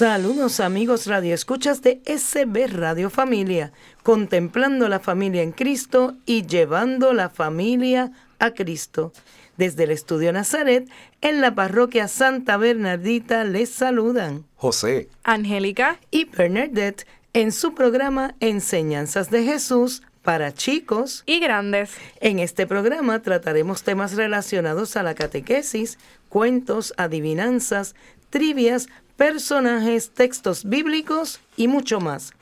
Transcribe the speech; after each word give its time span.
Saludos 0.00 0.60
amigos 0.60 1.06
Radio 1.06 1.34
Escuchas 1.34 1.82
de 1.82 2.00
SB 2.06 2.68
Radio 2.68 3.10
Familia, 3.10 3.70
contemplando 4.02 4.88
la 4.88 4.98
familia 4.98 5.42
en 5.42 5.52
Cristo 5.52 6.16
y 6.24 6.46
llevando 6.46 7.12
la 7.12 7.28
familia 7.28 8.10
a 8.38 8.52
Cristo. 8.52 9.12
Desde 9.58 9.84
el 9.84 9.90
Estudio 9.90 10.32
Nazaret, 10.32 10.88
en 11.20 11.42
la 11.42 11.54
parroquia 11.54 12.08
Santa 12.08 12.56
Bernardita, 12.56 13.44
les 13.44 13.68
saludan 13.68 14.46
José, 14.56 15.10
Angélica 15.22 16.00
y 16.10 16.24
Bernadette 16.24 17.06
en 17.34 17.52
su 17.52 17.74
programa 17.74 18.34
Enseñanzas 18.40 19.28
de 19.28 19.44
Jesús 19.44 20.02
para 20.22 20.54
chicos 20.54 21.24
y 21.26 21.40
grandes. 21.40 21.90
En 22.20 22.38
este 22.38 22.66
programa 22.66 23.20
trataremos 23.20 23.82
temas 23.82 24.14
relacionados 24.14 24.96
a 24.96 25.02
la 25.02 25.14
catequesis, 25.14 25.98
cuentos, 26.30 26.94
adivinanzas, 26.96 27.94
trivias, 28.30 28.88
personajes, 29.16 30.10
textos 30.10 30.64
bíblicos 30.64 31.40
y 31.56 31.68
mucho 31.68 32.00
más. 32.00 32.32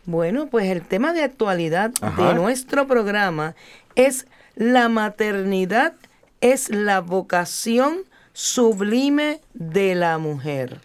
Bueno, 0.06 0.48
pues 0.48 0.68
el 0.68 0.84
tema 0.84 1.12
de 1.12 1.24
actualidad 1.24 1.92
de 1.92 2.34
nuestro 2.34 2.88
programa 2.88 3.56
es 3.96 4.26
la 4.56 4.88
maternidad 4.88 5.96
es 6.42 6.70
la 6.70 7.02
vocación 7.02 8.00
sublime 8.34 9.42
de 9.54 9.96
la 9.96 10.18
mujer. 10.18 10.80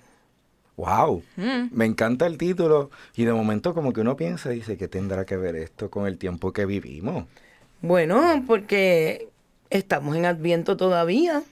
Wow, 0.77 1.23
mm. 1.37 1.69
me 1.71 1.85
encanta 1.85 2.27
el 2.27 2.39
título 2.39 2.91
y 3.15 3.25
de 3.25 3.33
momento 3.33 3.75
como 3.75 3.93
que 3.93 4.01
uno 4.01 4.17
piensa 4.17 4.53
y 4.53 4.57
dice 4.57 4.77
que 4.77 4.89
tendrá 4.89 5.25
que 5.27 5.37
ver 5.37 5.55
esto 5.57 5.91
con 5.91 6.07
el 6.07 6.19
tiempo 6.19 6.53
que 6.53 6.65
vivimos. 6.65 7.27
Bueno, 7.83 8.43
porque 8.47 9.29
estamos 9.71 10.17
en 10.17 10.25
Adviento 10.25 10.77
todavía. 10.77 11.43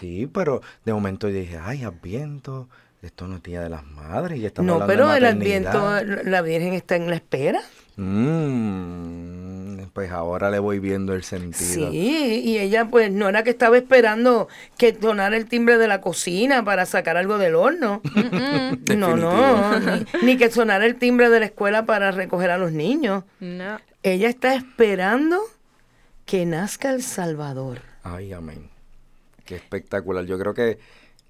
Sí, 0.00 0.28
pero 0.32 0.62
de 0.84 0.92
momento 0.92 1.28
dije, 1.28 1.58
ay, 1.62 1.84
Adviento, 1.84 2.68
esto 3.02 3.28
no 3.28 3.36
es 3.36 3.42
Día 3.42 3.60
de 3.60 3.70
las 3.70 3.84
Madres 3.84 4.40
y 4.40 4.46
estamos 4.46 4.80
No, 4.80 4.86
pero 4.86 5.14
el 5.14 5.24
Adviento, 5.24 6.02
la 6.02 6.42
Virgen 6.42 6.74
está 6.74 6.96
en 6.96 7.08
la 7.08 7.16
espera. 7.16 7.62
Mm, 7.96 9.35
pues 9.96 10.10
ahora 10.10 10.50
le 10.50 10.58
voy 10.58 10.78
viendo 10.78 11.14
el 11.14 11.22
sentido. 11.24 11.90
Sí, 11.90 12.42
y 12.44 12.58
ella 12.58 12.84
pues 12.90 13.10
no 13.10 13.30
era 13.30 13.44
que 13.44 13.48
estaba 13.48 13.78
esperando 13.78 14.46
que 14.76 14.94
sonara 14.94 15.38
el 15.38 15.46
timbre 15.46 15.78
de 15.78 15.88
la 15.88 16.02
cocina 16.02 16.62
para 16.66 16.84
sacar 16.84 17.16
algo 17.16 17.38
del 17.38 17.54
horno. 17.54 18.02
no, 18.94 19.16
no, 19.16 19.80
ni, 20.20 20.36
que 20.36 20.50
sonara 20.50 20.84
el 20.84 20.96
timbre 20.96 21.30
de 21.30 21.40
la 21.40 21.46
escuela 21.46 21.86
para 21.86 22.10
recoger 22.10 22.50
a 22.50 22.58
los 22.58 22.72
niños. 22.72 23.24
No. 23.40 23.80
Ella 24.02 24.28
está 24.28 24.54
esperando 24.54 25.40
que 26.26 26.44
nazca 26.44 26.90
el 26.90 27.02
Salvador. 27.02 27.80
Ay, 28.02 28.34
amén. 28.34 28.68
Qué 29.46 29.54
espectacular. 29.54 30.26
Yo 30.26 30.38
creo 30.38 30.52
que 30.52 30.78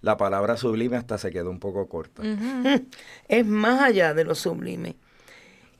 la 0.03 0.17
palabra 0.17 0.57
sublime 0.57 0.97
hasta 0.97 1.19
se 1.19 1.31
quedó 1.31 1.51
un 1.51 1.61
poco 1.61 1.87
corta. 1.87 2.21
Es 3.29 3.47
más 3.47 3.81
allá 3.81 4.13
de 4.13 4.25
lo 4.25 4.35
sublime. 4.35 4.97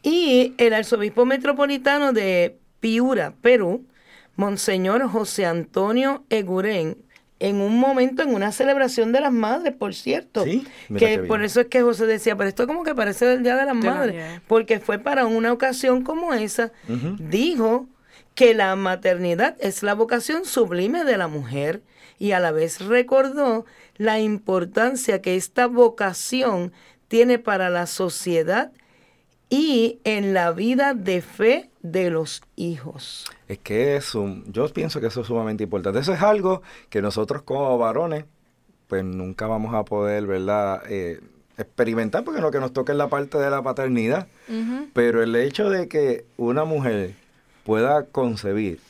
Y 0.05 0.55
el 0.59 0.73
arzobispo 0.73 1.27
metropolitano 1.27 2.13
de 2.13 2.61
Piura, 2.87 3.35
Perú, 3.43 3.85
Monseñor 4.37 5.09
José 5.09 5.45
Antonio 5.45 6.23
Eguren, 6.31 6.97
en 7.41 7.57
un 7.57 7.81
momento, 7.81 8.23
en 8.23 8.33
una 8.33 8.53
celebración 8.53 9.11
de 9.11 9.21
las 9.21 9.33
madres, 9.33 9.75
por 9.75 9.93
cierto. 9.93 10.45
Sí, 10.45 10.65
que 10.97 11.19
por 11.19 11.43
eso 11.43 11.63
es 11.63 11.67
que 11.67 11.83
José 11.83 12.07
decía, 12.07 12.37
pero 12.37 12.49
esto 12.49 12.69
como 12.69 12.85
que 12.85 12.95
parece 12.95 13.27
del 13.27 13.43
Día 13.43 13.57
de 13.57 13.65
las 13.65 13.75
Madres, 13.75 14.41
porque 14.47 14.79
fue 14.79 15.01
para 15.01 15.27
una 15.27 15.53
ocasión 15.53 16.05
como 16.05 16.33
esa, 16.33 16.71
dijo 17.19 17.89
que 18.37 18.55
la 18.55 18.77
maternidad 18.77 19.57
es 19.59 19.83
la 19.83 19.95
vocación 19.95 20.45
sublime 20.45 21.03
de 21.03 21.17
la 21.17 21.27
mujer 21.27 21.83
y 22.21 22.31
a 22.31 22.39
la 22.39 22.53
vez 22.53 22.83
recordó 22.83 23.65
la 23.97 24.21
importancia 24.21 25.21
que 25.21 25.35
esta 25.35 25.67
vocación 25.67 26.73
tiene 27.09 27.41
para 27.41 27.69
la 27.69 27.87
sociedad 27.87 28.71
y 29.49 30.01
en 30.05 30.35
la 30.35 30.53
vida 30.53 30.95
de 30.95 31.23
fe 31.23 31.71
de 31.83 32.11
los 32.11 32.43
hijos. 32.57 33.25
Es 33.49 33.59
que 33.59 33.97
eso, 33.97 34.37
yo 34.47 34.69
pienso 34.69 35.01
que 35.01 35.07
eso 35.07 35.21
es 35.21 35.27
sumamente 35.27 35.65
importante. 35.65 36.01
Eso 36.01 36.13
es 36.13 36.23
algo 36.23 36.63
que 36.91 37.01
nosotros 37.01 37.43
como 37.43 37.79
varones, 37.79 38.25
pues 38.89 39.05
nunca 39.05 39.47
vamos 39.47 39.75
a 39.75 39.85
poder, 39.85 40.27
¿verdad? 40.27 40.83
Eh, 40.89 41.21
experimentar 41.59 42.25
porque 42.25 42.41
lo 42.41 42.51
que 42.51 42.61
nos 42.61 42.73
toca 42.73 42.93
es 42.93 42.99
la 42.99 43.09
parte 43.09 43.39
de 43.39 43.51
la 43.51 43.63
paternidad. 43.63 44.27
Pero 44.93 45.23
el 45.23 45.37
hecho 45.37 45.71
de 45.71 45.89
que 45.89 46.25
una 46.37 46.65
mujer 46.65 47.15
pueda 47.65 48.05
concebir 48.05 48.81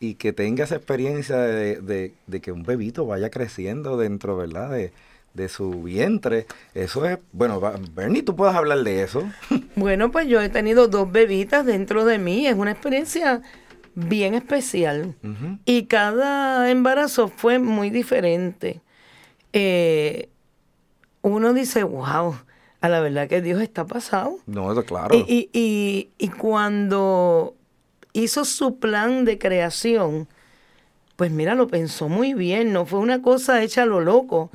y 0.00 0.14
que 0.14 0.32
tenga 0.32 0.64
esa 0.64 0.76
experiencia 0.76 1.36
de, 1.36 1.80
de, 1.80 2.12
de 2.26 2.40
que 2.40 2.52
un 2.52 2.62
bebito 2.62 3.06
vaya 3.06 3.30
creciendo 3.30 3.96
dentro, 3.96 4.36
¿verdad? 4.36 4.70
De, 4.70 4.92
de 5.34 5.48
su 5.48 5.82
vientre. 5.82 6.46
Eso 6.72 7.04
es, 7.04 7.18
bueno, 7.32 7.60
Bernie, 7.94 8.22
tú 8.22 8.34
puedes 8.34 8.54
hablar 8.54 8.78
de 8.82 9.02
eso. 9.02 9.28
Bueno, 9.76 10.12
pues 10.12 10.28
yo 10.28 10.40
he 10.40 10.48
tenido 10.48 10.86
dos 10.86 11.10
bebitas 11.10 11.66
dentro 11.66 12.04
de 12.04 12.18
mí, 12.18 12.46
es 12.46 12.54
una 12.54 12.70
experiencia 12.70 13.42
bien 13.96 14.34
especial 14.34 15.16
y 15.64 15.86
cada 15.86 16.70
embarazo 16.70 17.26
fue 17.26 17.58
muy 17.58 17.90
diferente. 17.90 18.80
Eh, 19.52 20.28
uno 21.22 21.52
dice, 21.54 21.82
wow, 21.82 22.36
a 22.80 22.88
la 22.88 23.00
verdad 23.00 23.28
que 23.28 23.42
Dios 23.42 23.60
está 23.60 23.84
pasado. 23.84 24.36
No, 24.46 24.70
eso 24.70 24.84
claro. 24.84 25.14
Y, 25.16 25.50
y, 25.52 26.10
y 26.18 26.28
cuando 26.28 27.54
hizo 28.12 28.44
su 28.44 28.78
plan 28.78 29.24
de 29.24 29.38
creación, 29.38 30.28
pues 31.16 31.30
mira, 31.30 31.54
lo 31.54 31.68
pensó 31.68 32.08
muy 32.08 32.34
bien, 32.34 32.72
no 32.72 32.86
fue 32.86 32.98
una 32.98 33.22
cosa 33.22 33.62
hecha 33.62 33.82
a 33.82 33.86
lo 33.86 34.00
loco, 34.00 34.50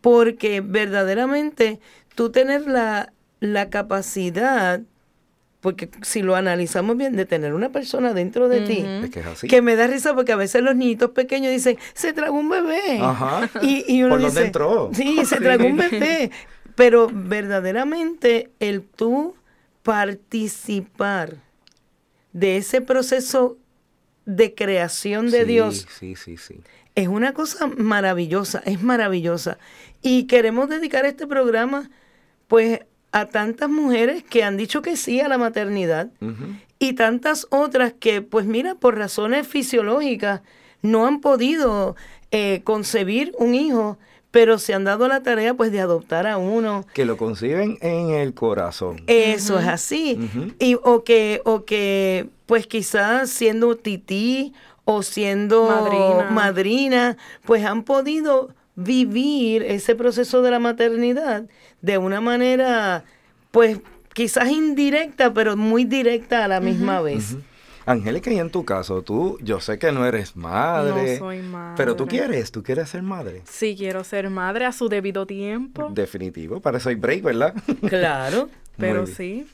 porque 0.00 0.60
verdaderamente 0.60 1.80
tú 2.14 2.30
tener 2.30 2.66
la, 2.66 3.12
la 3.40 3.70
capacidad 3.70 4.80
porque 5.62 5.88
si 6.02 6.22
lo 6.22 6.34
analizamos 6.34 6.96
bien, 6.96 7.14
de 7.14 7.24
tener 7.24 7.54
una 7.54 7.68
persona 7.68 8.12
dentro 8.12 8.48
de 8.48 8.62
ti, 8.62 8.84
que, 9.48 9.62
me 9.62 9.76
da 9.76 9.86
risa 9.86 10.12
porque 10.12 10.32
a 10.32 10.36
veces 10.36 10.60
los 10.60 10.74
niñitos 10.74 11.10
pequeños 11.10 11.52
dicen, 11.52 11.78
se 11.94 12.12
tragó 12.12 12.36
un 12.36 12.48
bebé. 12.48 12.98
Ajá. 13.00 13.48
Y, 13.62 14.02
uno 14.02 14.16
¿Por 14.16 14.24
dice, 14.24 14.46
entró? 14.46 14.90
Sí, 14.92 15.24
se 15.24 15.36
tragó 15.36 15.64
un 15.66 15.76
bebé. 15.76 16.32
Pero 16.74 17.08
verdaderamente 17.12 18.50
el 18.58 18.82
tú 18.82 19.36
participar 19.84 21.36
de 22.32 22.56
ese 22.56 22.80
proceso 22.80 23.56
de 24.24 24.54
creación 24.54 25.30
de 25.30 25.40
Sí, 25.40 25.44
Dios 25.46 25.86
Sí, 25.98 26.16
sí, 26.16 26.36
sí. 26.36 26.60
es 26.94 27.08
una 27.08 27.32
cosa 27.32 27.66
maravillosa, 27.76 28.62
es 28.64 28.82
maravillosa. 28.82 29.58
Y 30.02 30.24
queremos 30.26 30.68
dedicar 30.68 31.04
este 31.06 31.26
programa, 31.26 31.90
pues, 32.48 32.80
a 33.12 33.26
tantas 33.26 33.68
mujeres 33.68 34.22
que 34.24 34.42
han 34.42 34.56
dicho 34.56 34.80
que 34.82 34.96
sí 34.96 35.20
a 35.20 35.28
la 35.28 35.36
maternidad 35.38 36.10
y 36.78 36.94
tantas 36.94 37.46
otras 37.50 37.92
que, 37.92 38.22
pues 38.22 38.46
mira, 38.46 38.74
por 38.74 38.96
razones 38.96 39.46
fisiológicas 39.46 40.40
no 40.80 41.06
han 41.06 41.20
podido 41.20 41.94
eh, 42.30 42.62
concebir 42.64 43.32
un 43.38 43.54
hijo, 43.54 43.98
pero 44.32 44.58
se 44.58 44.74
han 44.74 44.82
dado 44.82 45.06
la 45.06 45.22
tarea, 45.22 45.54
pues, 45.54 45.70
de 45.70 45.80
adoptar 45.80 46.26
a 46.26 46.38
uno. 46.38 46.84
Que 46.94 47.04
lo 47.04 47.16
conciben 47.16 47.78
en 47.82 48.10
el 48.10 48.34
corazón. 48.34 49.04
Eso 49.06 49.60
es 49.60 49.68
así. 49.68 50.18
Y, 50.58 50.76
o, 50.82 51.04
que, 51.04 51.42
o 51.44 51.64
que, 51.64 52.28
pues 52.46 52.66
quizás 52.66 53.30
siendo 53.30 53.76
tití 53.76 54.54
o 54.84 55.02
siendo 55.02 55.64
Madrina. 55.64 56.30
madrina, 56.30 57.16
pues 57.44 57.64
han 57.64 57.84
podido 57.84 58.54
vivir 58.74 59.62
ese 59.62 59.94
proceso 59.94 60.42
de 60.42 60.50
la 60.50 60.58
maternidad 60.58 61.44
de 61.82 61.98
una 61.98 62.20
manera, 62.22 63.04
pues 63.50 63.80
quizás 64.14 64.50
indirecta, 64.50 65.32
pero 65.34 65.56
muy 65.58 65.84
directa 65.84 66.44
a 66.44 66.48
la 66.48 66.60
misma 66.60 67.02
vez. 67.02 67.32
Ujú. 67.32 67.42
Angélica, 67.84 68.30
y 68.30 68.38
en 68.38 68.50
tu 68.50 68.64
caso, 68.64 69.02
tú, 69.02 69.38
yo 69.42 69.60
sé 69.60 69.78
que 69.78 69.90
no 69.92 70.06
eres 70.06 70.36
madre. 70.36 71.14
No 71.14 71.18
soy 71.18 71.42
madre. 71.42 71.74
Pero 71.76 71.96
tú 71.96 72.06
quieres, 72.06 72.52
tú 72.52 72.62
quieres 72.62 72.90
ser 72.90 73.02
madre. 73.02 73.42
Sí, 73.44 73.74
quiero 73.76 74.04
ser 74.04 74.30
madre 74.30 74.66
a 74.66 74.72
su 74.72 74.88
debido 74.88 75.26
tiempo. 75.26 75.88
Definitivo, 75.92 76.60
para 76.60 76.78
eso 76.78 76.88
hay 76.88 76.94
break, 76.94 77.22
¿verdad? 77.22 77.54
Claro. 77.88 78.48
pero 78.78 79.06
sí. 79.06 79.46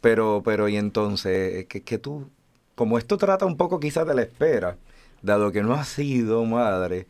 Pero, 0.00 0.42
pero, 0.44 0.68
y 0.68 0.76
entonces, 0.76 1.66
que, 1.66 1.82
que 1.82 1.98
tú, 1.98 2.28
como 2.74 2.98
esto 2.98 3.16
trata 3.16 3.46
un 3.46 3.56
poco 3.56 3.80
quizás 3.80 4.06
de 4.06 4.14
la 4.14 4.22
espera, 4.22 4.76
dado 5.22 5.52
que 5.52 5.62
no 5.62 5.74
has 5.74 5.88
sido 5.88 6.44
madre, 6.44 7.06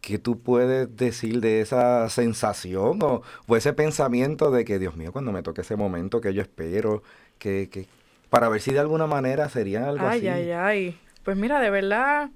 ¿qué 0.00 0.18
tú 0.18 0.40
puedes 0.40 0.96
decir 0.96 1.40
de 1.40 1.60
esa 1.60 2.08
sensación 2.08 3.02
o, 3.02 3.22
o 3.46 3.56
ese 3.56 3.72
pensamiento 3.72 4.50
de 4.50 4.64
que, 4.64 4.78
Dios 4.78 4.96
mío, 4.96 5.12
cuando 5.12 5.32
me 5.32 5.42
toque 5.42 5.62
ese 5.62 5.76
momento 5.76 6.20
que 6.20 6.34
yo 6.34 6.42
espero, 6.42 7.02
que, 7.38 7.68
que 7.70 7.86
para 8.34 8.48
ver 8.48 8.60
si 8.60 8.72
de 8.72 8.80
alguna 8.80 9.06
manera 9.06 9.48
sería 9.48 9.88
algo 9.88 10.06
Ay, 10.06 10.26
así? 10.26 10.28
ay, 10.28 10.50
ay. 10.52 10.98
Pues 11.22 11.36
mira, 11.36 11.60
de 11.60 11.70
verdad. 11.70 12.30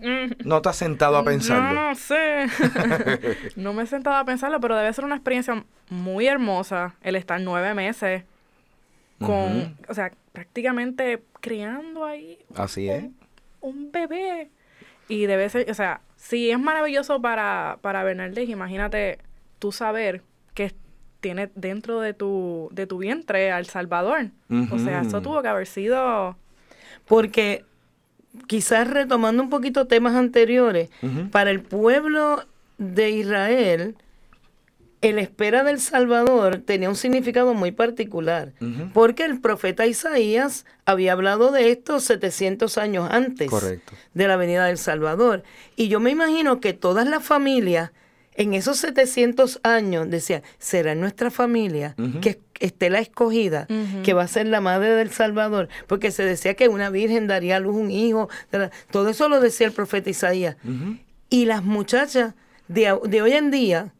mm, 0.00 0.32
No 0.44 0.62
te 0.62 0.68
has 0.70 0.76
sentado 0.76 1.16
a 1.16 1.24
pensarlo. 1.24 1.74
No, 1.80 1.88
no 1.90 1.94
sé. 1.94 2.46
no 3.56 3.72
me 3.72 3.82
he 3.82 3.86
sentado 3.86 4.16
a 4.16 4.24
pensarlo, 4.24 4.58
pero 4.60 4.76
debe 4.76 4.92
ser 4.92 5.04
una 5.04 5.16
experiencia 5.16 5.64
muy 5.90 6.26
hermosa 6.26 6.94
el 7.02 7.16
estar 7.16 7.40
nueve 7.40 7.74
meses 7.74 8.24
con, 9.20 9.76
o 9.88 9.94
sea, 9.94 10.10
prácticamente 10.32 11.22
criando 11.40 12.04
ahí 12.04 12.38
Así 12.56 12.88
es. 12.88 13.04
un 13.60 13.90
bebé. 13.92 14.50
Y 15.08 15.26
debe 15.26 15.48
ser, 15.50 15.70
o 15.70 15.74
sea, 15.74 16.00
si 16.16 16.50
es 16.50 16.58
maravilloso 16.58 17.20
para, 17.20 17.78
para 17.82 18.02
Bernaldez, 18.02 18.48
imagínate 18.48 19.18
tú 19.58 19.70
saber 19.72 20.22
que 21.24 21.28
tiene 21.28 21.50
dentro 21.54 22.00
de 22.00 22.12
tu, 22.12 22.68
de 22.72 22.86
tu 22.86 22.98
vientre 22.98 23.50
al 23.50 23.64
Salvador. 23.64 24.26
O 24.70 24.78
sea, 24.78 25.00
eso 25.00 25.22
tuvo 25.22 25.40
que 25.40 25.48
haber 25.48 25.66
sido... 25.66 26.36
Porque 27.06 27.64
quizás 28.46 28.88
retomando 28.88 29.42
un 29.42 29.48
poquito 29.48 29.86
temas 29.86 30.14
anteriores, 30.14 30.90
para 31.30 31.50
el 31.50 31.62
pueblo 31.62 32.44
de 32.76 33.10
Israel, 33.10 33.96
el 35.00 35.18
espera 35.18 35.64
del 35.64 35.80
Salvador 35.80 36.58
tenía 36.58 36.90
un 36.90 36.96
significado 36.96 37.54
muy 37.54 37.72
particular, 37.72 38.52
porque 38.92 39.24
el 39.24 39.40
profeta 39.40 39.86
Isaías 39.86 40.66
había 40.84 41.12
hablado 41.12 41.52
de 41.52 41.70
esto 41.70 42.00
700 42.00 42.76
años 42.76 43.08
antes 43.10 43.48
Correcto. 43.48 43.94
de 44.12 44.28
la 44.28 44.36
venida 44.36 44.66
del 44.66 44.78
Salvador. 44.78 45.42
Y 45.74 45.88
yo 45.88 46.00
me 46.00 46.10
imagino 46.10 46.60
que 46.60 46.74
todas 46.74 47.06
las 47.06 47.24
familias 47.24 47.92
en 48.36 48.54
esos 48.54 48.78
700 48.78 49.60
años 49.62 50.10
decían, 50.10 50.42
será 50.58 50.94
nuestra 50.94 51.30
familia 51.30 51.94
que 52.20 52.40
esté 52.60 52.90
la 52.90 52.98
escogida, 53.00 53.66
que 54.02 54.12
va 54.12 54.22
a 54.22 54.28
ser 54.28 54.46
la 54.46 54.60
madre 54.60 54.90
del 54.90 55.10
Salvador, 55.10 55.68
porque 55.86 56.10
se 56.10 56.24
decía 56.24 56.54
que 56.54 56.68
una 56.68 56.90
virgen 56.90 57.26
daría 57.26 57.56
a 57.56 57.60
luz 57.60 57.76
un 57.76 57.90
hijo, 57.90 58.28
todo 58.90 59.08
eso 59.08 59.28
lo 59.28 59.40
decía 59.40 59.66
el 59.66 59.72
profeta 59.72 60.10
Isaías. 60.10 60.56
Y 61.30 61.46
las 61.46 61.64
muchachas 61.64 62.34
de, 62.68 62.98
de 63.04 63.22
hoy 63.22 63.32
en 63.32 63.50
día 63.50 63.92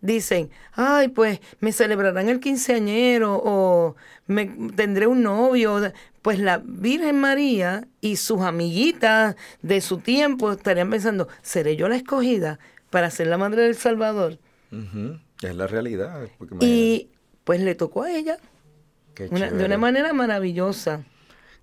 dicen, 0.00 0.50
ay, 0.72 1.08
pues 1.08 1.40
me 1.60 1.72
celebrarán 1.72 2.28
el 2.28 2.40
quinceañero 2.40 3.40
o 3.42 3.96
me 4.26 4.46
tendré 4.76 5.06
un 5.06 5.22
novio. 5.22 5.92
Pues 6.20 6.38
la 6.38 6.62
Virgen 6.62 7.20
María 7.20 7.86
y 8.00 8.16
sus 8.16 8.40
amiguitas 8.42 9.34
de 9.62 9.80
su 9.80 9.98
tiempo 9.98 10.52
estarían 10.52 10.90
pensando, 10.90 11.28
¿seré 11.42 11.76
yo 11.76 11.88
la 11.88 11.96
escogida 11.96 12.58
para 12.94 13.10
ser 13.10 13.26
la 13.26 13.36
madre 13.36 13.62
del 13.62 13.74
Salvador? 13.74 14.38
Es 15.42 15.56
la 15.56 15.66
realidad. 15.66 16.28
porque 16.38 16.54
Y 16.60 17.10
pues 17.42 17.60
le 17.60 17.74
tocó 17.74 18.04
a 18.04 18.12
ella 18.12 18.36
Qué 19.16 19.26
una- 19.32 19.50
de 19.50 19.64
una 19.64 19.76
manera 19.78 20.12
maravillosa. 20.12 21.02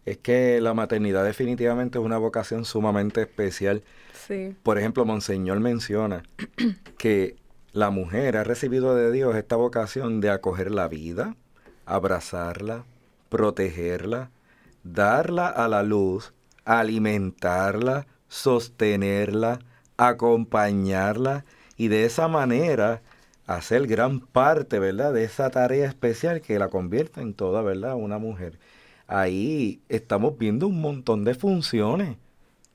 Es 0.05 0.17
que 0.17 0.59
la 0.59 0.73
maternidad 0.73 1.23
definitivamente 1.23 1.99
es 1.99 2.03
una 2.03 2.17
vocación 2.17 2.65
sumamente 2.65 3.21
especial. 3.21 3.81
Sí. 4.27 4.53
Por 4.61 4.77
ejemplo, 4.77 5.05
Monseñor 5.05 5.61
menciona 5.61 6.23
que 6.97 7.37
la 7.71 7.91
mujer 7.91 8.35
ha 8.35 8.43
recibido 8.43 8.93
de 8.93 9.09
Dios 9.09 9.33
esta 9.37 9.55
vocación 9.55 10.19
de 10.19 10.31
acoger 10.31 10.69
la 10.69 10.89
vida, 10.89 11.37
abrazarla, 11.85 12.83
protegerla, 13.29 14.31
darla 14.83 15.47
a 15.47 15.69
la 15.69 15.81
luz, 15.83 16.33
alimentarla, 16.65 18.05
sostenerla, 18.27 19.59
acompañarla 20.09 21.45
y 21.77 21.87
de 21.87 22.05
esa 22.05 22.27
manera 22.27 23.01
hacer 23.47 23.87
gran 23.87 24.19
parte, 24.19 24.79
¿verdad?, 24.79 25.13
de 25.13 25.23
esa 25.23 25.49
tarea 25.49 25.87
especial 25.87 26.41
que 26.41 26.57
la 26.59 26.69
convierte 26.69 27.21
en 27.21 27.33
toda, 27.33 27.61
¿verdad?, 27.61 27.95
una 27.95 28.17
mujer. 28.17 28.59
Ahí 29.07 29.81
estamos 29.89 30.37
viendo 30.37 30.67
un 30.67 30.79
montón 30.81 31.23
de 31.25 31.33
funciones 31.33 32.17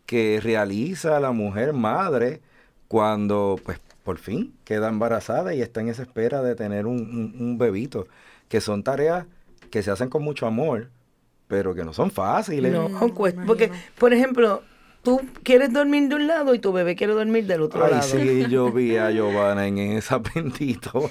que 0.07 0.41
realiza 0.43 1.19
la 1.21 1.33
mujer 1.33 1.73
madre 1.73 2.41
cuando, 2.89 3.57
pues, 3.65 3.81
por 4.05 4.19
fin 4.19 4.55
queda 4.65 4.89
embarazada 4.89 5.55
y 5.55 5.63
está 5.63 5.81
en 5.81 5.89
esa 5.89 6.03
espera 6.03 6.43
de 6.43 6.55
tener 6.55 6.87
un, 6.87 6.99
un- 7.01 7.35
un 7.41 7.59
bebito, 7.59 8.07
que 8.49 8.61
son 8.61 8.83
tareas 8.85 9.27
que 9.71 9.83
se 9.83 9.91
hacen 9.91 10.09
con 10.09 10.23
mucho 10.23 10.47
amor, 10.47 10.91
pero 11.49 11.75
que 11.75 11.85
no 11.85 11.93
son 11.93 12.11
fáciles. 12.11 12.73
No, 12.73 12.89
Mm, 12.89 13.47
porque, 13.47 13.71
por 13.99 14.13
ejemplo, 14.13 14.63
tú 15.07 15.21
quieres 15.45 15.73
dormir 15.73 16.09
de 16.09 16.17
un 16.17 16.27
lado 16.27 16.53
y 16.53 16.59
tu 16.59 16.73
bebé 16.73 16.97
quiere 16.97 17.13
dormir 17.13 17.47
del 17.47 17.63
otro 17.63 17.85
Ay, 17.85 17.93
lado. 17.93 18.03
sí, 18.03 18.47
yo 18.51 18.73
vi 18.73 18.97
a 18.97 19.11
Giovanna 19.13 19.67
en 19.69 19.79
esa 19.79 20.19
bendito, 20.35 21.09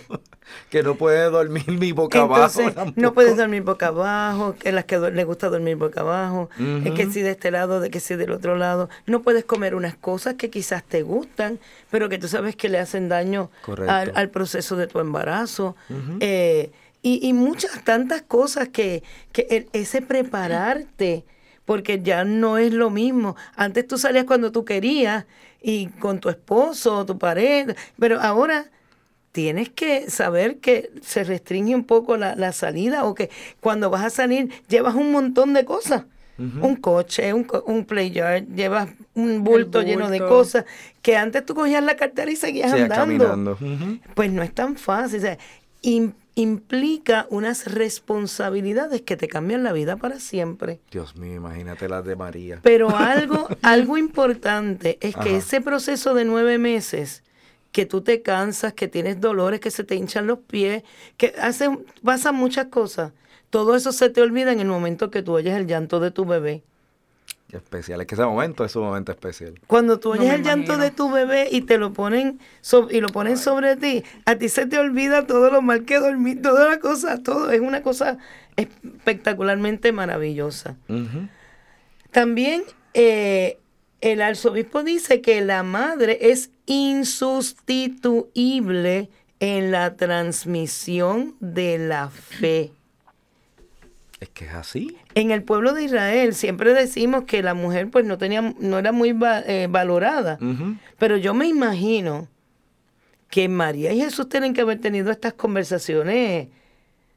que 0.69 0.83
no 0.83 0.95
puede 0.95 1.23
dormir 1.29 1.63
ni 1.69 1.93
boca 1.93 2.19
Entonces, 2.23 2.59
abajo. 2.59 2.75
tampoco. 2.75 2.99
no 3.01 3.13
puedes 3.13 3.37
dormir 3.37 3.61
boca 3.63 3.87
abajo, 3.87 4.53
que 4.59 4.73
las 4.73 4.83
que 4.83 4.97
le 4.99 5.23
gusta 5.23 5.47
dormir 5.49 5.77
boca 5.77 6.01
abajo, 6.01 6.49
es 6.83 6.91
que 6.91 7.09
si 7.09 7.21
de 7.21 7.31
este 7.31 7.51
lado, 7.51 7.79
de 7.79 7.89
que 7.89 7.99
si 8.01 8.15
del 8.15 8.31
otro 8.31 8.57
lado. 8.57 8.89
No 9.05 9.21
puedes 9.21 9.45
comer 9.45 9.73
unas 9.75 9.95
cosas 9.95 10.33
que 10.33 10.49
quizás 10.49 10.83
te 10.83 11.01
gustan, 11.01 11.57
pero 11.89 12.09
que 12.09 12.17
tú 12.17 12.27
sabes 12.27 12.55
que 12.57 12.67
le 12.67 12.79
hacen 12.79 13.07
daño 13.07 13.49
al, 13.87 14.11
al 14.13 14.29
proceso 14.29 14.75
de 14.75 14.87
tu 14.87 14.99
embarazo. 14.99 15.75
Eh, 16.19 16.71
y, 17.01 17.25
y 17.27 17.33
muchas 17.33 17.83
tantas 17.85 18.21
cosas 18.23 18.69
que, 18.69 19.03
que 19.31 19.47
el- 19.49 19.67
ese 19.73 20.01
prepararte, 20.01 21.23
porque 21.65 22.01
ya 22.01 22.23
no 22.23 22.57
es 22.57 22.73
lo 22.73 22.89
mismo. 22.89 23.35
Antes 23.55 23.87
tú 23.87 23.97
salías 23.97 24.25
cuando 24.25 24.51
tú 24.51 24.63
querías 24.65 25.25
y 25.61 25.87
con 25.87 26.19
tu 26.19 26.29
esposo, 26.29 27.05
tu 27.05 27.17
pareja, 27.17 27.73
pero 27.99 28.21
ahora 28.21 28.65
tienes 29.31 29.69
que 29.69 30.09
saber 30.09 30.59
que 30.59 30.91
se 31.01 31.23
restringe 31.23 31.75
un 31.75 31.83
poco 31.83 32.15
la, 32.17 32.35
la 32.35 32.53
salida 32.53 33.03
o 33.03 33.13
que 33.15 33.29
cuando 33.59 33.89
vas 33.89 34.03
a 34.05 34.09
salir 34.09 34.49
llevas 34.69 34.95
un 34.95 35.11
montón 35.11 35.53
de 35.53 35.65
cosas. 35.65 36.03
Ujú. 36.37 36.65
Un 36.67 36.75
coche, 36.75 37.33
un, 37.33 37.45
co- 37.45 37.63
un 37.65 37.85
play 37.85 38.11
yard, 38.11 38.43
llevas 38.55 38.89
un 39.13 39.43
bulto, 39.43 39.79
lleno 39.81 40.09
de 40.09 40.19
cosas 40.29 40.65
que 41.01 41.15
antes 41.15 41.45
tú 41.45 41.55
cogías 41.55 41.81
la 41.83 41.95
cartera 41.95 42.29
y 42.29 42.35
seguías 42.35 42.71
andando. 42.83 43.25
Pues 44.15 44.31
no 44.31 44.43
es 44.43 44.53
tan 44.53 44.75
fácil. 44.75 45.19
o 45.19 45.21
sea, 45.21 45.37
implica 46.35 47.27
unas 47.29 47.71
responsabilidades 47.71 49.01
que 49.01 49.17
te 49.17 49.27
cambian 49.27 49.63
la 49.63 49.71
vida 49.71 49.97
para 49.97 50.19
siempre. 50.19 50.79
Dios 50.91 51.15
mío, 51.15 51.35
imagínate 51.35 51.87
las 51.87 52.03
de 52.05 52.15
María. 52.15 52.59
Pero 52.63 52.95
algo, 52.95 53.47
algo 53.61 53.97
importante 53.97 54.97
es 55.01 55.15
que 55.15 55.29
Ajá. 55.29 55.37
ese 55.37 55.61
proceso 55.61 56.13
de 56.13 56.25
nueve 56.25 56.57
meses, 56.57 57.23
que 57.71 57.85
tú 57.85 58.01
te 58.01 58.21
cansas, 58.21 58.73
que 58.73 58.87
tienes 58.87 59.19
dolores, 59.19 59.59
que 59.59 59.71
se 59.71 59.83
te 59.83 59.95
hinchan 59.95 60.27
los 60.27 60.39
pies, 60.39 60.83
que 61.17 61.33
hacen, 61.41 61.85
pasan 62.03 62.35
muchas 62.35 62.67
cosas. 62.67 63.11
Todo 63.49 63.75
eso 63.75 63.91
se 63.91 64.09
te 64.09 64.21
olvida 64.21 64.51
en 64.51 64.59
el 64.59 64.67
momento 64.67 65.11
que 65.11 65.21
tú 65.21 65.33
oyes 65.33 65.55
el 65.55 65.67
llanto 65.67 65.99
de 65.99 66.11
tu 66.11 66.25
bebé. 66.25 66.63
Qué 67.55 67.59
especial. 67.63 68.01
Es 68.01 68.07
que 68.07 68.15
ese 68.15 68.25
momento 68.25 68.65
es 68.65 68.73
sumamente 68.73 69.13
especial. 69.13 69.53
Cuando 69.65 69.97
tú 69.97 70.11
oyes 70.11 70.29
el 70.33 70.43
llanto 70.43 70.77
de 70.77 70.91
tu 70.91 71.09
bebé 71.09 71.47
y 71.49 71.61
te 71.61 71.77
lo 71.77 71.93
ponen 71.93 72.37
so- 72.59 72.89
y 72.91 72.99
lo 72.99 73.07
ponen 73.07 73.37
sobre 73.37 73.77
ti, 73.77 74.03
a 74.25 74.35
ti 74.35 74.49
se 74.49 74.65
te 74.65 74.77
olvida 74.77 75.25
todo 75.25 75.49
lo 75.49 75.61
mal 75.61 75.85
que 75.85 75.97
dormí, 75.99 76.35
toda 76.35 76.67
la 76.67 76.79
cosa, 76.79 77.23
todo. 77.23 77.51
Es 77.51 77.61
una 77.61 77.81
cosa 77.81 78.17
espectacularmente 78.57 79.93
maravillosa. 79.93 80.75
También 82.11 82.63
eh, 82.93 83.57
el 84.01 84.21
arzobispo 84.21 84.83
dice 84.83 85.21
que 85.21 85.39
la 85.39 85.63
madre 85.63 86.17
es 86.19 86.49
insustituible 87.75 89.09
en 89.39 89.71
la 89.71 89.95
transmisión 89.95 91.35
de 91.39 91.77
la 91.77 92.09
fe. 92.09 92.71
Es 94.25 94.29
que 94.31 94.45
es 94.45 94.53
así. 94.55 94.97
En 95.13 95.29
el 95.29 95.43
pueblo 95.43 95.73
de 95.73 95.83
Israel 95.83 96.33
siempre 96.33 96.73
decimos 96.73 97.25
que 97.25 97.43
la 97.43 97.53
mujer 97.53 97.91
pues 97.91 98.05
no 98.05 98.17
tenía, 98.17 98.41
no 98.59 98.79
era 98.79 98.91
muy 98.91 99.11
va- 99.11 99.41
eh, 99.41 99.67
valorada. 99.69 100.39
Pero 100.97 101.15
yo 101.17 101.35
me 101.35 101.45
imagino 101.47 102.27
que 103.29 103.47
María 103.47 103.93
y 103.93 103.99
Jesús 104.01 104.27
tienen 104.27 104.53
que 104.55 104.61
haber 104.61 104.81
tenido 104.81 105.11
estas 105.11 105.33
conversaciones 105.33 106.47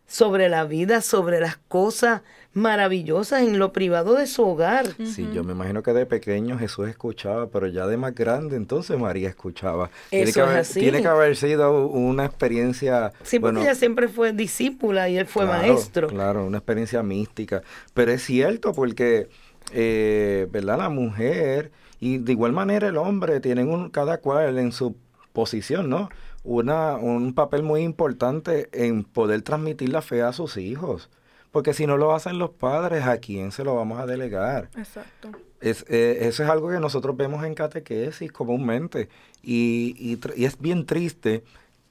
sobre 0.07 0.51
la 0.51 0.65
vida, 0.65 1.01
sobre 1.01 1.41
las 1.41 1.57
cosas 1.57 2.21
maravillosas 2.53 3.43
en 3.43 3.59
lo 3.59 3.73
privado 3.73 4.15
de 4.15 4.27
su 4.27 4.43
hogar. 4.43 4.87
Sí, 5.05 5.29
yo 5.33 5.45
me 5.45 5.53
imagino 5.53 5.83
que 5.83 5.93
de 5.93 6.07
pequeño 6.07 6.59
Jesús 6.59 6.89
escuchaba, 6.89 7.49
pero 7.49 7.67
ya 7.67 7.87
de 7.87 7.97
más 7.97 8.15
grande 8.15 8.57
entonces 8.57 8.99
María 8.99 9.29
escuchaba. 9.29 9.91
tiene, 10.11 10.25
Eso 10.25 10.35
que 10.35 10.41
es 10.41 10.47
haber, 10.47 10.61
así. 10.61 10.81
tiene 10.81 11.03
que 11.03 11.09
haber 11.09 11.37
sido 11.37 11.87
una 11.87 12.25
experiencia... 12.25 13.13
Sí, 13.23 13.39
porque 13.39 13.53
bueno, 13.55 13.63
ella 13.63 13.75
siempre 13.75 14.09
fue 14.09 14.33
discípula 14.33 15.09
y 15.09 15.19
él 15.19 15.27
fue 15.27 15.45
claro, 15.45 15.69
maestro. 15.69 16.09
Claro, 16.09 16.47
una 16.47 16.59
experiencia 16.59 17.03
mística. 17.03 17.63
Pero 17.95 18.13
es 18.13 18.23
cierto 18.23 18.73
porque, 18.73 19.29
eh, 19.73 20.49
¿verdad? 20.51 20.79
La 20.79 20.89
mujer 20.89 21.71
y 22.01 22.19
de 22.19 22.33
igual 22.33 22.53
manera 22.53 22.89
el 22.89 22.97
hombre 22.97 23.41
tienen 23.41 23.69
un, 23.69 23.91
cada 23.91 24.19
cual 24.19 24.59
en 24.59 24.73
su 24.73 24.97
posición, 25.33 25.89
¿no? 25.91 26.09
Una, 26.45 26.97
un 26.97 27.35
papel 27.35 27.63
muy 27.63 27.83
importante 27.83 28.69
en 28.73 29.05
poder 29.05 29.43
transmitir 29.43 29.91
la 29.91 30.03
fe 30.03 30.23
a 30.23 30.33
sus 30.33 30.57
hijos. 30.57 31.11
Porque 31.51 31.75
si 31.75 31.87
no 31.87 31.97
lo 31.97 32.15
hacen 32.15 32.39
los 32.39 32.51
padres, 32.51 33.05
¿a 33.05 33.19
quién 33.19 33.53
se 33.53 33.65
lo 33.65 33.75
vamos 33.75 33.99
a 33.99 34.07
delegar? 34.07 34.69
Exacto. 34.77 35.31
Es, 35.61 35.85
eh, 35.89 36.19
eso 36.23 36.45
es 36.45 36.49
algo 36.49 36.71
que 36.71 36.79
nosotros 36.79 37.17
vemos 37.17 37.45
en 37.45 37.55
catequesis 37.55 38.31
comúnmente 38.31 39.09
y, 39.43 39.97
y 39.99 40.45
es 40.45 40.61
bien 40.61 40.87
triste 40.87 41.43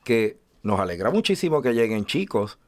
que 0.04 0.38
nos 0.64 0.80
alegra 0.80 1.12
muchísimo 1.12 1.62
que 1.62 1.74
lleguen 1.74 2.06
chicos, 2.06 2.60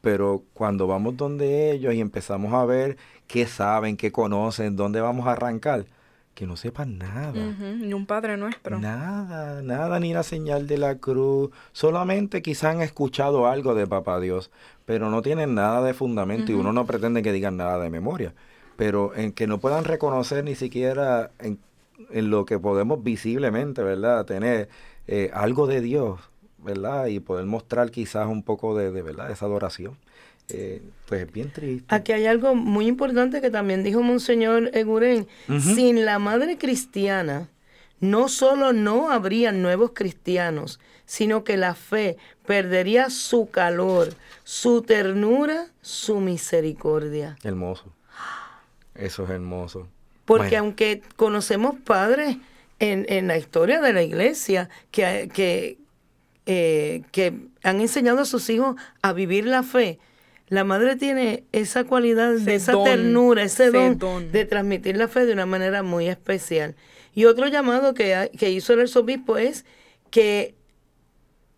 pero 0.00 0.42
cuando 0.52 0.86
vamos 0.86 1.16
donde 1.16 1.72
ellos 1.72 1.94
y 1.94 2.00
empezamos 2.00 2.52
a 2.52 2.64
ver 2.64 2.96
qué 3.26 3.46
saben, 3.46 3.96
qué 3.96 4.12
conocen, 4.12 4.76
dónde 4.76 5.00
vamos 5.00 5.26
a 5.26 5.32
arrancar, 5.32 5.86
que 6.34 6.46
no 6.46 6.56
sepan 6.56 6.98
nada. 6.98 7.32
Ni 7.32 7.94
un 7.94 8.06
padre 8.06 8.36
nuestro. 8.36 8.78
Nada, 8.78 9.62
nada, 9.62 10.00
ni 10.00 10.12
la 10.12 10.22
señal 10.22 10.66
de 10.66 10.78
la 10.78 10.96
cruz. 10.96 11.50
Solamente 11.72 12.42
quizás 12.42 12.74
han 12.74 12.82
escuchado 12.82 13.46
algo 13.46 13.74
de 13.74 13.86
Papá 13.86 14.20
Dios, 14.20 14.50
pero 14.84 15.10
no 15.10 15.22
tienen 15.22 15.54
nada 15.54 15.82
de 15.82 15.94
fundamento 15.94 16.52
y 16.52 16.54
uno 16.54 16.72
no 16.72 16.86
pretende 16.86 17.22
que 17.22 17.32
digan 17.32 17.56
nada 17.56 17.78
de 17.78 17.90
memoria. 17.90 18.34
Pero 18.76 19.14
en 19.14 19.32
que 19.32 19.46
no 19.46 19.58
puedan 19.58 19.84
reconocer 19.84 20.42
ni 20.42 20.56
siquiera 20.56 21.30
en, 21.38 21.58
en 22.10 22.30
lo 22.30 22.44
que 22.44 22.58
podemos 22.58 23.02
visiblemente, 23.02 23.82
¿verdad? 23.82 24.24
Tener 24.26 24.68
eh, 25.06 25.30
algo 25.32 25.66
de 25.68 25.80
Dios, 25.80 26.20
¿verdad? 26.58 27.06
Y 27.06 27.20
poder 27.20 27.46
mostrar 27.46 27.90
quizás 27.90 28.26
un 28.26 28.42
poco 28.42 28.76
de, 28.76 28.90
de 28.90 29.02
¿verdad? 29.02 29.30
Esa 29.30 29.46
adoración. 29.46 29.96
Eh, 30.50 30.82
pues 31.06 31.22
es 31.22 31.32
bien 31.32 31.50
triste. 31.50 31.94
Aquí 31.94 32.12
hay 32.12 32.26
algo 32.26 32.54
muy 32.54 32.86
importante 32.86 33.40
que 33.40 33.50
también 33.50 33.82
dijo 33.82 34.02
Monseñor 34.02 34.70
Eguren. 34.74 35.26
Sin 35.60 36.04
la 36.04 36.18
madre 36.18 36.58
cristiana, 36.58 37.48
no 38.00 38.28
solo 38.28 38.72
no 38.72 39.10
habrían 39.10 39.62
nuevos 39.62 39.92
cristianos, 39.94 40.80
sino 41.06 41.44
que 41.44 41.56
la 41.56 41.74
fe 41.74 42.18
perdería 42.46 43.08
su 43.10 43.48
calor, 43.50 44.14
su 44.42 44.82
ternura, 44.82 45.66
su 45.80 46.20
misericordia. 46.20 47.36
Hermoso. 47.42 47.92
Eso 48.94 49.24
es 49.24 49.30
hermoso. 49.30 49.88
Porque 50.24 50.48
Bueno. 50.50 50.58
aunque 50.64 51.02
conocemos 51.16 51.74
padres 51.84 52.36
en, 52.78 53.06
en 53.08 53.26
la 53.28 53.36
historia 53.38 53.80
de 53.80 53.92
la 53.92 54.02
iglesia 54.02 54.68
que, 54.90 55.30
que, 55.32 55.78
eh, 56.46 57.02
que 57.12 57.34
han 57.62 57.80
enseñado 57.80 58.20
a 58.20 58.24
sus 58.24 58.48
hijos 58.50 58.76
a 59.02 59.12
vivir 59.12 59.46
la 59.46 59.62
fe, 59.62 59.98
la 60.48 60.64
madre 60.64 60.96
tiene 60.96 61.44
esa 61.52 61.84
cualidad 61.84 62.34
Ese 62.34 62.44
de 62.44 62.54
esa 62.56 62.72
don, 62.72 62.84
ternura, 62.84 63.42
ese, 63.42 63.68
ese 63.68 63.76
don, 63.76 63.98
don. 63.98 64.32
de 64.32 64.44
transmitir 64.44 64.96
la 64.96 65.08
fe 65.08 65.24
de 65.26 65.32
una 65.32 65.46
manera 65.46 65.82
muy 65.82 66.08
especial. 66.08 66.74
Y 67.14 67.24
otro 67.26 67.48
llamado 67.48 67.94
que, 67.94 68.30
que 68.38 68.50
hizo 68.50 68.72
el 68.72 68.80
arzobispo 68.80 69.36
es 69.36 69.64
que 70.10 70.54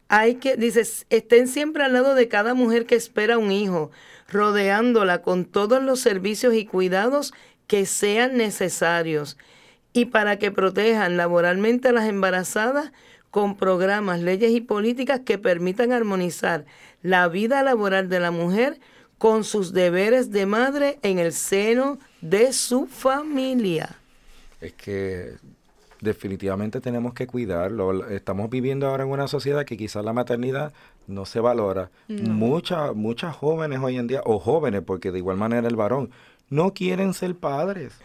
hay 0.08 0.36
que, 0.36 0.56
dice, 0.56 0.82
estén 1.10 1.48
siempre 1.48 1.82
al 1.82 1.92
lado 1.92 2.14
de 2.14 2.28
cada 2.28 2.54
mujer 2.54 2.86
que 2.86 2.94
espera 2.94 3.38
un 3.38 3.50
hijo, 3.50 3.90
rodeándola 4.28 5.22
con 5.22 5.44
todos 5.44 5.82
los 5.82 6.00
servicios 6.00 6.54
y 6.54 6.64
cuidados 6.64 7.32
que 7.66 7.86
sean 7.86 8.36
necesarios 8.36 9.36
y 9.92 10.06
para 10.06 10.38
que 10.38 10.50
protejan 10.50 11.16
laboralmente 11.16 11.88
a 11.88 11.92
las 11.92 12.06
embarazadas 12.06 12.92
con 13.36 13.54
programas, 13.54 14.22
leyes 14.22 14.50
y 14.52 14.62
políticas 14.62 15.20
que 15.20 15.36
permitan 15.36 15.92
armonizar 15.92 16.64
la 17.02 17.28
vida 17.28 17.62
laboral 17.62 18.08
de 18.08 18.18
la 18.18 18.30
mujer 18.30 18.80
con 19.18 19.44
sus 19.44 19.74
deberes 19.74 20.30
de 20.30 20.46
madre 20.46 20.98
en 21.02 21.18
el 21.18 21.34
seno 21.34 21.98
de 22.22 22.54
su 22.54 22.86
familia. 22.86 23.96
Es 24.58 24.72
que 24.72 25.34
definitivamente 26.00 26.80
tenemos 26.80 27.12
que 27.12 27.26
cuidarlo. 27.26 28.08
Estamos 28.08 28.48
viviendo 28.48 28.86
ahora 28.86 29.04
en 29.04 29.10
una 29.10 29.28
sociedad 29.28 29.66
que 29.66 29.76
quizás 29.76 30.02
la 30.02 30.14
maternidad 30.14 30.72
no 31.06 31.26
se 31.26 31.38
valora. 31.38 31.90
Muchas, 32.08 32.94
muchas 32.94 33.36
jóvenes 33.36 33.80
hoy 33.82 33.98
en 33.98 34.06
día, 34.06 34.22
o 34.24 34.38
jóvenes, 34.38 34.80
porque 34.80 35.12
de 35.12 35.18
igual 35.18 35.36
manera 35.36 35.68
el 35.68 35.76
varón, 35.76 36.08
no 36.48 36.72
quieren 36.72 37.12
ser 37.12 37.36
padres. 37.36 38.00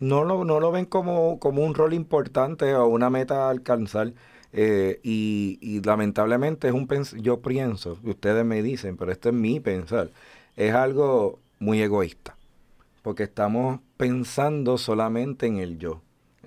No 0.00 0.24
lo, 0.24 0.44
no 0.44 0.60
lo 0.60 0.70
ven 0.70 0.84
como, 0.84 1.38
como 1.38 1.64
un 1.64 1.72
rol 1.72 1.94
importante 1.94 2.74
o 2.74 2.88
una 2.88 3.08
meta 3.08 3.46
a 3.46 3.50
alcanzar. 3.50 4.12
Eh, 4.52 5.00
y, 5.04 5.58
y 5.60 5.80
lamentablemente 5.82 6.68
es 6.68 6.74
un 6.74 6.88
pens- 6.88 7.16
yo 7.20 7.40
pienso, 7.40 7.98
ustedes 8.02 8.44
me 8.44 8.62
dicen, 8.62 8.96
pero 8.96 9.12
esto 9.12 9.28
es 9.28 9.34
mi 9.34 9.60
pensar, 9.60 10.10
es 10.56 10.74
algo 10.74 11.38
muy 11.60 11.80
egoísta 11.82 12.36
porque 13.02 13.22
estamos 13.24 13.80
pensando 13.96 14.76
solamente 14.78 15.46
en 15.46 15.58
el 15.58 15.78
yo, 15.78 16.02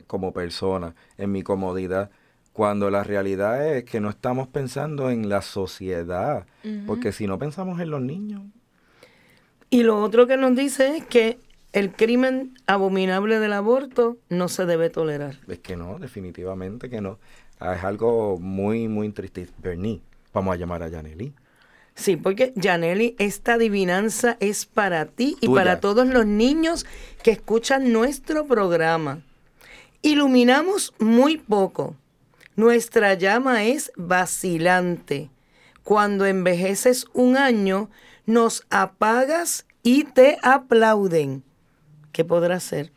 como 0.07 0.33
persona, 0.33 0.95
en 1.17 1.31
mi 1.31 1.43
comodidad, 1.43 2.11
cuando 2.51 2.91
la 2.91 3.03
realidad 3.03 3.67
es 3.75 3.85
que 3.85 3.99
no 3.99 4.09
estamos 4.09 4.47
pensando 4.47 5.09
en 5.09 5.29
la 5.29 5.41
sociedad, 5.41 6.45
porque 6.85 7.11
si 7.11 7.25
no 7.25 7.39
pensamos 7.39 7.79
en 7.79 7.89
los 7.89 8.01
niños, 8.01 8.43
Y 9.69 9.83
lo 9.83 10.01
otro 10.03 10.27
que 10.27 10.37
nos 10.37 10.55
dice 10.55 10.97
es 10.97 11.05
que 11.05 11.39
el 11.71 11.91
crimen 11.91 12.53
abominable 12.67 13.39
del 13.39 13.53
aborto 13.53 14.17
no 14.29 14.47
se 14.47 14.65
debe 14.67 14.91
tolerar. 14.91 15.39
es 15.47 15.59
que 15.59 15.75
no, 15.75 15.97
definitivamente 15.97 16.89
que 16.89 17.01
no. 17.01 17.17
Ah, 17.59 17.75
Es 17.75 17.83
algo 17.83 18.37
muy, 18.39 18.87
muy 18.87 19.09
triste. 19.09 19.47
Bernie, 19.59 20.01
vamos 20.33 20.53
a 20.53 20.57
llamar 20.57 20.83
a 20.83 20.89
Yaneli. 20.89 21.33
Sí, 21.95 22.15
porque 22.17 22.53
Janely, 22.59 23.15
esta 23.19 23.53
adivinanza 23.53 24.35
es 24.39 24.65
para 24.65 25.05
ti 25.05 25.37
y 25.41 25.45
Tuya. 25.45 25.55
para 25.61 25.79
todos 25.79 26.07
los 26.07 26.25
niños 26.25 26.85
que 27.21 27.31
escuchan 27.31 27.93
nuestro 27.93 28.47
programa. 28.47 29.21
Iluminamos 30.01 30.93
muy 30.99 31.37
poco. 31.37 31.95
Nuestra 32.55 33.13
llama 33.13 33.63
es 33.65 33.91
vacilante. 33.95 35.29
Cuando 35.83 36.25
envejeces 36.25 37.05
un 37.13 37.37
año, 37.37 37.89
nos 38.25 38.65
apagas 38.69 39.65
y 39.83 40.03
te 40.05 40.37
aplauden. 40.41 41.43
¿Qué 42.11 42.25
podrá 42.25 42.59
ser? 42.59 42.91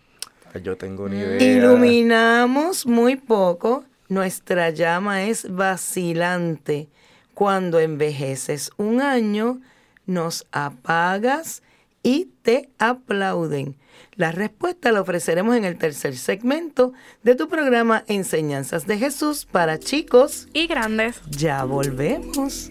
Yo 0.62 0.76
tengo 0.76 1.04
una 1.04 1.16
idea. 1.16 1.42
Iluminamos 1.58 2.86
muy 2.86 3.16
poco, 3.16 3.84
nuestra 4.08 4.70
llama 4.70 5.24
es 5.24 5.52
vacilante. 5.52 6.88
Cuando 7.34 7.80
envejeces 7.80 8.70
un 8.76 9.00
año, 9.02 9.60
nos 10.06 10.46
apagas 10.52 11.62
y 12.02 12.30
te 12.42 12.70
aplauden. 12.78 13.76
La 14.14 14.32
respuesta 14.32 14.92
la 14.92 15.02
ofreceremos 15.02 15.56
en 15.56 15.64
el 15.64 15.76
tercer 15.76 16.16
segmento 16.16 16.92
de 17.22 17.34
tu 17.34 17.48
programa 17.48 18.04
Enseñanzas 18.06 18.86
de 18.86 18.96
Jesús 18.96 19.44
para 19.44 19.78
chicos. 19.78 20.48
Y 20.52 20.66
grandes. 20.66 21.20
Ya 21.30 21.64
volvemos. 21.64 22.70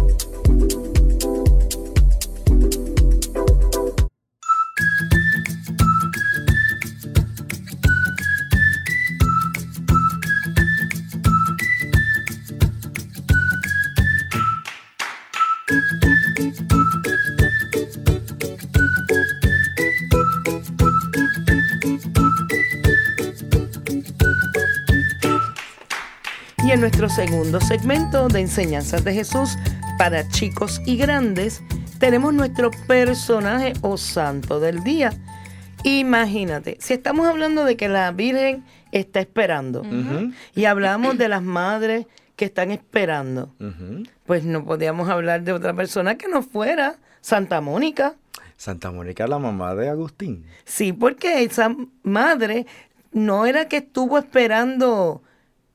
Segundo 27.15 27.59
segmento 27.59 28.29
de 28.29 28.39
enseñanzas 28.39 29.03
de 29.03 29.13
Jesús 29.13 29.57
para 29.97 30.25
chicos 30.29 30.81
y 30.85 30.95
grandes, 30.95 31.61
tenemos 31.99 32.33
nuestro 32.33 32.71
personaje 32.87 33.73
o 33.81 33.97
santo 33.97 34.61
del 34.61 34.81
día. 34.85 35.11
Imagínate, 35.83 36.77
si 36.79 36.93
estamos 36.93 37.27
hablando 37.27 37.65
de 37.65 37.75
que 37.75 37.89
la 37.89 38.11
Virgen 38.11 38.63
está 38.93 39.19
esperando 39.19 39.83
y 40.55 40.63
hablamos 40.63 41.17
de 41.17 41.27
las 41.27 41.43
madres 41.43 42.05
que 42.37 42.45
están 42.45 42.71
esperando, 42.71 43.53
pues 44.25 44.45
no 44.45 44.63
podíamos 44.63 45.09
hablar 45.09 45.43
de 45.43 45.51
otra 45.51 45.73
persona 45.73 46.15
que 46.15 46.29
no 46.29 46.41
fuera 46.41 46.95
Santa 47.19 47.59
Mónica. 47.59 48.15
Santa 48.55 48.89
Mónica, 48.89 49.27
la 49.27 49.37
mamá 49.37 49.75
de 49.75 49.89
Agustín. 49.89 50.45
Sí, 50.63 50.93
porque 50.93 51.43
esa 51.43 51.75
madre 52.03 52.67
no 53.11 53.45
era 53.45 53.67
que 53.67 53.77
estuvo 53.77 54.17
esperando 54.17 55.23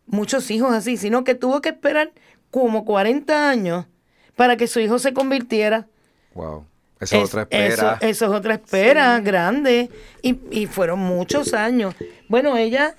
muchos 0.07 0.51
hijos 0.51 0.73
así, 0.73 0.97
sino 0.97 1.25
que 1.25 1.35
tuvo 1.35 1.61
que 1.61 1.71
esperar 1.71 2.13
como 2.51 2.85
40 2.85 3.51
años 3.51 3.87
para 4.35 4.57
que 4.57 4.67
su 4.67 4.81
hijo 4.81 4.99
se 4.99 5.13
convirtiera. 5.13 5.87
Wow. 6.35 6.65
Esa 7.01 7.19
es 7.19 7.29
otra 7.29 7.43
espera. 7.43 7.67
Eso, 7.67 7.97
eso 8.01 8.25
es 8.27 8.31
otra 8.31 8.55
espera 8.55 9.21
grande. 9.21 9.91
Y, 10.23 10.39
y 10.51 10.67
fueron 10.67 11.01
muchos 11.01 11.53
años. 11.53 11.95
Bueno, 12.29 12.57
ella, 12.57 12.95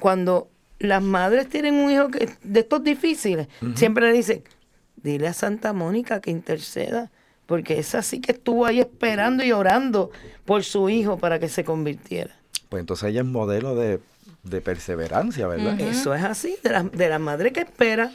cuando 0.00 0.48
las 0.78 1.02
madres 1.02 1.48
tienen 1.48 1.74
un 1.74 1.90
hijo 1.90 2.08
que, 2.08 2.28
de 2.42 2.60
estos 2.60 2.84
difíciles, 2.84 3.48
siempre 3.74 4.06
le 4.06 4.12
dicen, 4.12 4.44
dile 4.96 5.28
a 5.28 5.32
Santa 5.32 5.72
Mónica 5.72 6.20
que 6.20 6.30
interceda. 6.30 7.10
Porque 7.46 7.78
esa 7.78 8.02
sí 8.02 8.20
que 8.20 8.32
estuvo 8.32 8.64
ahí 8.64 8.80
esperando 8.80 9.44
y 9.44 9.52
orando 9.52 10.10
por 10.46 10.64
su 10.64 10.88
hijo 10.88 11.18
para 11.18 11.38
que 11.38 11.48
se 11.48 11.62
convirtiera. 11.62 12.34
Pues 12.70 12.80
entonces 12.80 13.10
ella 13.10 13.20
es 13.20 13.26
modelo 13.26 13.74
de, 13.74 14.00
de 14.44 14.60
perseverancia, 14.60 15.46
¿verdad? 15.48 15.80
Eso 15.80 16.14
es 16.14 16.22
así, 16.22 16.56
de 16.62 16.70
la, 16.70 16.82
de 16.84 17.08
la 17.08 17.18
madre 17.18 17.52
que 17.52 17.60
espera. 17.60 18.10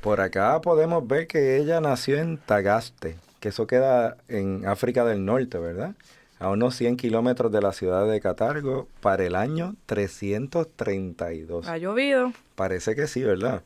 Por 0.00 0.20
acá 0.20 0.60
podemos 0.60 1.06
ver 1.06 1.26
que 1.26 1.56
ella 1.58 1.80
nació 1.80 2.16
en 2.18 2.38
Tagaste, 2.38 3.16
que 3.40 3.50
eso 3.50 3.66
queda 3.66 4.16
en 4.28 4.66
África 4.66 5.04
del 5.04 5.24
Norte, 5.24 5.58
¿verdad? 5.58 5.94
A 6.38 6.48
unos 6.48 6.74
100 6.76 6.96
kilómetros 6.96 7.52
de 7.52 7.60
la 7.60 7.72
ciudad 7.74 8.08
de 8.10 8.18
Catargo 8.18 8.88
para 9.02 9.24
el 9.26 9.34
año 9.34 9.74
332. 9.84 11.66
Ha 11.68 11.76
llovido. 11.78 12.32
Parece 12.54 12.94
que 12.94 13.06
sí, 13.06 13.22
¿verdad? 13.22 13.62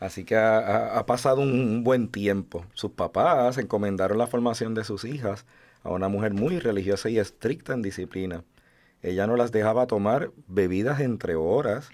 Así 0.00 0.24
que 0.24 0.36
ha, 0.36 0.98
ha- 0.98 1.06
pasado 1.06 1.40
un 1.40 1.82
buen 1.84 2.08
tiempo. 2.08 2.64
Sus 2.74 2.90
papás 2.92 3.58
encomendaron 3.58 4.18
la 4.18 4.26
formación 4.26 4.74
de 4.74 4.84
sus 4.84 5.04
hijas 5.04 5.44
a 5.82 5.90
una 5.90 6.08
mujer 6.08 6.34
muy 6.34 6.58
religiosa 6.58 7.08
y 7.08 7.18
estricta 7.18 7.72
en 7.72 7.82
disciplina. 7.82 8.42
Ella 9.02 9.26
no 9.26 9.36
las 9.36 9.52
dejaba 9.52 9.86
tomar 9.86 10.30
bebidas 10.46 11.00
entre 11.00 11.34
horas, 11.34 11.88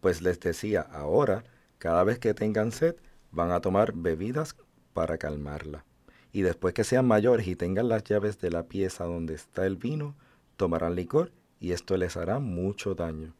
pues 0.00 0.22
les 0.22 0.38
decía, 0.40 0.80
ahora, 0.80 1.44
cada 1.78 2.04
vez 2.04 2.18
que 2.18 2.34
tengan 2.34 2.72
sed, 2.72 2.96
van 3.30 3.50
a 3.50 3.60
tomar 3.60 3.92
bebidas 3.94 4.56
para 4.92 5.18
calmarla. 5.18 5.84
Y 6.32 6.42
después 6.42 6.74
que 6.74 6.84
sean 6.84 7.06
mayores 7.06 7.46
y 7.46 7.56
tengan 7.56 7.88
las 7.88 8.04
llaves 8.04 8.40
de 8.40 8.50
la 8.50 8.64
pieza 8.64 9.04
donde 9.04 9.34
está 9.34 9.66
el 9.66 9.76
vino, 9.76 10.14
tomarán 10.56 10.94
licor 10.94 11.32
y 11.60 11.72
esto 11.72 11.96
les 11.96 12.16
hará 12.16 12.38
mucho 12.38 12.94
daño. 12.94 13.34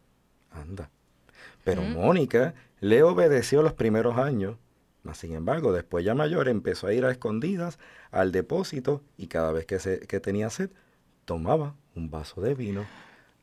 Anda. 0.50 0.90
Pero 1.64 1.82
Mónica 1.82 2.54
le 2.80 3.02
obedeció 3.02 3.62
los 3.62 3.72
primeros 3.72 4.18
años, 4.18 4.56
mas 5.02 5.18
sin 5.18 5.34
embargo, 5.34 5.72
después 5.72 6.04
ya 6.04 6.14
mayor 6.14 6.48
empezó 6.48 6.86
a 6.86 6.92
ir 6.92 7.04
a 7.04 7.10
escondidas 7.10 7.78
al 8.10 8.32
depósito 8.32 9.02
y 9.16 9.26
cada 9.26 9.52
vez 9.52 9.66
que, 9.66 9.78
se, 9.78 10.00
que 10.00 10.20
tenía 10.20 10.50
sed, 10.50 10.70
tomaba 11.24 11.74
un 11.94 12.10
vaso 12.10 12.40
de 12.40 12.54
vino. 12.54 12.86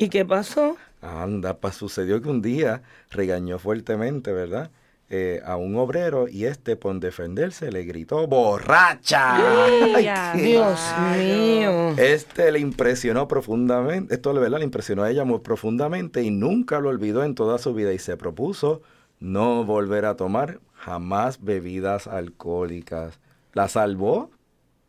¿Y 0.02 0.10
qué 0.10 0.26
pasó? 0.26 0.78
Anda, 1.04 1.58
pues 1.58 1.76
sucedió 1.76 2.20
que 2.24 2.28
un 2.30 2.42
día 2.42 2.82
regañó 3.12 3.60
fuertemente, 3.60 4.32
¿verdad? 4.32 4.72
Eh, 5.12 5.42
a 5.46 5.58
un 5.58 5.76
obrero 5.76 6.28
y 6.28 6.46
este, 6.46 6.76
por 6.76 7.00
defenderse, 7.00 7.72
le 7.72 7.84
gritó 7.84 8.26
¡Borracha! 8.26 9.36
Ay, 9.64 10.10
Dios 10.42 10.80
mío. 11.16 11.90
este 12.00 12.52
le 12.52 12.58
impresionó 12.58 13.28
profundamente, 13.28 14.16
esto 14.16 14.34
¿verdad? 14.34 14.58
le 14.58 14.64
impresionó 14.66 15.04
a 15.04 15.12
ella 15.12 15.24
muy 15.24 15.38
profundamente 15.42 16.24
y 16.24 16.32
nunca 16.32 16.80
lo 16.80 16.90
olvidó 16.90 17.24
en 17.24 17.36
toda 17.36 17.60
su 17.60 17.76
vida 17.76 17.94
y 17.94 18.00
se 18.00 18.18
propuso 18.18 18.82
no 19.20 19.64
volver 19.66 20.06
a 20.06 20.16
tomar 20.16 20.62
jamás 20.74 21.44
bebidas 21.44 22.08
alcohólicas. 22.08 23.20
¿La 23.54 23.68
salvó? 23.68 24.32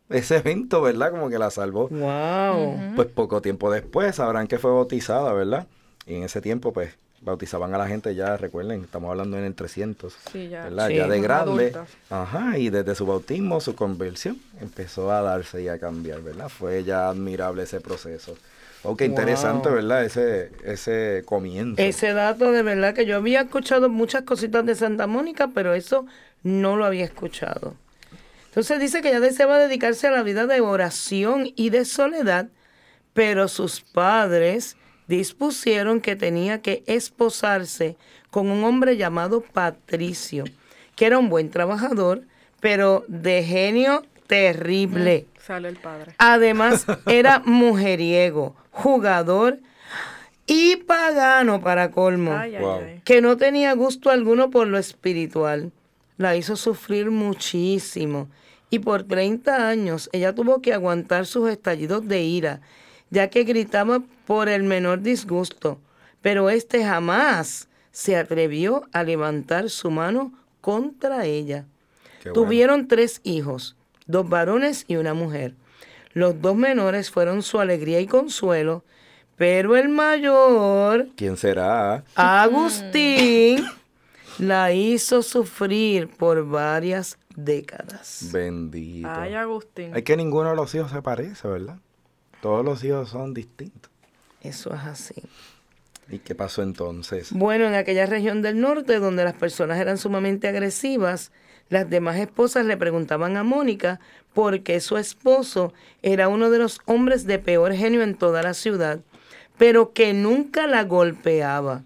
Ese 0.09 0.37
evento, 0.37 0.81
¿verdad? 0.81 1.11
Como 1.11 1.29
que 1.29 1.39
la 1.39 1.49
salvó. 1.49 1.87
Wow. 1.89 2.95
Pues 2.95 3.07
poco 3.07 3.41
tiempo 3.41 3.71
después 3.71 4.15
sabrán 4.15 4.47
que 4.47 4.59
fue 4.59 4.71
bautizada, 4.71 5.33
¿verdad? 5.33 5.67
Y 6.05 6.15
en 6.15 6.23
ese 6.23 6.41
tiempo, 6.41 6.73
pues, 6.73 6.93
bautizaban 7.21 7.73
a 7.73 7.77
la 7.77 7.87
gente 7.87 8.13
ya, 8.13 8.35
recuerden, 8.35 8.83
estamos 8.83 9.09
hablando 9.09 9.37
en 9.37 9.45
el 9.45 9.55
300, 9.55 10.13
Sí, 10.31 10.49
ya. 10.49 10.65
¿verdad? 10.65 10.89
Sí. 10.89 10.95
Ya 10.95 11.07
de 11.07 11.21
grande. 11.21 11.73
Ajá, 12.09 12.57
y 12.57 12.69
desde 12.69 12.95
su 12.95 13.05
bautismo, 13.05 13.61
su 13.61 13.75
conversión, 13.75 14.37
empezó 14.59 15.09
a 15.11 15.21
darse 15.21 15.63
y 15.63 15.69
a 15.69 15.79
cambiar, 15.79 16.21
¿verdad? 16.21 16.49
Fue 16.49 16.83
ya 16.83 17.07
admirable 17.09 17.63
ese 17.63 17.79
proceso. 17.79 18.35
Oh, 18.83 18.97
qué 18.97 19.05
interesante, 19.05 19.69
Wow. 19.69 19.77
¿verdad? 19.77 20.03
Ese, 20.03 20.51
ese 20.65 21.23
comienzo. 21.25 21.81
Ese 21.81 22.11
dato 22.11 22.51
de 22.51 22.61
verdad 22.63 22.93
que 22.93 23.05
yo 23.05 23.15
había 23.15 23.39
escuchado 23.41 23.87
muchas 23.87 24.23
cositas 24.23 24.65
de 24.65 24.75
Santa 24.75 25.07
Mónica, 25.07 25.49
pero 25.55 25.73
eso 25.73 26.05
no 26.43 26.75
lo 26.75 26.83
había 26.83 27.05
escuchado. 27.05 27.75
Entonces 28.53 28.79
dice 28.79 29.01
que 29.01 29.09
ella 29.09 29.19
deseaba 29.19 29.57
dedicarse 29.57 30.05
a 30.05 30.11
la 30.11 30.21
vida 30.21 30.45
de 30.45 30.61
oración 30.61 31.49
y 31.55 31.71
de 31.71 31.85
soledad, 31.85 32.49
pero 33.13 33.47
sus 33.47 33.81
padres 33.81 34.77
dispusieron 35.07 36.01
que 36.01 36.15
tenía 36.15 36.61
que 36.61 36.83
esposarse 36.85 37.97
con 38.29 38.51
un 38.51 38.63
hombre 38.63 38.95
llamado 38.95 39.41
Patricio, 39.41 40.43
que 40.95 41.07
era 41.07 41.17
un 41.17 41.29
buen 41.29 41.49
trabajador, 41.49 42.21
pero 42.59 43.03
de 43.07 43.43
genio 43.43 44.03
terrible. 44.27 45.25
Sale 45.39 45.69
el 45.69 45.77
padre. 45.77 46.13
Además, 46.19 46.85
era 47.07 47.39
mujeriego, 47.45 48.55
jugador 48.69 49.57
y 50.45 50.75
pagano 50.75 51.59
para 51.61 51.89
colmo, 51.89 52.33
Ay, 52.33 52.55
ay, 52.55 52.61
Wow. 52.63 52.79
ay. 52.85 53.01
que 53.03 53.19
no 53.21 53.35
tenía 53.35 53.73
gusto 53.73 54.11
alguno 54.11 54.51
por 54.51 54.67
lo 54.67 54.77
espiritual. 54.77 55.71
La 56.17 56.35
hizo 56.35 56.55
sufrir 56.55 57.09
muchísimo 57.09 58.29
y 58.73 58.79
por 58.79 59.03
30 59.03 59.69
años 59.69 60.09
ella 60.13 60.33
tuvo 60.33 60.59
que 60.59 60.73
aguantar 60.73 61.27
sus 61.27 61.47
estallidos 61.47 62.07
de 62.07 62.23
ira, 62.23 62.61
ya 63.11 63.29
que 63.29 63.43
gritaba 63.43 64.01
por 64.25 64.49
el 64.49 64.63
menor 64.63 65.01
disgusto, 65.01 65.79
pero 66.23 66.49
este 66.49 66.83
jamás 66.83 67.67
se 67.91 68.17
atrevió 68.17 68.87
a 68.91 69.03
levantar 69.03 69.69
su 69.69 69.91
mano 69.91 70.33
contra 70.59 71.25
ella. 71.25 71.65
Bueno. 72.23 72.33
Tuvieron 72.33 72.87
tres 72.87 73.21
hijos, 73.23 73.75
dos 74.07 74.27
varones 74.27 74.85
y 74.87 74.95
una 74.95 75.13
mujer. 75.13 75.53
Los 76.13 76.41
dos 76.41 76.55
menores 76.55 77.11
fueron 77.11 77.43
su 77.43 77.59
alegría 77.59 77.99
y 77.99 78.07
consuelo, 78.07 78.83
pero 79.35 79.77
el 79.77 79.89
mayor, 79.89 81.09
¿Quién 81.15 81.37
será? 81.37 82.03
Agustín, 82.15 83.67
la 84.39 84.73
hizo 84.73 85.21
sufrir 85.21 86.07
por 86.07 86.47
varias 86.47 87.19
décadas. 87.35 88.29
Bendito. 88.31 89.09
Ay, 89.09 89.33
Agustín. 89.33 89.95
Es 89.95 90.03
que 90.03 90.17
ninguno 90.17 90.49
de 90.49 90.55
los 90.55 90.73
hijos 90.75 90.91
se 90.91 91.01
parece, 91.01 91.47
¿verdad? 91.47 91.77
Todos 92.41 92.65
los 92.65 92.83
hijos 92.83 93.09
son 93.09 93.33
distintos. 93.33 93.91
Eso 94.41 94.73
es 94.73 94.81
así. 94.81 95.23
¿Y 96.09 96.19
qué 96.19 96.35
pasó 96.35 96.61
entonces? 96.61 97.31
Bueno, 97.31 97.65
en 97.65 97.75
aquella 97.75 98.05
región 98.05 98.41
del 98.41 98.59
norte 98.59 98.99
donde 98.99 99.23
las 99.23 99.35
personas 99.35 99.79
eran 99.79 99.97
sumamente 99.97 100.47
agresivas, 100.47 101.31
las 101.69 101.89
demás 101.89 102.17
esposas 102.17 102.65
le 102.65 102.77
preguntaban 102.77 103.37
a 103.37 103.43
Mónica 103.43 103.99
por 104.33 104.61
qué 104.63 104.79
su 104.79 104.97
esposo 104.97 105.73
era 106.01 106.27
uno 106.27 106.49
de 106.49 106.59
los 106.59 106.79
hombres 106.85 107.25
de 107.25 107.39
peor 107.39 107.73
genio 107.73 108.03
en 108.03 108.15
toda 108.15 108.43
la 108.43 108.53
ciudad, 108.53 108.99
pero 109.57 109.93
que 109.93 110.13
nunca 110.13 110.67
la 110.67 110.83
golpeaba. 110.83 111.83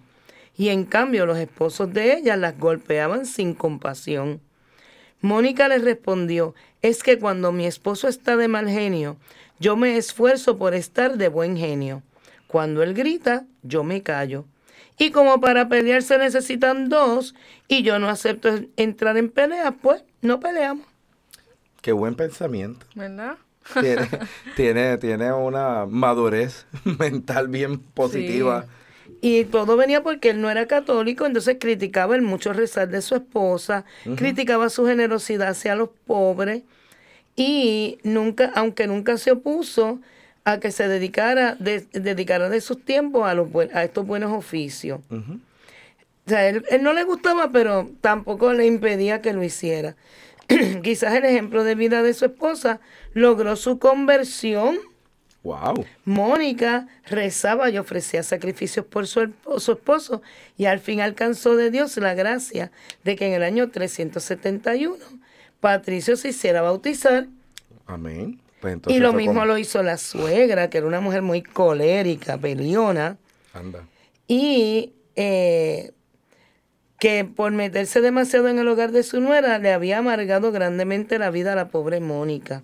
Y 0.57 0.69
en 0.69 0.86
cambio 0.86 1.27
los 1.27 1.38
esposos 1.38 1.93
de 1.93 2.17
ella 2.17 2.36
las 2.36 2.57
golpeaban 2.57 3.27
sin 3.27 3.53
compasión. 3.53 4.41
Mónica 5.21 5.67
le 5.67 5.80
respondió, 5.80 6.53
es 6.82 7.03
que 7.03 7.19
cuando 7.19 7.51
mi 7.51 7.65
esposo 7.65 8.08
está 8.08 8.38
de 8.38 8.47
mal 8.47 8.69
genio, 8.69 9.17
yo 9.60 9.75
me 9.75 9.97
esfuerzo 9.97 10.58
por 10.58 10.73
estar 10.73 11.17
de 11.17 11.27
buen 11.27 11.58
genio. 11.58 12.03
Cuando 12.47 12.84
él 12.84 12.93
grita, 12.93 13.45
yo 13.63 13.84
me 13.84 14.03
callo. 14.03 14.45
Y 14.99 15.12
como 15.12 15.39
para 15.39 15.69
pelear 15.69 16.01
se 16.01 16.17
necesitan 16.17 16.89
dos, 16.89 17.36
y 17.67 17.84
yo 17.84 17.99
no 17.99 18.10
acepto 18.10 18.49
entrar 18.77 19.17
en 19.17 19.30
pelea, 19.30 19.71
pues 19.71 20.03
no 20.21 20.39
peleamos. 20.39 20.86
Qué 21.82 21.91
buen 21.91 22.15
pensamiento. 22.15 22.86
¿Verdad? 22.95 23.38
Tiene, 23.80 24.08
tiene, 24.56 24.97
tiene 24.97 25.34
una 25.34 25.86
madurez 25.86 26.65
mental 26.99 27.47
bien 27.47 27.80
positiva. 27.80 28.65
Y 29.22 29.46
todo 29.46 29.78
venía 29.78 30.04
porque 30.04 30.30
él 30.30 30.41
no 30.41 30.50
era 30.50 30.67
católico, 30.67 31.26
entonces 31.26 31.58
criticaba 31.60 32.15
el 32.15 32.22
mucho 32.22 32.54
rezar 32.54 32.89
de 32.89 33.02
su 33.02 33.15
esposa, 33.15 33.86
criticaba 34.15 34.70
su 34.70 34.86
generosidad 34.86 35.50
hacia 35.50 35.76
los 35.76 35.89
pobres 36.06 36.63
y 37.36 38.00
nunca, 38.04 38.52
aunque 38.56 38.88
nunca 38.88 39.17
se 39.17 39.32
opuso 39.32 40.00
a 40.43 40.60
que 40.60 40.72
se 40.72 40.88
dedicara 40.88 41.56
de, 41.60 41.86
dedicara 41.91 42.50
de 42.50 42.62
sus 42.62 42.84
tiempos 42.84 43.28
a, 43.28 43.34
los, 43.34 43.50
a 43.74 43.84
estos 43.84 44.06
buenos 44.06 44.32
oficios. 44.32 45.00
O 45.10 46.30
sea, 46.30 46.48
él, 46.50 46.63
él 46.70 46.84
no 46.84 46.93
le 46.93 47.04
gustaba, 47.04 47.52
pero 47.52 47.89
tampoco 48.02 48.54
le 48.54 48.65
impedía 48.65 49.22
que 49.22 49.34
lo 49.34 49.43
hiciera. 49.43 49.96
Quizás 50.84 51.13
el 51.13 51.26
ejemplo 51.26 51.63
de 51.63 51.76
vida 51.76 52.04
de 52.04 52.13
su 52.13 52.26
esposa 52.26 52.80
logró 53.13 53.56
su 53.56 53.80
conversión. 53.80 54.78
Wow. 55.43 55.86
Mónica 56.04 56.88
rezaba 57.06 57.69
y 57.69 57.78
ofrecía 57.78 58.21
sacrificios 58.23 58.86
por 58.86 59.08
su, 59.08 59.32
su 59.60 59.71
esposo 59.73 60.21
y 60.58 60.65
al 60.65 60.80
fin 60.80 61.00
alcanzó 61.00 61.56
de 61.56 61.71
Dios 61.71 61.95
la 61.97 62.13
gracia 62.15 62.71
de 63.06 63.15
que 63.15 63.28
en 63.28 63.34
el 63.34 63.43
año 63.43 63.69
371 63.69 64.97
Patricio 65.62 66.17
se 66.17 66.30
hiciera 66.30 66.62
bautizar 66.62 67.28
Amén. 67.86 68.41
Pues 68.60 68.78
y 68.88 69.00
lo 69.00 69.13
mismo 69.13 69.36
como- 69.36 69.45
lo 69.45 69.58
hizo 69.58 69.82
la 69.84 69.97
suegra, 69.97 70.69
que 70.69 70.80
era 70.80 70.88
una 70.88 71.00
mujer 71.00 71.21
muy 71.21 71.41
colérica, 71.43 72.38
peliona, 72.38 73.17
Anda. 73.54 73.86
y 74.28 74.93
eh, 75.15 75.91
que 77.00 77.23
por 77.23 77.52
meterse 77.54 78.02
demasiado 78.02 78.50
en 78.50 78.58
el 78.60 78.67
hogar 78.67 78.91
de 78.91 79.04
su 79.04 79.21
nuera 79.21 79.60
le 79.60 79.71
había 79.71 80.00
amargado 80.00 80.52
grandemente 80.52 81.19
la 81.19 81.30
vida 81.30 81.54
a 81.54 81.56
la 81.56 81.69
pobre 81.69 82.00
Mónica. 82.02 82.63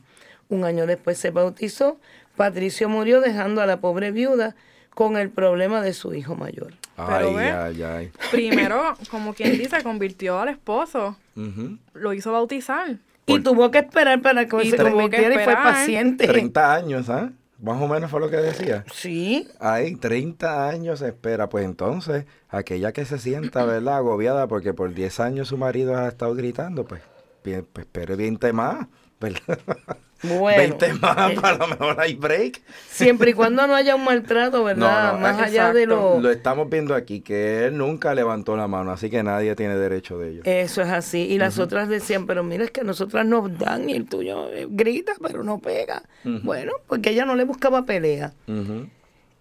Un 0.49 0.65
año 0.65 0.86
después 0.88 1.17
se 1.17 1.29
bautizó, 1.31 1.99
Patricio 2.35 2.89
murió 2.89 3.21
dejando 3.21 3.61
a 3.61 3.65
la 3.65 3.79
pobre 3.79 4.11
viuda 4.11 4.55
con 4.93 5.17
el 5.17 5.29
problema 5.29 5.81
de 5.81 5.93
su 5.93 6.13
hijo 6.13 6.35
mayor. 6.35 6.73
Pero 6.95 7.37
Ay, 7.37 7.47
ay, 7.47 7.83
ay. 7.83 8.11
Primero, 8.31 8.95
como 9.09 9.33
quien 9.33 9.57
dice, 9.57 9.81
convirtió 9.83 10.39
al 10.39 10.49
esposo. 10.49 11.17
Ujú. 11.35 11.77
Lo 11.93 12.13
hizo 12.13 12.31
bautizar. 12.31 12.97
Y 13.25 13.39
tuvo 13.39 13.71
que 13.71 13.79
esperar 13.79 14.21
para 14.21 14.47
que 14.47 14.63
Y 14.63 14.69
se 14.69 14.77
convirtiera 14.77 15.41
y 15.41 15.43
fue 15.45 15.53
paciente. 15.55 16.27
30 16.27 16.73
años, 16.73 17.09
¿ah? 17.09 17.31
Más 17.61 17.81
o 17.81 17.87
menos 17.87 18.11
fue 18.11 18.19
lo 18.19 18.29
que 18.29 18.35
decía. 18.35 18.83
Sí, 18.93 19.47
Ay, 19.59 19.95
30 19.95 20.67
años 20.67 21.01
espera. 21.01 21.47
Pues 21.47 21.63
entonces, 21.63 22.25
aquella 22.49 22.91
que 22.91 23.05
se 23.05 23.17
sienta, 23.17 23.63
¿verdad? 23.63 23.97
Agobiada 23.97 24.47
porque 24.47 24.73
por 24.73 24.93
10 24.93 25.21
años 25.21 25.47
su 25.47 25.57
marido 25.57 25.95
ha 25.95 26.09
estado 26.09 26.35
gritando, 26.35 26.83
pues, 26.83 27.01
bien, 27.43 27.65
pues 27.71 27.85
espere 27.85 28.17
20 28.17 28.51
más, 28.51 28.87
¿verdad? 29.21 29.57
Bueno, 30.23 30.77
20 30.77 30.93
más, 30.95 31.31
eh, 31.31 31.36
para 31.39 31.57
lo 31.57 31.67
mejor 31.67 31.99
hay 31.99 32.15
break. 32.15 32.62
siempre 32.89 33.31
y 33.31 33.33
cuando 33.33 33.67
no 33.67 33.75
haya 33.75 33.95
un 33.95 34.03
maltrato, 34.03 34.63
¿verdad? 34.63 35.13
No, 35.13 35.19
no, 35.19 35.19
Más 35.19 35.39
eh, 35.39 35.43
allá 35.43 35.73
de 35.73 35.86
lo... 35.86 36.19
Lo 36.19 36.31
estamos 36.31 36.69
viendo 36.69 36.95
aquí, 36.95 37.21
que 37.21 37.65
él 37.65 37.77
nunca 37.77 38.15
levantó 38.15 38.55
la 38.55 38.67
mano, 38.67 38.91
así 38.91 39.09
que 39.09 39.21
nadie 39.21 39.55
tiene 39.55 39.75
derecho 39.75 40.17
de 40.17 40.29
ello. 40.29 40.41
Eso 40.45 40.81
es 40.81 40.89
así. 40.89 41.19
Y 41.19 41.38
las 41.38 41.59
otras 41.59 41.89
decían, 41.89 42.25
pero 42.25 42.43
mira, 42.43 42.63
es 42.63 42.71
que 42.71 42.81
a 42.81 42.86
nosotras 42.86 43.25
nos 43.25 43.57
dan 43.57 43.89
y 43.89 43.93
el 43.93 44.07
tuyo 44.07 44.49
eh, 44.51 44.67
grita, 44.69 45.13
pero 45.21 45.43
no 45.43 45.59
pega. 45.59 46.03
Bueno, 46.23 46.73
porque 46.88 47.09
ella 47.09 47.25
no 47.25 47.36
le 47.36 47.43
buscaba 47.43 47.83
pelea. 47.83 48.33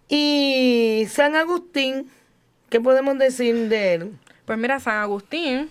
Y 0.09 1.07
San 1.09 1.37
Agustín, 1.37 2.09
¿qué 2.68 2.81
podemos 2.81 3.16
decir 3.18 3.68
de 3.68 3.95
él? 3.95 4.12
Pues 4.45 4.59
mira, 4.59 4.81
San 4.81 4.97
Agustín, 4.97 5.71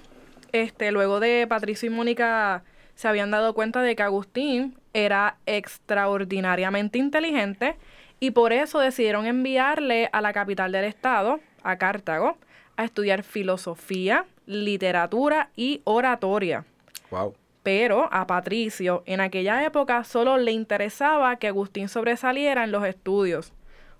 este, 0.51 0.91
luego 0.91 1.19
de 1.19 1.45
Patricio 1.47 1.87
y 1.87 1.89
Mónica 1.89 2.63
se 3.01 3.07
habían 3.07 3.31
dado 3.31 3.55
cuenta 3.55 3.81
de 3.81 3.95
que 3.95 4.03
Agustín 4.03 4.77
era 4.93 5.37
extraordinariamente 5.47 6.99
inteligente 6.99 7.75
y 8.19 8.29
por 8.29 8.53
eso 8.53 8.77
decidieron 8.77 9.25
enviarle 9.25 10.07
a 10.13 10.21
la 10.21 10.33
capital 10.33 10.71
del 10.71 10.85
estado, 10.85 11.39
a 11.63 11.77
Cartago, 11.77 12.37
a 12.77 12.83
estudiar 12.83 13.23
filosofía, 13.23 14.27
literatura 14.45 15.49
y 15.55 15.81
oratoria. 15.83 16.63
Wow. 17.09 17.33
Pero 17.63 18.07
a 18.11 18.27
Patricio 18.27 19.01
en 19.07 19.19
aquella 19.19 19.65
época 19.65 20.03
solo 20.03 20.37
le 20.37 20.51
interesaba 20.51 21.37
que 21.37 21.47
Agustín 21.47 21.89
sobresaliera 21.89 22.65
en 22.65 22.71
los 22.71 22.85
estudios, 22.85 23.51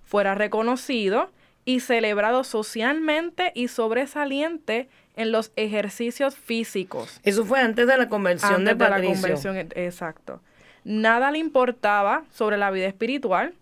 fuera 0.04 0.36
reconocido 0.36 1.32
y 1.66 1.80
celebrado 1.82 2.44
socialmente 2.44 3.52
y 3.56 3.68
sobresaliente 3.68 4.90
en 5.16 5.32
los 5.32 5.52
ejercicios 5.56 6.36
físicos. 6.36 7.20
Eso 7.24 7.46
fue 7.46 7.60
antes 7.60 7.86
de 7.88 7.98
la 7.98 8.10
conversión 8.10 8.54
Antes 8.54 8.66
de 8.66 8.74
de 8.74 8.90
la 8.90 8.96
Patricio. 8.96 9.14
conversión, 9.22 9.58
exacto. 9.76 10.42
Nada 10.84 11.30
le 11.32 11.38
importaba 11.38 12.24
sobre 12.32 12.58
la 12.58 12.72
vida 12.72 12.88
espiritual 12.88 13.54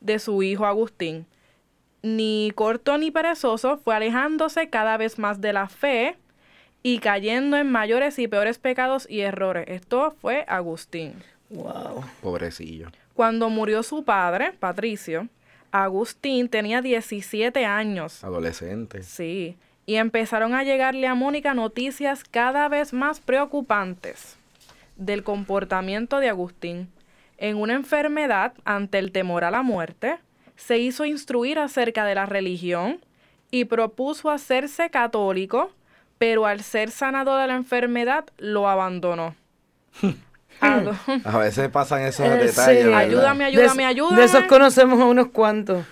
de 0.00 0.18
su 0.18 0.42
hijo 0.42 0.66
Agustín. 0.66 1.26
Ni 2.02 2.52
corto 2.54 2.96
ni 2.98 3.10
perezoso 3.10 3.78
fue 3.78 3.96
alejándose 3.96 4.70
cada 4.70 4.96
vez 4.96 5.18
más 5.18 5.40
de 5.40 5.52
la 5.52 5.68
fe 5.68 6.16
y 6.84 7.00
cayendo 7.00 7.56
en 7.56 7.70
mayores 7.72 8.20
y 8.20 8.28
peores 8.28 8.58
pecados 8.58 9.06
y 9.10 9.20
errores. 9.20 9.64
Esto 9.68 10.14
fue 10.20 10.44
Agustín. 10.46 11.14
Wow. 11.50 12.04
Pobrecillo. 12.22 12.90
Cuando 13.14 13.50
murió 13.50 13.82
su 13.82 14.04
padre, 14.04 14.52
Patricio, 14.52 15.26
Agustín 15.70 16.48
tenía 16.48 16.82
17 16.82 17.64
años. 17.64 18.24
Adolescente. 18.24 19.02
Sí, 19.02 19.56
y 19.86 19.96
empezaron 19.96 20.54
a 20.54 20.64
llegarle 20.64 21.06
a 21.06 21.14
Mónica 21.14 21.54
noticias 21.54 22.24
cada 22.24 22.68
vez 22.68 22.92
más 22.92 23.20
preocupantes 23.20 24.36
del 24.96 25.22
comportamiento 25.22 26.18
de 26.20 26.28
Agustín. 26.28 26.88
En 27.38 27.56
una 27.56 27.74
enfermedad 27.74 28.52
ante 28.64 28.98
el 28.98 29.12
temor 29.12 29.44
a 29.44 29.50
la 29.50 29.62
muerte, 29.62 30.18
se 30.56 30.78
hizo 30.78 31.04
instruir 31.04 31.58
acerca 31.58 32.04
de 32.04 32.16
la 32.16 32.26
religión 32.26 33.00
y 33.50 33.64
propuso 33.64 34.30
hacerse 34.30 34.90
católico, 34.90 35.70
pero 36.18 36.46
al 36.46 36.62
ser 36.62 36.90
sanado 36.90 37.36
de 37.36 37.46
la 37.46 37.54
enfermedad 37.54 38.26
lo 38.38 38.68
abandonó. 38.68 39.36
A 40.60 41.38
veces 41.38 41.68
pasan 41.68 42.02
esos 42.02 42.26
Eh, 42.26 42.30
detalles. 42.30 42.86
Ayúdame, 42.94 43.44
De 43.44 43.50
ayúdame, 43.50 43.84
ayúdame. 43.84 44.16
De 44.18 44.24
esos 44.24 44.44
conocemos 44.44 45.00
a 45.00 45.04
unos 45.04 45.28
cuantos. 45.28 45.84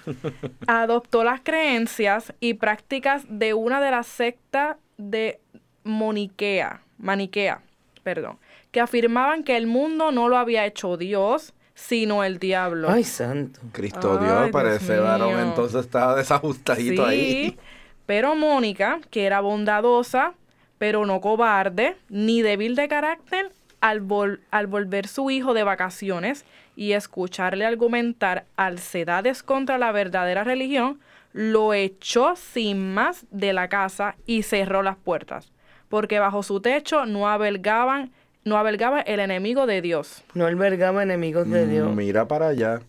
adoptó 0.67 1.25
las 1.25 1.41
creencias 1.43 2.33
y 2.41 2.55
prácticas 2.55 3.25
de 3.29 3.55
una 3.55 3.81
de 3.81 3.91
las 3.91 4.07
sectas 4.07 4.77
de 4.99 5.41
Moniquea, 5.85 6.81
Maniquea, 6.99 7.61
perdón, 8.03 8.39
que 8.73 8.81
afirmaban 8.81 9.45
que 9.45 9.57
el 9.57 9.67
mundo 9.67 10.11
no 10.13 10.29
lo 10.29 10.37
había 10.37 10.67
hecho 10.67 10.97
Dios, 10.97 11.55
sino 11.75 12.25
el 12.25 12.39
diablo. 12.39 12.91
Ay, 12.91 13.05
santo. 13.05 13.61
Cristo 13.73 14.19
Ay, 14.19 14.27
Dios, 14.27 14.39
Dios 14.41 14.51
parece 14.51 14.99
varón, 14.99 15.39
entonces 15.41 15.85
estaba 15.85 16.17
desajustadito 16.17 17.05
ahí. 17.07 17.21
Sí, 17.51 17.59
pero 18.07 18.35
Mónica, 18.35 19.01
que 19.11 19.27
era 19.27 19.41
bondadosa, 19.41 20.33
pero 20.79 21.07
no 21.07 21.21
cobarde, 21.21 21.97
ni 22.09 22.43
débil 22.43 22.75
de 22.77 22.89
carácter, 22.89 23.53
al, 23.89 24.03
vol- 24.07 24.41
al 24.51 24.67
volver 24.67 25.07
su 25.09 25.31
hijo 25.31 25.55
de 25.55 25.63
vacaciones 25.65 26.45
y 26.77 26.93
escucharle 26.93 27.65
argumentar 27.65 28.45
alcedades 28.57 29.43
contra 29.43 29.79
la 29.79 29.93
verdadera 29.93 30.45
religión, 30.45 31.01
lo 31.33 31.75
echó 31.75 32.35
sin 32.37 32.95
más 32.95 33.27
de 33.31 33.53
la 33.53 33.69
casa 33.69 34.17
y 34.27 34.43
cerró 34.43 34.83
las 34.83 34.97
puertas, 34.97 35.53
porque 35.89 36.19
bajo 36.19 36.43
su 36.43 36.61
techo 36.61 37.07
no 37.07 37.29
albergaban, 37.29 38.11
no 38.45 38.57
albergaba 38.59 39.01
el 39.01 39.21
enemigo 39.21 39.67
de 39.67 39.83
Dios. 39.83 40.23
No 40.35 40.47
albergaba 40.47 41.03
enemigos 41.03 41.51
de 41.51 41.67
Dios. 41.67 41.91
Mm, 41.91 41.97
Mira 41.97 42.29
para 42.29 42.49
allá. 42.49 42.81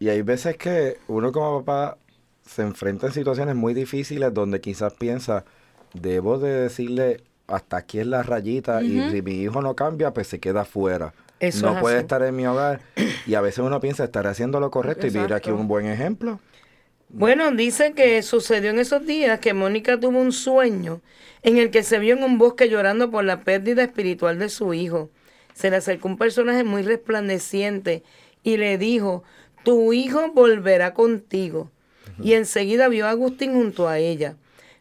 Y 0.00 0.08
hay 0.10 0.22
veces 0.22 0.56
que 0.56 0.98
uno 1.08 1.32
como 1.32 1.64
papá 1.64 1.96
se 2.44 2.62
enfrenta 2.62 3.06
en 3.08 3.12
situaciones 3.12 3.54
muy 3.56 3.74
difíciles 3.74 4.32
donde 4.32 4.60
quizás 4.60 4.94
piensa, 4.94 5.44
debo 5.92 6.38
de 6.38 6.50
decirle, 6.50 7.22
hasta 7.48 7.78
aquí 7.78 7.98
es 7.98 8.06
la 8.06 8.22
rayita 8.22 8.82
y 8.82 9.10
si 9.10 9.22
mi 9.22 9.42
hijo 9.42 9.60
no 9.62 9.74
cambia, 9.74 10.12
pues 10.12 10.28
se 10.28 10.38
queda 10.38 10.64
fuera. 10.64 11.14
Eso 11.40 11.66
no 11.66 11.74
es 11.76 11.80
puede 11.80 11.96
así. 11.96 12.02
estar 12.02 12.22
en 12.22 12.36
mi 12.36 12.46
hogar. 12.46 12.80
Y 13.26 13.34
a 13.34 13.40
veces 13.40 13.60
uno 13.60 13.80
piensa, 13.80 14.04
estaré 14.04 14.28
haciendo 14.28 14.60
lo 14.60 14.70
correcto 14.70 15.06
y 15.06 15.10
mira 15.10 15.36
aquí 15.36 15.50
un 15.50 15.66
buen 15.66 15.86
ejemplo. 15.86 16.40
Bueno, 17.08 17.50
dice 17.52 17.94
que 17.94 18.22
sucedió 18.22 18.70
en 18.70 18.78
esos 18.78 19.06
días 19.06 19.40
que 19.40 19.54
Mónica 19.54 19.98
tuvo 19.98 20.18
un 20.18 20.32
sueño 20.32 21.00
en 21.42 21.56
el 21.56 21.70
que 21.70 21.82
se 21.82 21.98
vio 21.98 22.14
en 22.16 22.22
un 22.22 22.36
bosque 22.36 22.68
llorando 22.68 23.10
por 23.10 23.24
la 23.24 23.40
pérdida 23.44 23.82
espiritual 23.82 24.38
de 24.38 24.50
su 24.50 24.74
hijo. 24.74 25.08
Se 25.54 25.70
le 25.70 25.76
acercó 25.76 26.08
un 26.08 26.18
personaje 26.18 26.64
muy 26.64 26.82
resplandeciente 26.82 28.02
y 28.42 28.58
le 28.58 28.76
dijo, 28.76 29.24
tu 29.64 29.92
hijo 29.92 30.32
volverá 30.32 30.92
contigo. 30.92 31.70
Y 32.22 32.34
enseguida 32.34 32.88
vio 32.88 33.06
a 33.06 33.10
Agustín 33.10 33.54
junto 33.54 33.88
a 33.88 33.98
ella. 33.98 34.36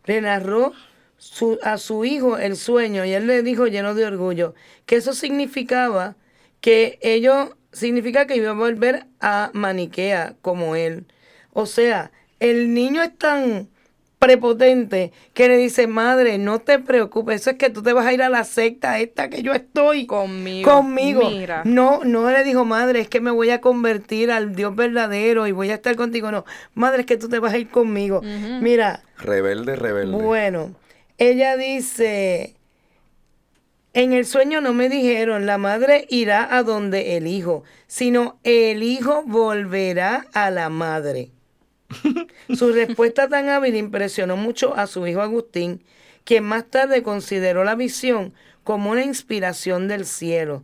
Le 0.05 0.21
narró 0.21 0.73
su- 1.17 1.59
a 1.63 1.77
su 1.77 2.05
hijo 2.05 2.37
el 2.37 2.55
sueño 2.55 3.03
y 3.05 3.11
él 3.13 3.27
le 3.27 3.41
dijo 3.43 3.67
lleno 3.67 3.93
de 3.95 4.05
orgullo 4.05 4.53
que 4.85 4.95
eso 4.97 5.13
significaba 5.13 6.15
que 6.61 6.99
ellos, 7.01 7.49
significa 7.71 8.25
que 8.27 8.35
iba 8.37 8.49
a 8.51 8.53
volver 8.53 9.05
a 9.19 9.51
Maniquea 9.53 10.35
como 10.41 10.75
él. 10.75 11.05
O 11.53 11.65
sea, 11.65 12.11
el 12.39 12.73
niño 12.73 13.01
es 13.03 13.17
tan 13.17 13.69
prepotente 14.19 15.11
que 15.33 15.47
le 15.47 15.57
dice, 15.57 15.87
madre, 15.87 16.37
no 16.37 16.59
te 16.59 16.79
preocupes, 16.79 17.41
eso 17.41 17.51
es 17.51 17.57
que 17.57 17.69
tú 17.69 17.83
te 17.83 17.93
vas 17.93 18.05
a 18.05 18.13
ir 18.13 18.21
a 18.23 18.29
la 18.29 18.43
secta 18.43 18.99
esta 18.99 19.29
que 19.29 19.43
yo 19.43 19.53
estoy 19.53 20.07
Conmigo. 20.07 20.71
conmigo. 20.71 21.29
Mira. 21.29 21.61
No, 21.65 22.01
no 22.03 22.29
le 22.31 22.43
dijo, 22.43 22.65
madre, 22.65 22.99
es 23.01 23.09
que 23.09 23.21
me 23.21 23.31
voy 23.31 23.51
a 23.51 23.61
convertir 23.61 24.31
al 24.31 24.55
Dios 24.55 24.75
verdadero 24.75 25.45
y 25.47 25.51
voy 25.51 25.69
a 25.69 25.75
estar 25.75 25.95
contigo. 25.95 26.31
No, 26.31 26.45
madre, 26.73 27.01
es 27.01 27.05
que 27.05 27.17
tú 27.17 27.29
te 27.29 27.39
vas 27.39 27.53
a 27.53 27.57
ir 27.57 27.69
conmigo. 27.69 28.21
Mira, 28.61 29.03
Rebelde, 29.19 29.75
rebelde. 29.75 30.17
bueno, 30.17 30.75
ella 31.17 31.57
dice, 31.57 32.55
en 33.93 34.13
el 34.13 34.25
sueño 34.25 34.61
no 34.61 34.73
me 34.73 34.89
dijeron, 34.89 35.45
la 35.45 35.57
madre 35.57 36.05
irá 36.09 36.55
a 36.55 36.61
donde 36.61 37.17
el 37.17 37.25
hijo, 37.25 37.63
sino 37.87 38.37
el 38.43 38.83
hijo 38.83 39.23
volverá 39.25 40.27
a 40.33 40.51
la 40.51 40.69
madre. 40.69 41.31
Su 42.55 42.71
respuesta 42.71 43.27
tan 43.27 43.49
hábil 43.49 43.75
impresionó 43.75 44.37
mucho 44.37 44.75
a 44.75 44.87
su 44.87 45.07
hijo 45.07 45.21
Agustín, 45.21 45.83
quien 46.25 46.43
más 46.43 46.65
tarde 46.65 47.01
consideró 47.01 47.63
la 47.63 47.75
visión 47.75 48.33
como 48.63 48.91
una 48.91 49.03
inspiración 49.03 49.87
del 49.87 50.05
cielo. 50.05 50.63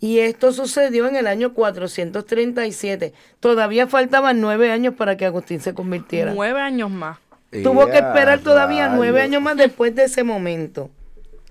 Y 0.00 0.18
esto 0.18 0.52
sucedió 0.52 1.06
en 1.06 1.16
el 1.16 1.26
año 1.26 1.54
437. 1.54 3.12
Todavía 3.40 3.86
faltaban 3.86 4.40
nueve 4.40 4.70
años 4.70 4.94
para 4.94 5.16
que 5.16 5.24
Agustín 5.24 5.60
se 5.60 5.74
convirtiera. 5.74 6.34
Nueve 6.34 6.60
años 6.60 6.90
más. 6.90 7.18
Tuvo 7.62 7.86
que 7.86 7.92
¡Ea, 7.92 8.08
esperar 8.08 8.40
todavía 8.40 8.88
nueve 8.88 9.20
años 9.20 9.40
más 9.42 9.56
después 9.56 9.94
de 9.94 10.04
ese 10.04 10.24
momento. 10.24 10.90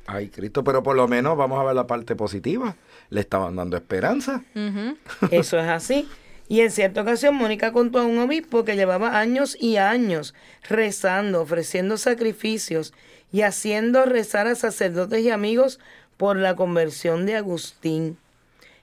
Ay, 0.06 0.28
Cristo, 0.28 0.64
pero 0.64 0.84
por 0.84 0.96
lo 0.96 1.08
menos 1.08 1.38
vamos 1.38 1.60
a 1.60 1.64
ver 1.64 1.76
la 1.76 1.88
parte 1.88 2.16
positiva. 2.16 2.76
Le 3.10 3.22
estaban 3.22 3.56
dando 3.56 3.78
esperanza. 3.78 4.44
Eso 5.32 5.60
es 5.60 5.68
así. 5.68 6.08
Y 6.50 6.60
en 6.62 6.72
cierta 6.72 7.02
ocasión 7.02 7.36
Mónica 7.36 7.72
contó 7.72 8.00
a 8.00 8.06
un 8.06 8.20
obispo 8.20 8.66
que 8.66 8.76
llevaba 8.76 9.18
años 9.18 9.56
y 9.60 9.78
años 9.78 10.34
rezando, 10.68 11.42
ofreciendo 11.42 11.98
sacrificios 11.98 12.94
y 13.32 13.42
haciendo 13.42 14.06
rezar 14.06 14.48
a 14.48 14.56
sacerdotes 14.56 15.22
y 15.22 15.30
amigos 15.30 15.80
por 16.18 16.38
la 16.38 16.56
conversión 16.56 17.26
de 17.26 17.36
Agustín. 17.36 18.18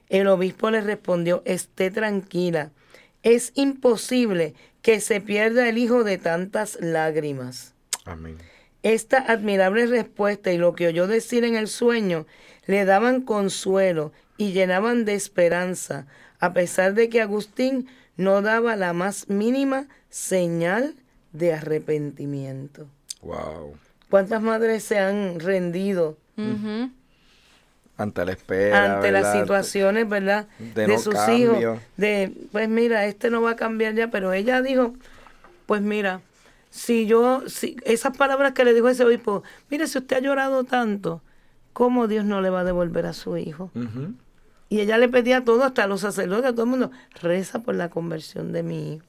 El 0.09 0.27
obispo 0.27 0.71
le 0.71 0.81
respondió, 0.81 1.43
esté 1.45 1.91
tranquila, 1.91 2.71
es 3.23 3.53
imposible 3.55 4.55
que 4.83 5.01
se 5.01 5.21
pierda 5.21 5.69
el 5.69 5.79
hijo 5.79 6.05
de 6.05 6.19
tantas 6.19 6.79
lágrimas. 6.81 7.75
Amén. 8.05 8.39
Esta 8.83 9.19
admirable 9.19 9.87
respuesta 9.87 10.53
y 10.53 10.59
lo 10.59 10.75
que 10.75 10.87
oyó 10.87 11.07
decir 11.07 11.45
en 11.45 11.55
el 11.55 11.69
sueño 11.69 12.27
le 12.67 12.85
daban 12.85 13.21
consuelo 13.21 14.13
y 14.39 14.53
llenaban 14.53 15.05
de 15.05 15.15
esperanza, 15.15 16.07
a 16.39 16.55
pesar 16.55 16.95
de 16.95 17.11
que 17.11 17.21
Agustín 17.21 17.89
no 18.17 18.41
daba 18.41 18.77
la 18.77 18.95
más 18.95 19.29
mínima 19.29 19.89
señal 20.09 20.95
de 21.33 21.53
arrepentimiento. 21.53 22.89
Wow. 23.23 23.75
¿Cuántas 24.09 24.41
madres 24.43 24.83
se 24.83 24.99
han 24.99 25.41
rendido. 25.41 26.17
Ante 28.01 28.25
la 28.25 28.33
espera. 28.33 28.97
ante 28.97 29.13
las 29.13 29.33
situaciones, 29.39 30.09
¿verdad? 30.09 30.49
De 30.75 30.89
no 30.89 30.99
sus 30.99 31.15
cambio. 31.15 31.61
hijos. 31.61 31.79
De, 31.97 32.33
pues 32.51 32.69
mira, 32.69 33.05
este 33.07 33.31
no 33.31 33.43
va 33.43 33.53
a 33.53 33.57
cambiar 33.57 33.95
ya, 33.95 34.11
pero 34.11 34.33
ella 34.33 34.63
dijo, 34.63 34.95
pues 35.67 35.83
mira, 35.83 36.23
si 36.71 37.07
yo, 37.07 37.43
si 37.47 37.77
esas 37.85 38.17
palabras 38.17 38.53
que 38.53 38.65
le 38.65 38.73
dijo 38.73 38.89
ese 38.89 39.05
obispo, 39.05 39.43
mire, 39.71 39.87
si 39.87 39.99
usted 39.99 40.17
ha 40.17 40.21
llorado 40.21 40.65
tanto, 40.65 41.21
¿cómo 41.73 42.09
Dios 42.09 42.25
no 42.25 42.41
le 42.41 42.49
va 42.49 42.61
a 42.61 42.65
devolver 42.65 43.07
a 43.07 43.13
su 43.13 43.37
hijo? 43.37 43.71
Y 44.69 44.81
ella 44.81 44.99
le 44.99 45.09
pedía 45.09 45.39
a 45.39 45.45
todos, 45.45 45.63
hasta 45.65 45.85
a 45.85 45.87
los 45.87 46.01
sacerdotes, 46.01 46.47
a 46.47 46.53
todo 46.53 46.63
el 46.63 46.71
mundo, 46.71 46.91
reza 47.21 47.59
por 47.59 47.75
la 47.75 47.91
conversión 47.91 48.53
de 48.53 48.63
mi 48.63 48.95
hijo. 48.95 49.05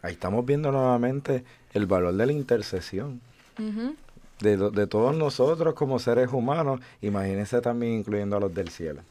Ahí 0.00 0.14
estamos 0.14 0.44
viendo 0.44 0.72
nuevamente 0.72 1.44
el 1.74 1.86
valor 1.86 2.14
de 2.14 2.26
la 2.26 2.32
intercesión. 2.32 3.20
Ujú. 3.58 3.94
De, 4.40 4.56
de 4.56 4.86
todos 4.88 5.16
nosotros 5.16 5.74
como 5.74 5.98
seres 6.00 6.32
humanos, 6.32 6.80
imagínense 7.00 7.60
también 7.60 7.92
incluyendo 7.92 8.36
a 8.36 8.40
los 8.40 8.52
del 8.52 8.70
cielo. 8.70 9.02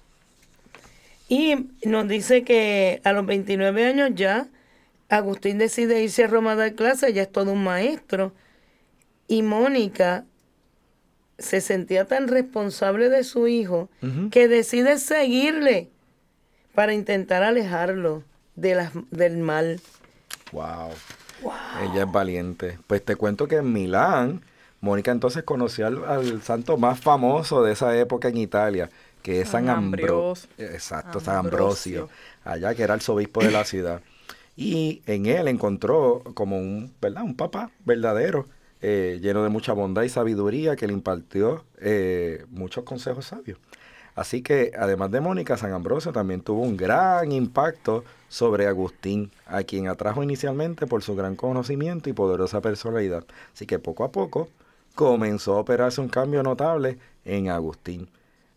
Y 1.30 1.70
nos 1.86 2.08
dice 2.10 2.44
que 2.44 3.00
a 3.06 3.14
los 3.14 3.26
29 3.26 3.86
años 3.86 4.12
ya 4.14 4.50
Agustín 5.12 5.58
decide 5.58 6.02
irse 6.02 6.24
a 6.24 6.28
Roma 6.28 6.54
a 6.54 6.56
dar 6.56 6.74
clases, 6.74 7.14
ya 7.14 7.22
es 7.24 7.32
todo 7.32 7.52
un 7.52 7.64
maestro. 7.64 8.34
Y 9.28 9.44
Mónica 9.44 10.26
se 11.38 11.60
sentía 11.60 12.06
tan 12.06 12.28
responsable 12.28 13.10
de 13.10 13.24
su 13.24 13.48
hijo 13.48 13.90
que 14.32 14.48
decide 14.48 14.98
seguirle 14.98 15.90
para 16.76 16.94
intentar 16.94 17.44
alejarlo 17.44 18.24
de 18.56 18.76
las, 18.76 18.92
del 19.10 19.38
mal. 19.38 19.82
Wow. 20.52 20.92
Ella 21.82 22.04
es 22.04 22.12
valiente. 22.12 22.80
Pues 22.88 23.04
te 23.04 23.16
cuento 23.16 23.48
que 23.48 23.58
en 23.58 23.74
Milán, 23.74 24.42
Mónica 24.82 25.12
entonces 25.12 25.44
conoció 25.44 25.88
al, 25.88 26.04
al 26.06 26.42
santo 26.42 26.78
más 26.78 27.00
famoso 27.00 27.64
de 27.64 27.72
esa 27.74 27.98
época 27.98 28.28
en 28.30 28.38
Italia, 28.38 28.90
que 29.22 29.42
es 29.42 29.50
San 29.50 29.68
San 29.68 29.78
Ambrosio. 29.78 30.18
Ambros- 30.18 30.48
Exacto, 30.58 31.20
San 31.20 31.36
Ambrosio. 31.38 32.10
Allá 32.44 32.74
que 32.76 32.84
era 32.84 32.96
el 32.96 33.02
obispo 33.08 33.42
de 33.44 33.52
la 33.52 33.64
ciudad. 33.64 34.02
Y 34.58 35.02
en 35.06 35.28
él 35.28 35.48
encontró 35.48 36.24
como 36.34 36.58
un, 36.58 36.92
¿verdad? 37.02 37.24
Un 37.24 37.36
papá 37.36 37.72
verdadero, 37.86 38.48
eh, 38.82 39.20
lleno 39.22 39.44
de 39.44 39.50
mucha 39.50 39.74
bondad 39.74 40.02
y 40.04 40.10
sabiduría, 40.10 40.76
que 40.76 40.88
le 40.88 40.94
impartió 40.94 41.64
eh, 41.80 42.46
muchos 42.50 42.84
consejos 42.84 43.26
sabios. 43.26 43.60
Así 44.14 44.42
que, 44.42 44.74
además 44.78 45.10
de 45.12 45.22
Mónica, 45.22 45.56
San 45.56 45.72
Ambrosio 45.72 46.12
también 46.12 46.42
tuvo 46.42 46.62
un 46.64 46.76
gran 46.76 47.32
impacto 47.32 48.04
sobre 48.28 48.68
Agustín, 48.68 49.32
a 49.46 49.64
quien 49.64 49.88
atrajo 49.88 50.22
inicialmente 50.22 50.86
por 50.86 51.02
su 51.02 51.16
gran 51.16 51.36
conocimiento 51.36 52.10
y 52.10 52.14
poderosa 52.14 52.60
personalidad. 52.62 53.24
Así 53.54 53.66
que 53.66 53.80
poco 53.80 54.04
a 54.04 54.12
poco 54.12 54.50
comenzó 54.96 55.56
a 55.56 55.60
operarse 55.60 56.02
un 56.02 56.10
cambio 56.10 56.44
notable 56.44 56.98
en 57.26 57.50
Agustín. 57.50 58.10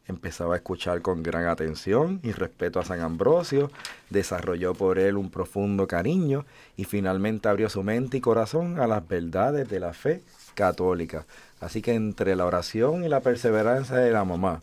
Empezaba 0.07 0.55
a 0.55 0.57
escuchar 0.59 1.01
con 1.01 1.23
gran 1.23 1.47
atención 1.47 2.21
y 2.23 2.33
respeto 2.33 2.79
a 2.79 2.85
San 2.85 3.01
Ambrosio, 3.01 3.71
desarrolló 4.11 4.75
por 4.75 4.99
él 4.99 5.17
un 5.17 5.31
profundo 5.31 5.87
cariño 5.89 6.45
y 6.77 6.85
finalmente 6.85 7.49
abrió 7.49 7.71
su 7.71 7.83
mente 7.83 8.19
y 8.19 8.21
corazón 8.21 8.79
a 8.81 8.87
las 8.87 9.07
verdades 9.09 9.67
de 9.69 9.81
la 9.81 9.95
fe 9.95 10.23
católica. 10.55 11.25
Así 11.61 11.81
que 11.81 11.95
entre 11.95 12.37
la 12.37 12.45
oración 12.45 13.05
y 13.05 13.09
la 13.09 13.21
perseverancia 13.21 13.97
de 13.97 14.11
la 14.11 14.25
mamá 14.25 14.61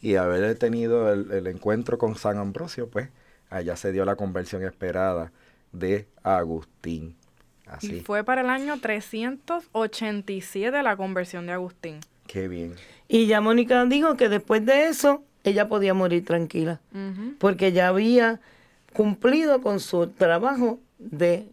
y 0.00 0.16
haber 0.16 0.56
tenido 0.58 1.12
el, 1.12 1.46
encuentro 1.48 1.98
con 1.98 2.14
San 2.14 2.38
Ambrosio, 2.38 2.88
pues 2.88 3.08
allá 3.50 3.74
se 3.74 3.90
dio 3.90 4.04
la 4.04 4.16
conversión 4.16 4.62
esperada 4.62 5.32
de 5.72 6.06
Agustín. 6.22 7.16
Así, 7.66 7.96
Y 7.96 8.00
fue 8.00 8.24
para 8.24 8.42
el 8.42 8.50
año 8.50 8.78
387 8.80 10.82
la 10.82 10.96
conversión 10.96 11.46
de 11.46 11.52
Agustín. 11.52 12.00
qué 12.26 12.48
bien. 12.48 12.74
Y 13.08 13.26
ya 13.26 13.40
Mónica 13.40 13.84
dijo 13.84 14.16
que 14.16 14.28
después 14.28 14.64
de 14.64 14.88
eso 14.88 15.22
ella 15.44 15.68
podía 15.68 15.92
morir 15.92 16.24
tranquila, 16.24 16.80
porque 17.38 17.72
ya 17.72 17.88
había 17.88 18.40
cumplido 18.94 19.60
con 19.60 19.80
su 19.80 20.06
trabajo 20.08 20.78
de 20.98 21.48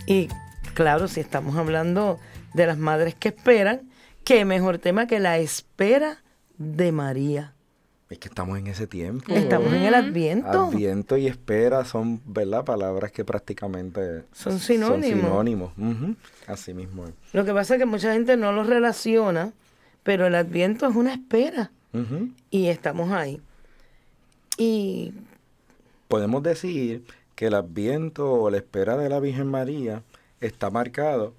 Y 0.07 0.29
claro, 0.73 1.09
si 1.09 1.21
estamos 1.21 1.57
hablando 1.57 2.19
de 2.55 2.67
las 2.67 2.79
madres 2.79 3.15
que 3.15 3.29
esperan, 3.29 3.83
qué 4.25 4.47
mejor 4.47 4.79
tema 4.79 5.07
que 5.07 5.21
la 5.21 5.37
espera 5.37 6.23
de 6.57 6.91
María. 6.91 7.53
Es 8.09 8.19
que 8.19 8.29
estamos 8.29 8.59
en 8.59 8.69
ese 8.69 8.87
tiempo. 8.87 9.31
Estamos 9.35 9.73
en 9.75 9.83
el 9.83 9.95
Adviento. 9.95 10.69
Adviento 10.69 11.19
y 11.19 11.27
espera 11.27 11.85
son, 11.85 12.23
¿verdad? 12.25 12.65
Palabras 12.65 13.13
que 13.13 13.27
prácticamente 13.27 14.23
Son 14.33 14.59
sinónimos. 14.59 15.11
Son 15.11 15.21
sinónimos. 15.21 15.73
Ujú. 15.77 16.17
Así 16.47 16.73
mismo. 16.73 17.05
Lo 17.35 17.45
que 17.45 17.53
pasa 17.53 17.75
es 17.75 17.81
que 17.81 17.87
mucha 17.87 18.15
gente 18.15 18.39
no 18.39 18.53
lo 18.53 18.65
relaciona, 18.65 19.53
pero 20.03 20.27
el 20.27 20.35
Adviento 20.35 20.89
es 20.89 20.97
una 20.97 21.13
espera 21.13 21.73
Y 22.51 22.67
estamos 22.67 23.11
ahí. 23.11 23.41
Y 24.59 25.13
Podemos 26.09 26.43
decir 26.43 27.05
que 27.35 27.47
el 27.49 27.55
Adviento 27.55 28.33
o 28.33 28.49
la 28.49 28.59
espera 28.59 28.97
de 28.97 29.09
la 29.09 29.19
Virgen 29.19 29.49
María 29.49 30.03
está 30.41 30.71
marcado 30.71 31.35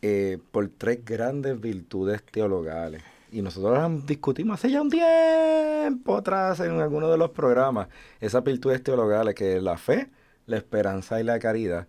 eh, 0.00 0.38
por 0.52 0.68
tres 0.68 1.04
grandes 1.04 1.60
virtudes 1.60 2.22
teologales. 2.22 3.02
Y 3.32 3.42
nosotros 3.42 3.76
las 3.76 4.06
discutimos 4.06 4.60
hace 4.60 4.70
ya 4.70 4.80
un 4.80 4.90
tiempo 4.90 6.16
atrás 6.16 6.60
en 6.60 6.80
alguno 6.80 7.10
de 7.10 7.18
los 7.18 7.30
programas. 7.30 7.88
Esas 8.20 8.44
virtudes 8.44 8.82
teologales 8.82 9.34
que 9.34 9.56
es 9.56 9.62
la 9.62 9.76
fe, 9.76 10.08
la 10.46 10.56
esperanza 10.56 11.20
y 11.20 11.24
la 11.24 11.40
caridad. 11.40 11.88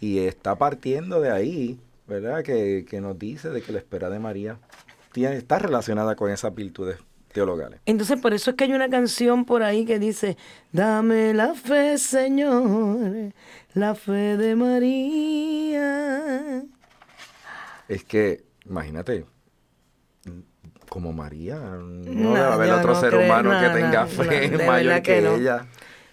Y 0.00 0.18
está 0.20 0.54
partiendo 0.56 1.20
de 1.20 1.30
ahí, 1.30 1.80
¿verdad? 2.06 2.44
Que, 2.44 2.86
que 2.88 3.00
nos 3.00 3.18
dice 3.18 3.50
de 3.50 3.60
que 3.60 3.72
la 3.72 3.78
espera 3.78 4.08
de 4.08 4.20
María 4.20 4.58
tiene, 5.10 5.36
está 5.36 5.58
relacionada 5.58 6.14
con 6.14 6.30
esas 6.30 6.54
virtudes 6.54 6.98
teologales. 7.32 7.80
entonces 7.86 8.20
por 8.20 8.34
eso 8.34 8.50
es 8.50 8.56
que 8.56 8.64
hay 8.64 8.72
una 8.72 8.88
canción 8.88 9.44
por 9.44 9.62
ahí 9.62 9.84
que 9.84 9.98
dice, 9.98 10.36
dame 10.72 11.34
la 11.34 11.54
fe, 11.54 11.98
Señor, 11.98 13.32
la 13.74 13.94
fe 13.94 14.36
de 14.36 14.54
María. 14.54 15.92
Es 17.88 18.04
que, 18.04 18.44
imagínate, 18.64 19.26
como 20.88 21.12
María, 21.12 21.56
no, 21.56 21.80
No, 22.04 22.34
debe 22.34 22.46
haber 22.46 22.72
otro 22.72 22.92
no 22.94 23.00
ser 23.00 23.14
humano 23.14 23.52
no, 23.52 23.60
que 23.60 23.68
tenga 23.80 24.06
fe 24.06 24.50
mayor 24.66 24.94
que, 24.96 25.02
que 25.02 25.34
ella. 25.34 25.66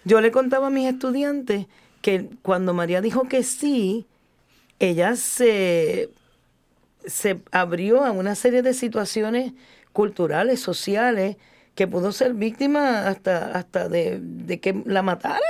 Yo 0.04 0.20
le 0.20 0.30
contaba 0.30 0.68
a 0.68 0.70
mis 0.70 0.88
estudiantes 0.88 1.66
que 2.00 2.30
cuando 2.42 2.72
María 2.72 3.00
dijo 3.00 3.28
que 3.28 3.42
sí, 3.42 4.06
ella 4.78 5.16
se, 5.16 6.10
se 7.04 7.42
abrió 7.52 8.04
a 8.04 8.10
una 8.10 8.34
serie 8.34 8.62
de 8.62 8.74
situaciones 8.74 9.52
culturales, 9.92 10.60
sociales, 10.60 11.36
que 11.74 11.86
pudo 11.86 12.12
ser 12.12 12.34
víctima 12.34 13.06
hasta, 13.08 13.52
hasta 13.52 13.88
de, 13.88 14.18
de 14.20 14.60
que 14.60 14.82
la 14.86 15.02
mataran, 15.02 15.40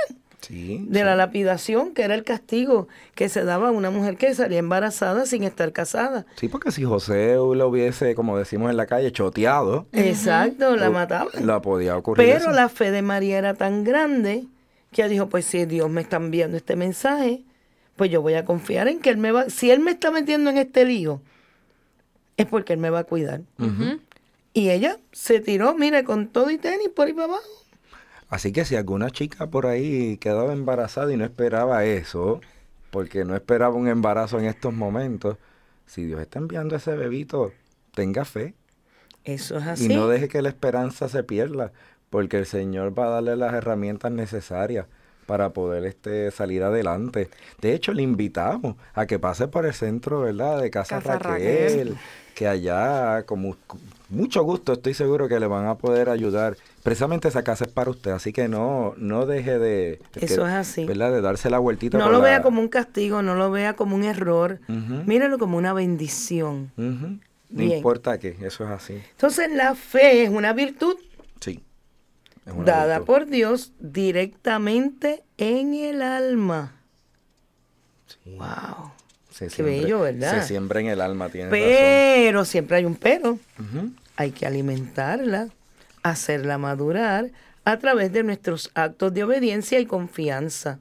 Sí, 0.41 0.83
de 0.89 0.99
sí. 0.99 1.05
la 1.05 1.15
lapidación, 1.15 1.93
que 1.93 2.01
era 2.01 2.15
el 2.15 2.23
castigo 2.23 2.87
que 3.13 3.29
se 3.29 3.43
daba 3.43 3.67
a 3.67 3.71
una 3.71 3.91
mujer 3.91 4.17
que 4.17 4.33
salía 4.33 4.57
embarazada 4.57 5.27
sin 5.27 5.43
estar 5.43 5.71
casada. 5.71 6.25
Sí, 6.37 6.47
porque 6.47 6.71
si 6.71 6.83
José 6.83 7.35
lo 7.35 7.67
hubiese, 7.67 8.15
como 8.15 8.39
decimos 8.39 8.71
en 8.71 8.77
la 8.77 8.87
calle, 8.87 9.11
choteado, 9.11 9.85
Exacto, 9.91 10.75
la 10.77 10.89
mataban. 10.89 11.45
la 11.45 11.61
podía 11.61 11.95
ocurrir. 11.95 12.25
Pero 12.25 12.37
eso. 12.39 12.51
la 12.51 12.69
fe 12.69 12.89
de 12.89 13.03
María 13.03 13.37
era 13.37 13.53
tan 13.53 13.83
grande 13.83 14.45
que 14.91 15.03
ella 15.03 15.09
dijo, 15.09 15.29
pues 15.29 15.45
si 15.45 15.65
Dios 15.65 15.91
me 15.91 16.01
está 16.01 16.17
enviando 16.17 16.57
este 16.57 16.75
mensaje, 16.75 17.43
pues 17.95 18.09
yo 18.09 18.23
voy 18.23 18.33
a 18.33 18.43
confiar 18.43 18.87
en 18.87 18.99
que 18.99 19.11
Él 19.11 19.17
me 19.17 19.31
va, 19.31 19.47
si 19.51 19.69
Él 19.69 19.79
me 19.79 19.91
está 19.91 20.09
metiendo 20.09 20.49
en 20.49 20.57
este 20.57 20.85
lío, 20.85 21.21
es 22.35 22.47
porque 22.47 22.73
Él 22.73 22.79
me 22.79 22.89
va 22.89 22.99
a 22.99 23.03
cuidar. 23.03 23.41
Y 24.53 24.69
ella 24.69 24.97
se 25.11 25.39
tiró, 25.39 25.75
mire, 25.75 26.03
con 26.03 26.27
todo 26.27 26.49
y 26.49 26.57
tenis 26.57 26.89
por 26.89 27.07
ahí 27.07 27.13
para 27.13 27.25
abajo. 27.25 27.61
Así 28.29 28.51
que 28.51 28.65
si 28.65 28.75
alguna 28.75 29.09
chica 29.09 29.47
por 29.47 29.65
ahí 29.65 30.17
quedaba 30.17 30.53
embarazada 30.53 31.11
y 31.13 31.17
no 31.17 31.25
esperaba 31.25 31.83
eso, 31.85 32.41
porque 32.89 33.25
no 33.25 33.35
esperaba 33.35 33.75
un 33.75 33.87
embarazo 33.87 34.39
en 34.39 34.45
estos 34.45 34.73
momentos, 34.73 35.37
si 35.85 36.05
Dios 36.05 36.21
está 36.21 36.39
enviando 36.39 36.75
a 36.75 36.77
ese 36.77 36.95
bebito, 36.95 37.51
tenga 37.93 38.23
fe. 38.25 38.53
Eso 39.23 39.57
es 39.57 39.67
así. 39.67 39.85
Y 39.85 39.95
no 39.95 40.07
deje 40.07 40.27
que 40.27 40.41
la 40.41 40.49
esperanza 40.49 41.09
se 41.09 41.23
pierda, 41.23 41.71
porque 42.09 42.37
el 42.37 42.45
Señor 42.45 42.97
va 42.97 43.07
a 43.07 43.09
darle 43.09 43.35
las 43.35 43.53
herramientas 43.53 44.11
necesarias 44.11 44.85
para 45.25 45.51
poder 45.51 45.85
este, 45.85 46.31
salir 46.31 46.63
adelante. 46.63 47.29
De 47.61 47.73
hecho, 47.73 47.93
le 47.93 48.03
invitamos 48.03 48.75
a 48.93 49.05
que 49.05 49.19
pase 49.19 49.47
por 49.47 49.65
el 49.65 49.73
centro, 49.73 50.21
¿verdad? 50.21 50.61
De 50.61 50.69
Casa, 50.71 51.01
Casa 51.01 51.19
Raquel, 51.19 51.69
Raquel. 51.69 51.97
que 52.35 52.47
allá, 52.47 53.23
con 53.25 53.41
mucho 54.11 54.43
gusto, 54.43 54.73
estoy 54.73 54.93
seguro 54.93 55.27
que 55.27 55.39
le 55.39 55.47
van 55.47 55.65
a 55.67 55.75
poder 55.75 56.09
ayudar. 56.09 56.57
Precisamente 56.83 57.27
esa 57.27 57.43
casa 57.43 57.63
es 57.65 57.71
para 57.71 57.89
usted, 57.89 58.11
así 58.11 58.31
que 58.33 58.47
no, 58.47 58.93
no 58.97 59.25
deje 59.25 59.57
de, 59.59 59.99
de 60.13 60.25
Eso 60.25 60.43
que- 60.43 60.49
es 60.49 60.53
así. 60.55 60.85
¿verdad? 60.85 61.11
De 61.11 61.21
darse 61.21 61.49
la 61.49 61.59
vueltita. 61.59 61.97
no 61.97 62.09
lo 62.09 62.19
la- 62.19 62.23
vea 62.25 62.41
como 62.41 62.61
un 62.61 62.67
castigo, 62.67 63.21
no 63.21 63.35
lo 63.35 63.49
vea 63.51 63.75
como 63.75 63.95
un 63.95 64.03
error, 64.03 64.59
Ujú. 64.67 65.03
míralo 65.05 65.37
como 65.39 65.57
una 65.57 65.73
bendición. 65.73 66.71
No 66.77 67.63
importa 67.63 68.17
qué, 68.19 68.37
eso 68.41 68.63
es 68.65 68.69
así. 68.69 69.01
Entonces 69.11 69.51
la 69.51 69.75
fe 69.75 70.23
es 70.23 70.29
una 70.29 70.53
virtud 70.53 70.95
Sí. 71.39 71.59
Es 72.45 72.53
una 72.53 72.63
dada 72.65 72.99
virtud. 72.99 73.05
por 73.13 73.25
Dios 73.27 73.71
directamente 73.79 75.23
en 75.37 75.73
el 75.73 76.01
alma. 76.01 76.75
Sí. 78.07 78.35
Wow. 78.37 78.91
Se 79.31 79.47
Qué 79.47 79.63
bello, 79.63 80.01
¿verdad? 80.01 80.39
Se 80.41 80.47
siembra 80.47 80.81
en 80.81 80.87
el 80.87 81.01
alma, 81.01 81.29
tiene 81.29 81.49
razón. 81.49 81.59
Pero 81.63 82.45
siempre 82.45 82.77
hay 82.77 82.85
un 82.85 82.95
pero. 82.95 83.31
Ujú. 83.59 83.91
Hay 84.17 84.31
que 84.31 84.45
alimentarla, 84.45 85.49
hacerla 86.03 86.57
madurar 86.57 87.31
a 87.63 87.77
través 87.77 88.11
de 88.11 88.23
nuestros 88.23 88.71
actos 88.73 89.13
de 89.13 89.23
obediencia 89.23 89.79
y 89.79 89.85
confianza. 89.85 90.79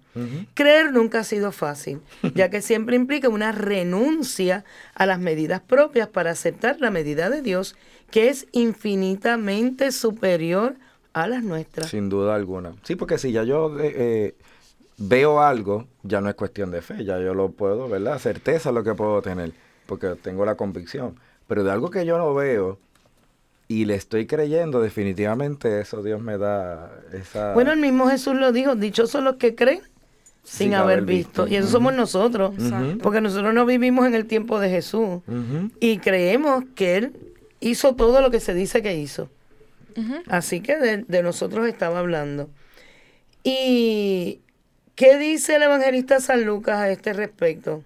Creer 0.54 0.92
nunca 0.92 1.20
ha 1.20 1.24
sido 1.24 1.52
fácil, 1.52 2.00
ya 2.34 2.48
que 2.48 2.62
siempre 2.62 2.96
implica 2.96 3.28
una 3.28 3.52
renuncia 3.52 4.64
a 4.94 5.06
las 5.06 5.18
medidas 5.18 5.60
propias 5.60 6.08
para 6.08 6.30
aceptar 6.30 6.80
la 6.80 6.90
medida 6.90 7.28
de 7.28 7.42
Dios, 7.42 7.76
que 8.10 8.28
es 8.28 8.46
infinitamente 8.52 9.92
superior 9.92 10.76
a 11.12 11.26
las 11.26 11.42
nuestras. 11.42 11.90
Sin 11.90 12.08
duda 12.08 12.34
alguna. 12.34 12.74
Sí, 12.82 12.96
porque 12.96 13.18
si 13.18 13.32
ya 13.32 13.42
yo 13.42 13.78
eh, 13.78 13.92
eh, 13.94 14.34
veo 14.96 15.42
algo, 15.42 15.86
ya 16.02 16.20
no 16.20 16.28
es 16.28 16.34
cuestión 16.34 16.70
de 16.70 16.80
fe, 16.80 17.04
ya 17.04 17.18
yo 17.18 17.34
lo 17.34 17.50
puedo, 17.50 17.88
¿verdad? 17.88 18.18
Certeza 18.18 18.70
es 18.70 18.74
lo 18.74 18.84
que 18.84 18.94
puedo 18.94 19.20
tener, 19.20 19.52
porque 19.86 20.16
tengo 20.16 20.46
la 20.46 20.54
convicción. 20.54 21.16
Pero 21.46 21.64
de 21.64 21.72
algo 21.72 21.90
que 21.90 22.06
yo 22.06 22.16
no 22.16 22.32
veo 22.32 22.78
y 23.70 23.84
le 23.84 23.94
estoy 23.94 24.26
creyendo, 24.26 24.80
definitivamente 24.80 25.80
eso 25.80 26.02
Dios 26.02 26.20
me 26.20 26.38
da 26.38 26.90
esa... 27.12 27.54
Bueno, 27.54 27.70
el 27.70 27.78
mismo 27.78 28.08
Jesús 28.08 28.34
lo 28.34 28.50
dijo, 28.50 28.74
dichosos 28.74 29.22
los 29.22 29.36
que 29.36 29.54
creen 29.54 29.80
sin, 30.42 30.70
Sin 30.70 30.74
haber 30.74 30.94
haber 30.98 31.04
visto. 31.04 31.44
visto. 31.44 31.46
Y 31.46 31.54
eso 31.56 31.68
somos 31.68 31.94
nosotros, 31.94 32.52
porque 33.00 33.20
nosotros 33.20 33.54
no 33.54 33.66
vivimos 33.66 34.08
en 34.08 34.16
el 34.16 34.26
tiempo 34.26 34.58
de 34.58 34.70
Jesús. 34.70 35.20
Y 35.78 35.98
creemos 35.98 36.64
que 36.74 36.96
Él 36.96 37.12
hizo 37.60 37.94
todo 37.94 38.20
lo 38.20 38.32
que 38.32 38.40
se 38.40 38.54
dice 38.54 38.82
que 38.82 38.96
hizo. 38.96 39.30
Así 40.26 40.62
que 40.62 40.76
de, 40.76 41.04
de 41.06 41.22
nosotros 41.22 41.68
estaba 41.68 42.00
hablando. 42.00 42.50
¿Y 43.44 44.40
qué 44.96 45.16
dice 45.16 45.54
el 45.56 45.62
evangelista 45.62 46.18
San 46.18 46.44
Lucas 46.44 46.78
a 46.78 46.90
este 46.90 47.12
respecto? 47.12 47.84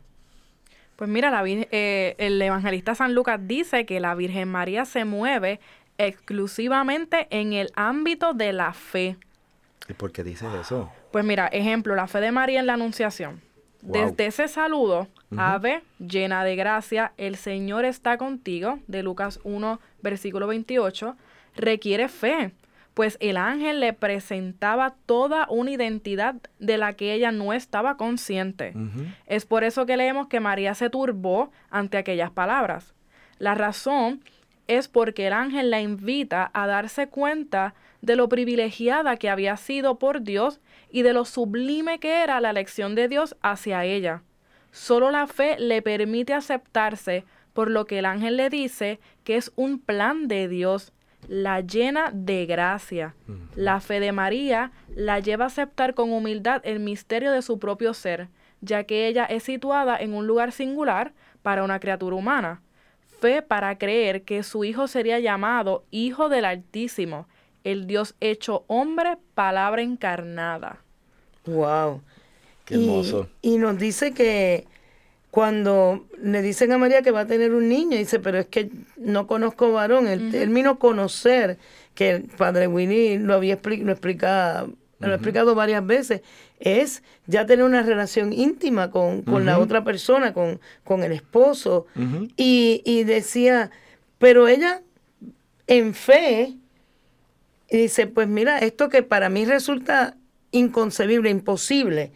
Pues 0.96 1.10
mira, 1.10 1.30
la 1.30 1.42
eh, 1.46 2.14
el 2.18 2.40
evangelista 2.40 2.94
San 2.94 3.14
Lucas 3.14 3.40
dice 3.42 3.84
que 3.84 4.00
la 4.00 4.14
Virgen 4.14 4.48
María 4.48 4.84
se 4.84 5.04
mueve 5.04 5.60
exclusivamente 5.98 7.26
en 7.30 7.52
el 7.52 7.70
ámbito 7.74 8.32
de 8.32 8.52
la 8.52 8.72
fe. 8.72 9.16
¿Y 9.88 9.92
por 9.92 10.12
qué 10.12 10.24
dices 10.24 10.48
eso? 10.54 10.90
Pues 11.12 11.24
mira, 11.24 11.46
ejemplo, 11.48 11.94
la 11.94 12.06
fe 12.06 12.20
de 12.20 12.32
María 12.32 12.60
en 12.60 12.66
la 12.66 12.74
Anunciación. 12.74 13.42
Wow. 13.82 13.92
Desde 13.92 14.26
ese 14.26 14.48
saludo, 14.48 15.08
Ave, 15.36 15.82
llena 15.98 16.42
de 16.42 16.56
gracia, 16.56 17.12
el 17.18 17.36
Señor 17.36 17.84
está 17.84 18.16
contigo, 18.16 18.78
de 18.86 19.02
Lucas 19.02 19.40
1, 19.44 19.78
versículo 20.00 20.46
28, 20.46 21.16
requiere 21.56 22.08
fe, 22.08 22.52
pues 22.94 23.16
el 23.20 23.36
ángel 23.36 23.80
le 23.80 23.92
presentaba 23.92 24.94
toda 25.06 25.46
una 25.50 25.72
identidad 25.72 26.36
de 26.60 26.78
la 26.78 26.92
que 26.92 27.12
ella 27.12 27.32
no 27.32 27.52
estaba 27.52 27.96
consciente. 27.96 28.72
Es 29.26 29.44
por 29.44 29.64
eso 29.64 29.84
que 29.84 29.96
leemos 29.96 30.28
que 30.28 30.40
María 30.40 30.74
se 30.74 30.90
turbó 30.90 31.50
ante 31.70 31.98
aquellas 31.98 32.30
palabras. 32.30 32.94
La 33.38 33.56
razón 33.56 34.22
es 34.68 34.88
porque 34.88 35.26
el 35.26 35.32
ángel 35.32 35.70
la 35.70 35.80
invita 35.80 36.50
a 36.54 36.66
darse 36.66 37.08
cuenta 37.08 37.74
de 38.00 38.16
lo 38.16 38.28
privilegiada 38.28 39.16
que 39.16 39.28
había 39.28 39.56
sido 39.56 39.98
por 39.98 40.22
Dios 40.22 40.60
y 40.90 41.02
de 41.02 41.12
lo 41.12 41.24
sublime 41.24 41.98
que 41.98 42.22
era 42.22 42.40
la 42.40 42.50
elección 42.50 42.94
de 42.94 43.08
Dios 43.08 43.36
hacia 43.42 43.84
ella. 43.84 44.22
Solo 44.70 45.10
la 45.10 45.26
fe 45.26 45.56
le 45.58 45.82
permite 45.82 46.32
aceptarse 46.32 47.24
por 47.52 47.70
lo 47.70 47.86
que 47.86 47.98
el 47.98 48.06
ángel 48.06 48.36
le 48.36 48.50
dice 48.50 49.00
que 49.22 49.36
es 49.36 49.52
un 49.56 49.78
plan 49.78 50.28
de 50.28 50.48
Dios, 50.48 50.92
la 51.28 51.60
llena 51.60 52.10
de 52.12 52.46
gracia. 52.46 53.14
La 53.54 53.80
fe 53.80 54.00
de 54.00 54.12
María 54.12 54.72
la 54.94 55.20
lleva 55.20 55.44
a 55.44 55.48
aceptar 55.48 55.94
con 55.94 56.12
humildad 56.12 56.60
el 56.64 56.80
misterio 56.80 57.32
de 57.32 57.42
su 57.42 57.58
propio 57.58 57.94
ser, 57.94 58.28
ya 58.60 58.84
que 58.84 59.06
ella 59.06 59.24
es 59.24 59.42
situada 59.42 59.96
en 59.98 60.14
un 60.14 60.26
lugar 60.26 60.52
singular 60.52 61.12
para 61.42 61.64
una 61.64 61.80
criatura 61.80 62.16
humana. 62.16 62.62
Fe 63.20 63.42
para 63.42 63.78
creer 63.78 64.22
que 64.22 64.42
su 64.42 64.64
hijo 64.64 64.86
sería 64.86 65.18
llamado 65.18 65.84
Hijo 65.90 66.28
del 66.28 66.44
Altísimo, 66.44 67.26
el 67.62 67.86
Dios 67.86 68.14
hecho 68.20 68.64
hombre, 68.66 69.16
palabra 69.34 69.82
encarnada. 69.82 70.78
Wow. 71.46 72.02
Qué 72.64 72.74
hermoso. 72.74 73.28
Y, 73.42 73.58
nos 73.58 73.78
dice 73.78 74.12
que 74.12 74.66
cuando 75.34 76.06
le 76.22 76.42
dicen 76.42 76.70
a 76.70 76.78
María 76.78 77.02
que 77.02 77.10
va 77.10 77.22
a 77.22 77.26
tener 77.26 77.54
un 77.54 77.68
niño, 77.68 77.98
dice, 77.98 78.20
pero 78.20 78.38
es 78.38 78.46
que 78.46 78.70
no 78.96 79.26
conozco 79.26 79.72
varón. 79.72 80.06
El 80.06 80.30
término 80.30 80.78
conocer, 80.78 81.58
que 81.96 82.10
el 82.10 82.22
padre 82.22 82.68
Winnie 82.68 83.18
lo 83.18 83.34
había 83.34 83.58
lo 83.64 83.90
explicado, 83.90 84.70
lo 85.00 85.10
ha 85.10 85.14
explicado 85.14 85.56
varias 85.56 85.84
veces, 85.84 86.20
es 86.60 87.02
ya 87.26 87.46
tener 87.46 87.64
una 87.64 87.82
relación 87.82 88.32
íntima 88.32 88.92
con, 88.92 89.24
la 89.44 89.58
otra 89.58 89.82
persona, 89.82 90.32
con, 90.32 90.60
con 90.84 91.02
el 91.02 91.10
esposo. 91.10 91.88
y, 92.36 92.80
y 92.84 93.02
decía, 93.02 93.72
pero 94.18 94.46
ella 94.46 94.82
en 95.66 95.94
fe, 95.94 96.54
dice, 97.68 98.06
pues 98.06 98.28
mira, 98.28 98.60
esto 98.60 98.88
que 98.88 99.02
para 99.02 99.30
mí 99.30 99.46
resulta 99.46 100.16
inconcebible, 100.54 101.30
imposible, 101.30 102.12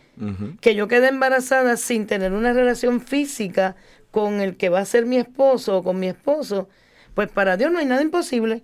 que 0.61 0.75
yo 0.75 0.89
quede 0.89 1.09
embarazada 1.09 1.77
sin 1.77 2.07
tener 2.07 2.33
una 2.33 2.53
relación 2.53 3.01
física 3.01 3.77
con 4.11 4.41
el 4.41 4.57
que 4.57 4.69
va 4.69 4.81
a 4.81 4.85
ser 4.85 5.07
mi 5.07 5.17
esposo 5.17 5.79
o 5.79 5.83
con 5.83 5.99
mi 5.99 6.09
esposo, 6.09 6.69
pues 7.15 7.29
para 7.29 7.57
Dios 7.57 7.73
no 7.73 7.79
hay 7.79 7.87
nada 7.87 8.01
imposible. 8.01 8.63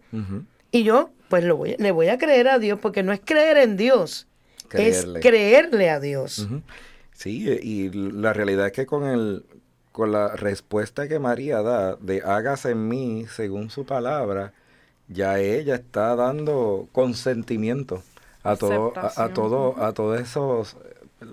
Y 0.70 0.84
yo, 0.84 1.10
pues 1.28 1.44
lo 1.44 1.56
voy, 1.56 1.74
le 1.78 1.90
voy 1.90 2.08
a 2.08 2.18
creer 2.18 2.48
a 2.48 2.58
Dios, 2.58 2.78
porque 2.80 3.02
no 3.02 3.12
es 3.12 3.20
creer 3.24 3.56
en 3.56 3.76
Dios, 3.76 4.28
es 4.70 5.06
creerle. 5.20 5.90
a 5.90 5.98
Dios. 5.98 6.48
Sí, 7.12 7.48
y 7.62 7.90
la 7.90 8.32
realidad 8.32 8.66
es 8.66 8.72
que 8.72 8.86
con 8.86 9.04
el 9.04 9.44
con 9.90 10.10
la 10.10 10.34
respuesta 10.34 11.06
que 11.06 11.20
María 11.20 11.62
da 11.62 11.94
de 11.94 12.20
hágase 12.22 12.70
en 12.70 12.88
mí 12.88 13.26
según 13.32 13.70
su 13.70 13.86
palabra, 13.86 14.52
ya 15.06 15.38
ella 15.38 15.76
está 15.76 16.16
dando 16.16 16.88
consentimiento 16.90 18.02
a 18.44 18.56
todo, 18.56 18.92
a, 18.94 19.28
todo, 19.30 19.82
a 19.82 19.92
todos 19.92 20.20
esos, 20.20 20.76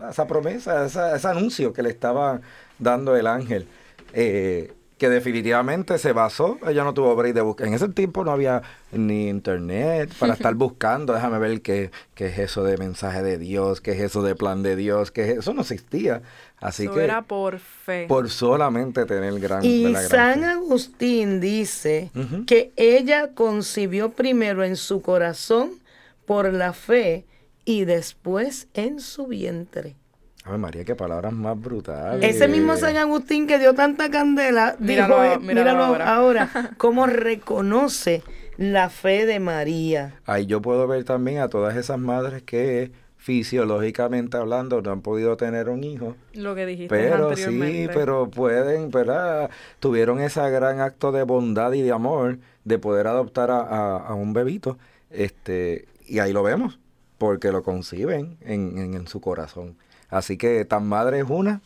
esa 0.09 0.25
promesa, 0.25 0.85
ese 0.85 1.27
anuncio 1.27 1.73
que 1.73 1.83
le 1.83 1.89
estaba 1.89 2.41
dando 2.79 3.15
el 3.15 3.27
ángel. 3.27 3.67
Eh, 4.13 4.73
que 5.01 5.09
definitivamente 5.09 5.97
se 5.97 6.13
basó, 6.13 6.59
ella 6.67 6.83
no 6.83 6.93
tuvo 6.93 7.15
break 7.15 7.33
de 7.33 7.41
buscar. 7.41 7.65
En 7.65 7.73
ese 7.73 7.89
tiempo 7.89 8.23
no 8.23 8.29
había 8.29 8.61
ni 8.91 9.29
internet 9.29 10.13
para 10.19 10.33
estar 10.33 10.53
buscando, 10.55 11.13
déjame 11.13 11.39
ver 11.39 11.61
qué, 11.61 11.89
qué, 12.13 12.27
es 12.27 12.37
eso 12.37 12.63
de 12.63 12.77
mensaje 12.77 13.23
de 13.23 13.39
Dios, 13.39 13.81
qué 13.81 13.93
es 13.93 13.99
eso 13.99 14.21
de 14.21 14.35
plan 14.35 14.61
de 14.61 14.75
Dios, 14.75 15.09
que 15.09 15.31
eso 15.31 15.55
no 15.55 15.61
existía. 15.61 16.21
Así 16.59 16.87
que 16.87 17.03
era 17.03 17.23
por 17.23 17.57
fe. 17.57 18.05
Por 18.07 18.29
solamente 18.29 19.07
tener 19.07 19.39
gran 19.39 19.65
Y 19.65 19.91
San 19.95 20.43
Agustín 20.43 21.41
dice 21.41 22.11
que 22.45 22.71
ella 22.75 23.31
concibió 23.33 24.11
primero 24.11 24.63
en 24.63 24.75
su 24.75 25.01
corazón 25.01 25.80
por 26.25 26.51
la 26.53 26.73
fe 26.73 27.25
y 27.65 27.85
después 27.85 28.67
en 28.73 28.99
su 28.99 29.27
vientre. 29.27 29.95
Ay, 30.43 30.57
María, 30.57 30.83
qué 30.83 30.95
palabras 30.95 31.33
más 31.33 31.59
brutales. 31.59 32.27
Ese 32.27 32.47
mismo 32.47 32.75
San 32.75 32.97
Agustín 32.97 33.45
que 33.45 33.59
dio 33.59 33.75
tanta 33.75 34.09
candela, 34.09 34.75
dijo, 34.79 35.23
eh, 35.23 35.37
míralo, 35.39 35.83
ahora, 35.83 36.15
ahora 36.15 36.49
cómo 36.77 37.05
reconoce 37.05 38.23
la 38.57 38.89
fe 38.89 39.25
de 39.25 39.39
María. 39.39 40.15
Ahí 40.25 40.47
yo 40.47 40.61
puedo 40.61 40.87
ver 40.87 41.03
también 41.03 41.39
a 41.39 41.47
todas 41.47 41.75
esas 41.77 41.99
madres 41.99 42.41
que 42.41 42.91
fisiológicamente 43.21 44.37
hablando 44.37 44.81
no 44.81 44.91
han 44.91 45.01
podido 45.01 45.37
tener 45.37 45.69
un 45.69 45.83
hijo. 45.83 46.15
Lo 46.33 46.55
que 46.55 46.65
dijiste 46.65 46.89
pero 46.89 47.35
sí, 47.35 47.87
pero 47.93 48.31
pueden, 48.31 48.89
¿verdad? 48.89 49.51
Tuvieron 49.79 50.19
ese 50.21 50.41
gran 50.49 50.79
acto 50.79 51.11
de 51.11 51.21
bondad 51.21 51.71
y 51.73 51.83
de 51.83 51.91
amor 51.91 52.39
de 52.63 52.79
poder 52.79 53.05
adoptar 53.05 53.51
a, 53.51 54.11
un 54.15 54.33
bebito. 54.33 54.79
Este, 55.11 55.87
y 56.05 56.19
ahí 56.19 56.33
lo 56.33 56.43
vemos, 56.43 56.79
porque 57.17 57.51
lo 57.51 57.63
conciben 57.63 58.37
en, 58.41 58.77
en 58.77 59.07
su 59.07 59.21
corazón. 59.21 59.77
Así 60.09 60.37
que 60.37 60.65
tan 60.65 60.87
madre 60.87 61.19
es 61.19 61.25
una 61.29 61.61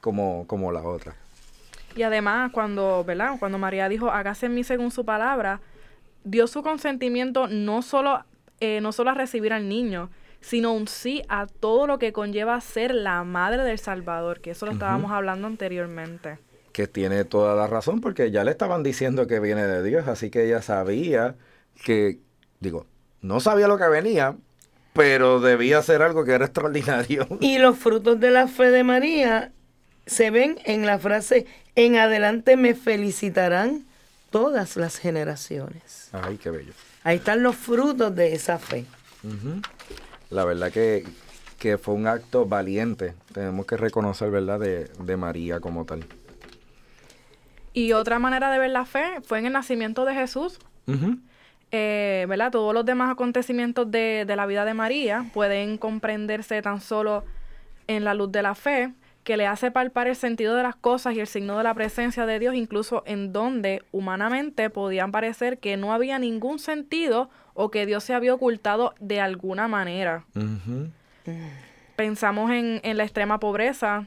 como, 0.00 0.46
como 0.46 0.70
la 0.70 0.82
otra. 0.82 1.14
Y 1.96 2.02
además, 2.02 2.52
cuando, 2.52 3.02
¿verdad? 3.04 3.36
Cuando 3.38 3.58
María 3.58 3.88
dijo, 3.88 4.10
hágase 4.10 4.46
en 4.46 4.54
mí 4.54 4.64
según 4.64 4.90
su 4.90 5.04
palabra, 5.04 5.60
dio 6.24 6.46
su 6.46 6.62
consentimiento 6.62 7.48
no 7.48 7.80
solo, 7.80 8.22
eh, 8.60 8.80
no 8.82 8.92
solo 8.92 9.10
a 9.10 9.14
recibir 9.14 9.52
al 9.54 9.68
niño, 9.68 10.10
sino 10.40 10.74
un 10.74 10.86
sí 10.86 11.22
a 11.28 11.46
todo 11.46 11.86
lo 11.86 11.98
que 11.98 12.12
conlleva 12.12 12.60
ser 12.60 12.94
la 12.94 13.24
madre 13.24 13.64
del 13.64 13.78
Salvador, 13.78 14.40
que 14.40 14.50
eso 14.50 14.66
lo 14.66 14.72
estábamos 14.72 15.10
hablando 15.10 15.46
anteriormente. 15.46 16.38
Que 16.72 16.86
tiene 16.86 17.24
toda 17.24 17.54
la 17.54 17.66
razón, 17.66 18.02
porque 18.02 18.30
ya 18.30 18.44
le 18.44 18.50
estaban 18.50 18.82
diciendo 18.82 19.26
que 19.26 19.40
viene 19.40 19.66
de 19.66 19.82
Dios, 19.82 20.06
así 20.06 20.30
que 20.30 20.44
ella 20.44 20.60
sabía 20.60 21.36
que, 21.82 22.18
digo, 22.60 22.86
no 23.22 23.40
sabía 23.40 23.68
lo 23.68 23.78
que 23.78 23.88
venía, 23.88 24.36
pero 24.92 25.40
debía 25.40 25.82
ser 25.82 26.02
algo 26.02 26.24
que 26.24 26.32
era 26.32 26.46
extraordinario. 26.46 27.26
Y 27.40 27.58
los 27.58 27.78
frutos 27.78 28.18
de 28.18 28.30
la 28.30 28.48
fe 28.48 28.70
de 28.70 28.84
María 28.84 29.52
se 30.06 30.30
ven 30.30 30.58
en 30.64 30.86
la 30.86 30.98
frase, 30.98 31.46
en 31.74 31.96
adelante 31.96 32.56
me 32.56 32.74
felicitarán 32.74 33.84
todas 34.30 34.76
las 34.76 34.98
generaciones. 34.98 36.08
Ay, 36.12 36.38
qué 36.38 36.50
bello. 36.50 36.72
Ahí 37.04 37.16
están 37.16 37.42
los 37.42 37.56
frutos 37.56 38.14
de 38.14 38.34
esa 38.34 38.58
fe. 38.58 38.84
La 40.30 40.44
verdad 40.44 40.72
que, 40.72 41.04
fue 41.78 41.94
un 41.94 42.06
acto 42.06 42.46
valiente. 42.46 43.14
Tenemos 43.32 43.66
que 43.66 43.76
reconocer, 43.76 44.30
¿verdad?, 44.30 44.60
de, 44.60 44.84
de 44.84 45.16
María 45.16 45.58
como 45.58 45.84
tal. 45.84 46.04
Y 47.72 47.92
otra 47.92 48.18
manera 48.18 48.50
de 48.50 48.58
ver 48.58 48.70
la 48.70 48.86
fe 48.86 49.20
fue 49.22 49.40
en 49.40 49.46
el 49.46 49.52
nacimiento 49.52 50.04
de 50.04 50.14
Jesús. 50.14 50.58
Eh, 51.72 52.26
¿verdad? 52.28 52.52
Todos 52.52 52.72
los 52.72 52.84
demás 52.84 53.10
acontecimientos 53.10 53.90
de, 53.90 54.24
la 54.28 54.46
vida 54.46 54.64
de 54.64 54.74
María 54.74 55.26
pueden 55.34 55.78
comprenderse 55.78 56.62
tan 56.62 56.80
solo 56.80 57.24
en 57.88 58.04
la 58.04 58.14
luz 58.14 58.30
de 58.32 58.42
la 58.42 58.54
fe, 58.54 58.92
que 59.24 59.36
le 59.36 59.46
hace 59.46 59.72
palpar 59.72 60.06
el 60.06 60.14
sentido 60.14 60.54
de 60.54 60.62
las 60.62 60.76
cosas 60.76 61.14
y 61.14 61.20
el 61.20 61.26
signo 61.26 61.58
de 61.58 61.64
la 61.64 61.74
presencia 61.74 62.26
de 62.26 62.38
Dios, 62.38 62.54
incluso 62.54 63.02
en 63.06 63.32
donde 63.32 63.82
humanamente 63.90 64.70
podían 64.70 65.10
parecer 65.10 65.58
que 65.58 65.76
no 65.76 65.92
había 65.92 66.18
ningún 66.20 66.60
sentido 66.60 67.28
o 67.54 67.70
que 67.72 67.86
Dios 67.86 68.04
se 68.04 68.14
había 68.14 68.34
ocultado 68.34 68.94
de 69.00 69.20
alguna 69.20 69.66
manera. 69.66 70.24
Pensamos 71.96 72.52
en, 72.52 72.80
en 72.84 72.96
la 72.96 73.02
extrema 73.02 73.40
pobreza, 73.40 74.06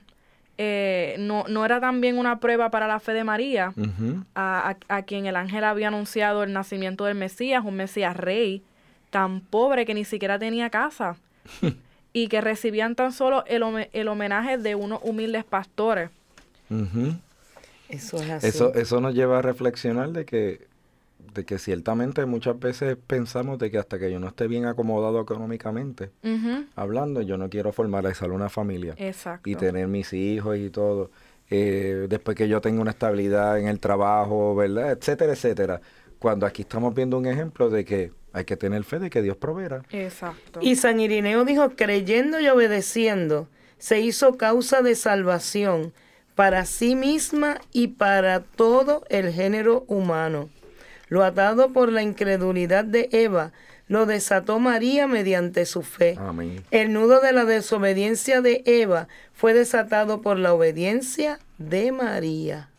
eh, 0.61 1.15
no, 1.19 1.45
no 1.47 1.63
era 1.63 1.79
también 1.79 2.17
una 2.17 2.41
prueba 2.41 2.69
para 2.69 2.85
la 2.85 2.99
fe 2.99 3.13
de 3.13 3.23
María, 3.23 3.73
a, 4.35 5.03
quien 5.07 5.25
el 5.25 5.37
ángel 5.37 5.63
había 5.63 5.87
anunciado 5.87 6.43
el 6.43 6.51
nacimiento 6.51 7.05
del 7.05 7.15
Mesías, 7.15 7.63
un 7.63 7.77
Mesías 7.77 8.17
rey, 8.17 8.61
tan 9.09 9.39
pobre 9.39 9.85
que 9.85 9.93
ni 9.93 10.03
siquiera 10.03 10.37
tenía 10.37 10.69
casa, 10.69 11.15
y 12.13 12.27
que 12.27 12.41
recibían 12.41 12.95
tan 12.95 13.13
solo 13.13 13.45
el, 13.47 13.87
el 13.93 14.07
homenaje 14.09 14.57
de 14.57 14.75
unos 14.75 14.99
humildes 15.01 15.45
pastores. 15.45 16.09
Eso 17.87 18.17
es 18.17 18.29
así. 18.29 18.47
Eso, 18.47 18.73
eso 18.75 18.99
nos 18.99 19.15
lleva 19.15 19.39
a 19.39 19.41
reflexionar 19.41 20.09
de 20.09 20.25
que 20.25 20.67
de 21.33 21.45
que 21.45 21.57
ciertamente 21.57 22.25
muchas 22.25 22.59
veces 22.59 22.97
pensamos 23.07 23.59
de 23.59 23.71
que 23.71 23.77
hasta 23.77 23.99
que 23.99 24.11
yo 24.11 24.19
no 24.19 24.27
esté 24.27 24.47
bien 24.47 24.65
acomodado 24.65 25.21
económicamente, 25.21 26.11
hablando, 26.75 27.21
yo 27.21 27.37
no 27.37 27.49
quiero 27.49 27.71
formar 27.71 28.05
una 28.29 28.49
familia 28.49 28.95
y 29.45 29.55
tener 29.55 29.87
mis 29.87 30.13
hijos 30.13 30.57
y 30.57 30.69
todo. 30.69 31.11
Eh, 31.49 32.05
después 32.07 32.37
que 32.37 32.47
yo 32.47 32.61
tenga 32.61 32.81
una 32.81 32.91
estabilidad 32.91 33.59
en 33.59 33.67
el 33.67 33.79
trabajo, 33.79 34.55
¿verdad? 34.55 34.91
Etcétera, 34.91 35.33
etcétera. 35.33 35.81
Cuando 36.19 36.45
aquí 36.45 36.61
estamos 36.61 36.93
viendo 36.93 37.17
un 37.17 37.25
ejemplo 37.25 37.69
de 37.69 37.85
que 37.85 38.11
hay 38.33 38.45
que 38.45 38.55
tener 38.55 38.83
fe 38.83 38.99
de 38.99 39.09
que 39.09 39.21
Dios 39.21 39.35
proveerá. 39.37 39.83
Exacto. 39.89 40.59
Y 40.61 40.75
San 40.75 40.99
Irineo 40.99 41.45
dijo, 41.45 41.71
creyendo 41.75 42.39
y 42.39 42.47
obedeciendo, 42.47 43.47
se 43.79 43.99
hizo 44.01 44.37
causa 44.37 44.81
de 44.81 44.93
salvación 44.93 45.93
para 46.35 46.65
sí 46.65 46.95
misma 46.95 47.59
y 47.71 47.87
para 47.87 48.41
todo 48.41 49.03
el 49.09 49.31
género 49.31 49.85
humano 49.87 50.49
Lo 51.09 51.23
atado 51.23 51.73
por 51.73 51.91
la 51.91 52.01
incredulidad 52.01 52.85
de 52.85 53.09
Eva, 53.11 53.51
lo 53.87 54.05
desató 54.05 54.59
María 54.59 55.07
mediante 55.07 55.65
su 55.65 55.81
fe. 55.81 56.15
Amén. 56.19 56.63
El 56.71 56.93
nudo 56.93 57.19
de 57.19 57.33
la 57.33 57.43
desobediencia 57.43 58.41
de 58.41 58.61
Eva 58.65 59.07
fue 59.33 59.53
desatado 59.53 60.21
por 60.21 60.37
la 60.37 60.53
obediencia 60.53 61.39
de 61.57 61.91
María. 61.91 62.69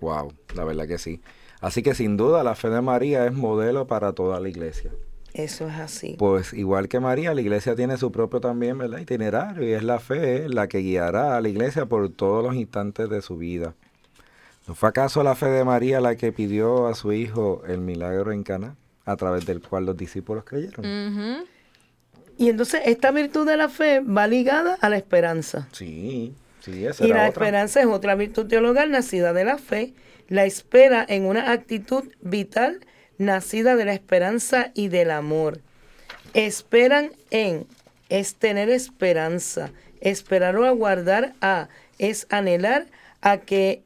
Wow, 0.00 0.32
la 0.54 0.64
verdad 0.64 0.86
que 0.86 0.98
sí. 0.98 1.22
Así 1.60 1.82
que 1.82 1.94
sin 1.94 2.16
duda 2.16 2.42
la 2.42 2.54
fe 2.54 2.70
de 2.70 2.80
María 2.80 3.26
es 3.26 3.32
modelo 3.32 3.86
para 3.86 4.12
toda 4.12 4.40
la 4.40 4.48
iglesia. 4.48 4.90
Eso 5.32 5.68
es 5.68 5.74
así. 5.74 6.16
Pues 6.18 6.52
igual 6.52 6.88
que 6.88 7.00
María, 7.00 7.34
la 7.34 7.40
iglesia 7.40 7.76
tiene 7.76 7.96
su 7.96 8.10
propio 8.10 8.40
también, 8.40 8.78
¿verdad? 8.78 8.98
Itinerario 8.98 9.68
y 9.68 9.72
es 9.72 9.84
la 9.84 10.00
fe 10.00 10.48
la 10.48 10.68
que 10.68 10.78
guiará 10.78 11.36
a 11.36 11.40
la 11.40 11.48
iglesia 11.48 11.86
por 11.86 12.08
todos 12.10 12.44
los 12.44 12.56
instantes 12.56 13.08
de 13.08 13.22
su 13.22 13.36
vida. 13.36 13.74
¿No 14.68 14.74
fue 14.74 14.90
acaso 14.90 15.22
la 15.22 15.34
fe 15.34 15.46
de 15.46 15.64
María 15.64 15.98
la 15.98 16.16
que 16.16 16.30
pidió 16.30 16.88
a 16.88 16.94
su 16.94 17.14
hijo 17.14 17.62
el 17.66 17.80
milagro 17.80 18.32
en 18.32 18.42
Cana, 18.42 18.76
a 19.06 19.16
través 19.16 19.46
del 19.46 19.62
cual 19.62 19.86
los 19.86 19.96
discípulos 19.96 20.44
creyeron? 20.44 21.46
Y 22.36 22.50
entonces 22.50 22.82
esta 22.84 23.10
virtud 23.10 23.46
de 23.46 23.56
la 23.56 23.70
fe 23.70 24.00
va 24.00 24.26
ligada 24.26 24.76
a 24.78 24.90
la 24.90 24.98
esperanza. 24.98 25.68
Sí, 25.72 26.34
sí, 26.60 26.84
esa 26.84 27.06
Y 27.06 27.10
era 27.10 27.22
la 27.22 27.30
otra. 27.30 27.46
esperanza 27.46 27.80
es 27.80 27.86
otra 27.86 28.14
virtud 28.14 28.46
teologal 28.46 28.90
nacida 28.90 29.32
de 29.32 29.44
la 29.44 29.56
fe, 29.56 29.94
la 30.28 30.44
espera 30.44 31.02
en 31.08 31.24
una 31.24 31.50
actitud 31.50 32.04
vital 32.20 32.80
nacida 33.16 33.74
de 33.74 33.86
la 33.86 33.94
esperanza 33.94 34.70
y 34.74 34.88
del 34.88 35.10
amor. 35.10 35.60
Esperan 36.34 37.12
en 37.30 37.66
es 38.10 38.34
tener 38.34 38.68
esperanza, 38.68 39.70
esperar 40.02 40.56
o 40.58 40.66
aguardar 40.66 41.32
a 41.40 41.68
es 41.98 42.26
anhelar 42.28 42.86
a 43.22 43.38
que 43.38 43.82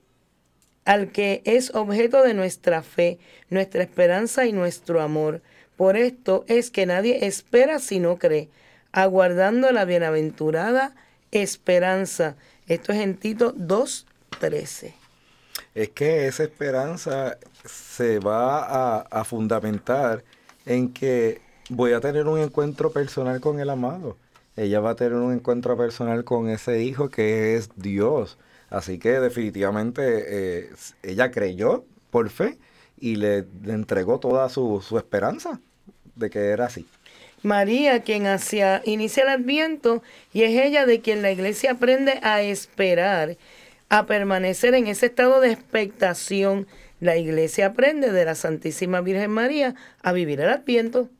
al 0.84 1.12
que 1.12 1.42
es 1.44 1.74
objeto 1.74 2.22
de 2.22 2.34
nuestra 2.34 2.82
fe, 2.82 3.18
nuestra 3.50 3.82
esperanza 3.82 4.46
y 4.46 4.52
nuestro 4.52 5.00
amor. 5.00 5.42
Por 5.76 5.96
esto 5.96 6.44
es 6.48 6.70
que 6.70 6.86
nadie 6.86 7.26
espera 7.26 7.78
si 7.78 8.00
no 8.00 8.18
cree, 8.18 8.48
aguardando 8.92 9.70
la 9.72 9.84
bienaventurada 9.84 10.94
esperanza. 11.30 12.36
Esto 12.66 12.92
es 12.92 13.00
en 13.00 13.16
Tito 13.16 13.54
2.13. 13.54 14.92
Es 15.74 15.88
que 15.90 16.26
esa 16.26 16.44
esperanza 16.44 17.38
se 17.64 18.18
va 18.18 18.64
a, 18.64 19.00
a 19.00 19.24
fundamentar 19.24 20.24
en 20.66 20.92
que 20.92 21.40
voy 21.68 21.92
a 21.92 22.00
tener 22.00 22.26
un 22.26 22.38
encuentro 22.38 22.92
personal 22.92 23.40
con 23.40 23.60
el 23.60 23.70
amado. 23.70 24.16
Ella 24.56 24.80
va 24.80 24.90
a 24.90 24.96
tener 24.96 25.14
un 25.14 25.32
encuentro 25.32 25.76
personal 25.76 26.24
con 26.24 26.48
ese 26.48 26.82
hijo 26.82 27.08
que 27.08 27.56
es 27.56 27.70
Dios. 27.76 28.36
Así 28.72 28.98
que 28.98 29.20
definitivamente 29.20 30.62
eh, 30.62 30.70
ella 31.02 31.30
creyó 31.30 31.84
por 32.10 32.30
fe 32.30 32.58
y 32.98 33.16
le, 33.16 33.44
le 33.62 33.74
entregó 33.74 34.18
toda 34.18 34.48
su, 34.48 34.80
su 34.80 34.96
esperanza 34.96 35.60
de 36.16 36.30
que 36.30 36.38
era 36.48 36.66
así. 36.66 36.86
María, 37.42 38.02
quien 38.02 38.26
hacia, 38.26 38.80
inicia 38.86 39.24
el 39.24 39.28
adviento, 39.28 40.02
y 40.32 40.44
es 40.44 40.58
ella 40.58 40.86
de 40.86 41.02
quien 41.02 41.20
la 41.20 41.30
iglesia 41.30 41.72
aprende 41.72 42.18
a 42.22 42.40
esperar, 42.40 43.36
a 43.90 44.06
permanecer 44.06 44.74
en 44.74 44.86
ese 44.86 45.06
estado 45.06 45.40
de 45.40 45.52
expectación. 45.52 46.66
La 46.98 47.18
iglesia 47.18 47.66
aprende 47.66 48.10
de 48.10 48.24
la 48.24 48.34
Santísima 48.34 49.02
Virgen 49.02 49.32
María 49.32 49.74
a 50.02 50.12
vivir 50.12 50.40
el 50.40 50.48
adviento. 50.48 51.10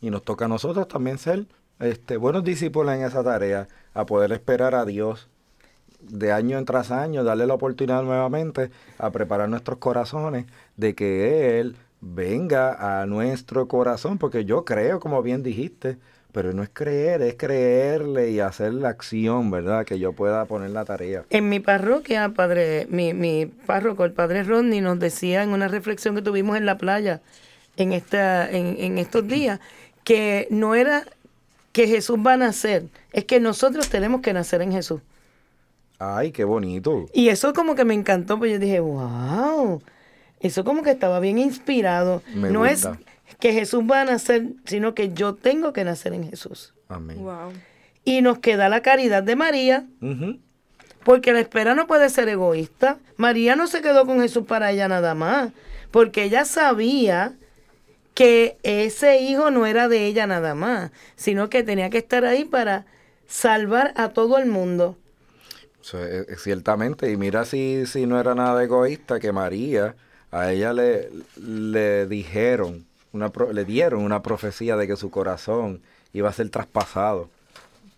Y 0.00 0.10
nos 0.10 0.22
toca 0.22 0.44
a 0.44 0.48
nosotros 0.48 0.86
también 0.86 1.18
ser 1.18 1.46
este, 1.80 2.18
buenos 2.18 2.44
discípulos 2.44 2.94
en 2.94 3.02
esa 3.02 3.24
tarea, 3.24 3.66
a 3.94 4.06
poder 4.06 4.30
esperar 4.30 4.76
a 4.76 4.84
Dios 4.84 5.28
de 6.00 6.32
año 6.32 6.62
tras 6.64 6.90
año, 6.90 7.24
darle 7.24 7.46
la 7.46 7.54
oportunidad 7.54 8.02
nuevamente 8.02 8.70
a 8.98 9.10
preparar 9.10 9.48
nuestros 9.48 9.78
corazones 9.78 10.46
de 10.76 10.94
que 10.94 11.60
Él 11.60 11.76
venga 12.00 13.00
a 13.00 13.06
nuestro 13.06 13.68
corazón, 13.68 14.18
porque 14.18 14.44
yo 14.44 14.64
creo, 14.64 15.00
como 15.00 15.22
bien 15.22 15.42
dijiste, 15.42 15.98
pero 16.32 16.52
no 16.52 16.62
es 16.62 16.68
creer, 16.72 17.22
es 17.22 17.34
creerle 17.34 18.30
y 18.30 18.40
hacer 18.40 18.74
la 18.74 18.90
acción, 18.90 19.50
¿verdad? 19.50 19.84
Que 19.84 19.98
yo 19.98 20.12
pueda 20.12 20.44
poner 20.44 20.70
la 20.70 20.84
tarea. 20.84 21.24
En 21.30 21.48
mi 21.48 21.58
parroquia, 21.58 22.28
padre, 22.28 22.86
mi, 22.90 23.14
mi 23.14 23.46
párroco, 23.46 24.04
el 24.04 24.12
padre 24.12 24.44
Rodney, 24.44 24.80
nos 24.80 24.98
decía 24.98 25.42
en 25.42 25.50
una 25.50 25.68
reflexión 25.68 26.14
que 26.14 26.22
tuvimos 26.22 26.56
en 26.56 26.66
la 26.66 26.78
playa 26.78 27.22
en, 27.76 27.92
esta, 27.92 28.48
en, 28.50 28.76
en 28.78 28.98
estos 28.98 29.26
días, 29.26 29.58
que 30.04 30.46
no 30.50 30.74
era 30.74 31.04
que 31.72 31.86
Jesús 31.86 32.18
va 32.24 32.34
a 32.34 32.36
nacer, 32.36 32.84
es 33.12 33.24
que 33.24 33.40
nosotros 33.40 33.88
tenemos 33.88 34.20
que 34.20 34.32
nacer 34.32 34.62
en 34.62 34.72
Jesús. 34.72 35.00
Ay, 35.98 36.30
qué 36.30 36.44
bonito. 36.44 37.06
Y 37.12 37.28
eso 37.28 37.52
como 37.52 37.74
que 37.74 37.84
me 37.84 37.94
encantó, 37.94 38.38
pues 38.38 38.52
yo 38.52 38.58
dije, 38.58 38.80
wow, 38.80 39.82
eso 40.40 40.64
como 40.64 40.82
que 40.82 40.90
estaba 40.90 41.18
bien 41.20 41.38
inspirado. 41.38 42.22
Me 42.34 42.50
no 42.50 42.60
gusta. 42.60 42.98
es 43.28 43.36
que 43.36 43.52
Jesús 43.52 43.82
va 43.90 44.02
a 44.02 44.04
nacer, 44.04 44.46
sino 44.64 44.94
que 44.94 45.12
yo 45.12 45.34
tengo 45.34 45.72
que 45.72 45.84
nacer 45.84 46.12
en 46.12 46.28
Jesús. 46.30 46.74
Amén. 46.88 47.18
Wow. 47.22 47.52
Y 48.04 48.22
nos 48.22 48.38
queda 48.38 48.68
la 48.68 48.80
caridad 48.80 49.22
de 49.22 49.36
María, 49.36 49.86
porque 51.04 51.32
la 51.32 51.40
espera 51.40 51.74
no 51.74 51.86
puede 51.86 52.08
ser 52.08 52.28
egoísta. 52.28 52.98
María 53.16 53.56
no 53.56 53.66
se 53.66 53.82
quedó 53.82 54.06
con 54.06 54.20
Jesús 54.20 54.46
para 54.46 54.70
ella 54.70 54.88
nada 54.88 55.14
más, 55.14 55.50
porque 55.90 56.22
ella 56.24 56.44
sabía 56.44 57.34
que 58.14 58.56
ese 58.62 59.20
hijo 59.20 59.50
no 59.50 59.66
era 59.66 59.88
de 59.88 60.06
ella 60.06 60.26
nada 60.26 60.54
más, 60.54 60.90
sino 61.16 61.50
que 61.50 61.62
tenía 61.62 61.90
que 61.90 61.98
estar 61.98 62.24
ahí 62.24 62.44
para 62.44 62.86
salvar 63.26 63.92
a 63.96 64.08
todo 64.08 64.38
el 64.38 64.46
mundo. 64.46 64.96
Ciertamente, 66.36 67.10
y 67.10 67.16
mira 67.16 67.44
si, 67.44 67.86
si 67.86 68.06
no 68.06 68.18
era 68.20 68.34
nada 68.34 68.62
egoísta 68.62 69.20
que 69.20 69.32
María, 69.32 69.94
a 70.30 70.52
ella 70.52 70.72
le, 70.72 71.08
le 71.36 72.06
dijeron, 72.06 72.84
una, 73.12 73.32
le 73.52 73.64
dieron 73.64 74.02
una 74.02 74.22
profecía 74.22 74.76
de 74.76 74.86
que 74.86 74.96
su 74.96 75.10
corazón 75.10 75.80
iba 76.12 76.28
a 76.28 76.32
ser 76.32 76.50
traspasado 76.50 77.28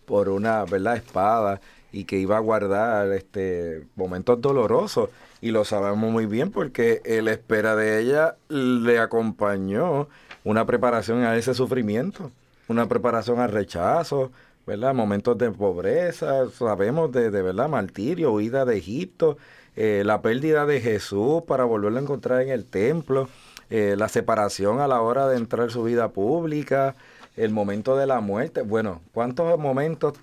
por 0.05 0.29
una 0.29 0.65
¿verdad? 0.65 0.97
espada 0.97 1.61
y 1.91 2.05
que 2.05 2.17
iba 2.17 2.37
a 2.37 2.41
guardar 2.41 3.11
este 3.11 3.83
momentos 3.95 4.41
dolorosos. 4.41 5.09
Y 5.41 5.51
lo 5.51 5.65
sabemos 5.65 6.11
muy 6.11 6.25
bien 6.25 6.51
porque 6.51 7.01
en 7.03 7.25
la 7.25 7.31
espera 7.31 7.75
de 7.75 7.99
ella 7.99 8.35
le 8.49 8.99
acompañó 8.99 10.07
una 10.43 10.65
preparación 10.65 11.23
a 11.23 11.35
ese 11.35 11.53
sufrimiento, 11.53 12.31
una 12.67 12.87
preparación 12.87 13.39
al 13.39 13.51
rechazo, 13.51 14.31
¿verdad? 14.65 14.93
Momentos 14.93 15.37
de 15.37 15.51
pobreza, 15.51 16.49
sabemos 16.49 17.11
de, 17.11 17.31
de 17.31 17.41
verdad, 17.41 17.69
martirio, 17.69 18.31
huida 18.31 18.65
de 18.65 18.77
Egipto, 18.77 19.37
eh, 19.75 20.03
la 20.05 20.21
pérdida 20.21 20.65
de 20.65 20.81
Jesús 20.81 21.43
para 21.47 21.63
volverlo 21.63 21.99
a 21.99 22.01
encontrar 22.01 22.41
en 22.41 22.49
el 22.49 22.65
templo, 22.65 23.29
eh, 23.69 23.95
la 23.97 24.09
separación 24.09 24.81
a 24.81 24.87
la 24.87 25.01
hora 25.01 25.27
de 25.27 25.37
entrar 25.37 25.63
en 25.65 25.69
su 25.69 25.83
vida 25.83 26.09
pública, 26.09 26.95
el 27.37 27.51
momento 27.51 27.95
de 27.95 28.05
la 28.05 28.19
muerte. 28.19 28.61
Bueno, 28.63 29.01
¿cuántos 29.13 29.57
momentos 29.57 30.15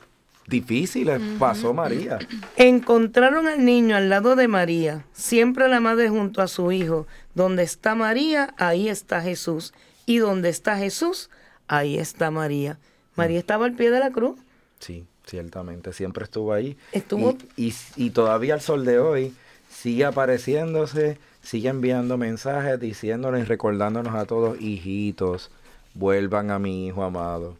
difíciles 0.47 1.20
pasó 1.39 1.72
María? 1.72 2.18
Encontraron 2.57 3.47
al 3.47 3.64
niño 3.64 3.97
al 3.97 4.11
lado 4.11 4.36
de 4.36 4.49
María, 4.49 5.05
siempre 5.12 5.68
la 5.68 5.80
madre 5.80 6.11
junto 6.11 6.43
a 6.43 6.49
su 6.49 6.70
hijo. 6.72 7.07
Donde 7.34 7.62
está 7.62 7.95
María, 7.95 8.55
ahí 8.59 8.89
está 8.89 9.22
Jesús. 9.22 9.72
Y 10.05 10.18
donde 10.18 10.51
está 10.51 10.76
Jesús, 10.76 11.30
ahí 11.68 11.99
está 11.99 12.30
María. 12.30 12.78
María 13.19 13.39
estaba 13.39 13.64
al 13.66 13.73
pie 13.75 13.91
de 13.91 13.99
la 14.01 14.11
cruz. 14.11 14.39
Sí, 14.79 15.05
ciertamente, 15.27 15.93
siempre 15.93 16.25
estuvo 16.25 16.53
ahí. 16.53 16.77
Estuvo- 16.93 17.37
Y, 17.57 17.69
y- 17.69 17.75
y 17.97 18.11
todavía 18.11 18.55
al 18.55 18.61
sol 18.61 18.85
de 18.85 18.99
hoy 18.99 19.35
sigue 19.71 20.05
apareciéndose, 20.05 21.19
sigue 21.43 21.69
enviando 21.69 22.16
mensajes 22.16 22.79
diciéndonos 22.81 23.41
y 23.41 23.45
recordándonos 23.45 24.14
a 24.14 24.25
todos, 24.25 24.61
hijitos, 24.61 25.51
vuelvan 25.95 26.51
a 26.51 26.59
mi 26.59 26.87
hijo 26.87 27.03
amado. 27.03 27.57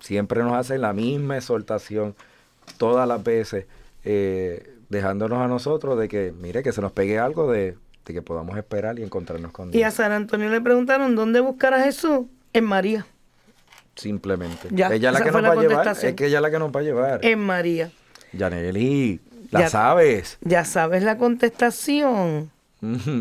Siempre 0.00 0.42
nos 0.42 0.52
hace 0.54 0.78
la 0.78 0.92
misma 0.92 1.36
exhortación 1.36 2.14
todas 2.78 3.06
las 3.08 3.22
veces, 3.22 3.66
eh, 4.04 4.72
dejándonos 4.88 5.38
a 5.40 5.48
nosotros 5.48 5.98
de 5.98 6.08
que, 6.08 6.32
mire, 6.40 6.62
que 6.62 6.72
se 6.72 6.80
nos 6.80 6.92
pegue 6.92 7.18
algo 7.18 7.50
de, 7.50 7.76
de 8.04 8.12
que 8.14 8.22
podamos 8.22 8.56
esperar 8.56 8.98
y 8.98 9.02
encontrarnos 9.02 9.52
con 9.52 9.68
Y 9.68 9.82
a 9.82 9.86
Dios. 9.88 9.94
San 9.94 10.12
Antonio 10.12 10.48
le 10.48 10.60
preguntaron 10.60 11.14
dónde 11.16 11.40
buscar 11.40 11.74
a 11.74 11.82
Jesús. 11.82 12.26
En 12.52 12.64
María. 12.64 13.06
Simplemente. 13.96 14.68
Ya, 14.70 14.88
ella 14.92 15.08
es 15.10 15.18
la 15.18 15.24
que 15.24 15.30
nos 15.32 15.42
la 15.42 15.48
va 15.48 15.60
a 15.60 15.62
llevar. 15.62 15.88
Es 15.88 16.14
que 16.14 16.26
ella 16.26 16.38
es 16.38 16.42
la 16.42 16.50
que 16.50 16.58
nos 16.58 16.70
va 16.70 16.80
a 16.80 16.82
llevar. 16.82 17.20
En 17.24 17.38
María. 17.40 17.90
Yaneli, 18.32 19.20
la 19.50 19.60
Ya- 19.60 19.68
sabes. 19.70 20.38
Ya 20.42 20.64
sabes 20.64 21.02
la 21.02 21.16
contestación. 21.18 22.50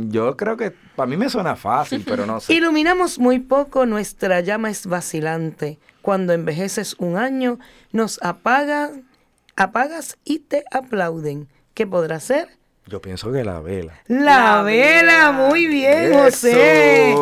Yo 0.10 0.36
creo 0.38 0.58
que 0.58 0.72
para 0.96 1.08
mí 1.08 1.16
me 1.18 1.30
suena 1.30 1.56
fácil, 1.56 2.04
pero 2.06 2.26
no 2.26 2.40
sé. 2.40 2.54
Iluminamos 2.54 3.18
muy 3.20 3.40
poco, 3.40 3.86
nuestra 3.86 4.42
llama 4.42 4.70
es 4.70 4.86
vacilante. 4.86 5.80
Cuando 6.02 6.34
envejeces 6.34 6.96
un 7.00 7.18
año, 7.18 7.58
nos 7.92 8.22
apagas, 8.22 8.92
apagas 9.56 10.18
y 10.26 10.40
te 10.40 10.66
aplauden. 10.72 11.48
¿Qué 11.74 11.88
podrá 11.88 12.20
ser? 12.20 12.50
Yo 12.88 13.02
pienso 13.02 13.32
que 13.32 13.44
la 13.44 13.60
vela. 13.62 13.94
La, 14.08 14.58
La 14.58 14.62
vela, 14.64 15.32
vela. 15.32 15.32
muy 15.32 15.66
bien, 15.66 16.14
Eso. 16.14 16.24
José. 16.24 17.16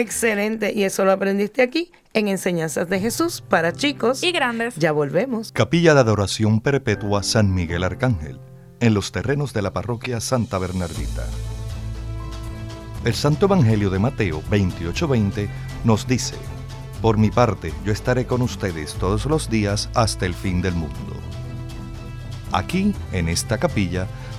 Excelente. 0.00 0.72
Y 0.74 0.84
eso 0.84 1.04
lo 1.06 1.12
aprendiste 1.12 1.62
aquí 1.62 1.90
en 2.12 2.28
Enseñanzas 2.28 2.88
de 2.90 3.00
Jesús 3.00 3.40
para 3.40 3.72
chicos. 3.72 4.22
Y 4.22 4.32
grandes. 4.32 4.74
Ya 4.76 4.92
volvemos. 4.92 5.50
Capilla 5.52 5.94
de 5.94 6.00
Adoración 6.00 6.60
Perpetua 6.60 7.22
San 7.22 7.54
Miguel 7.54 7.84
Arcángel, 7.84 8.38
en 8.80 8.92
los 8.92 9.10
terrenos 9.10 9.54
de 9.54 9.62
la 9.62 9.72
parroquia 9.72 10.20
Santa 10.20 10.58
Bernardita. 10.58 11.26
El 13.04 13.14
Santo 13.14 13.46
Evangelio 13.46 13.88
de 13.88 13.98
Mateo 13.98 14.42
28:20 14.50 15.48
nos 15.84 16.06
dice, 16.06 16.34
Por 17.00 17.16
mi 17.16 17.30
parte, 17.30 17.72
yo 17.84 17.92
estaré 17.92 18.26
con 18.26 18.42
ustedes 18.42 18.92
todos 18.94 19.24
los 19.24 19.48
días 19.48 19.88
hasta 19.94 20.26
el 20.26 20.34
fin 20.34 20.60
del 20.60 20.74
mundo. 20.74 21.14
Aquí, 22.52 22.94
en 23.12 23.28
esta 23.28 23.58
capilla, 23.58 24.06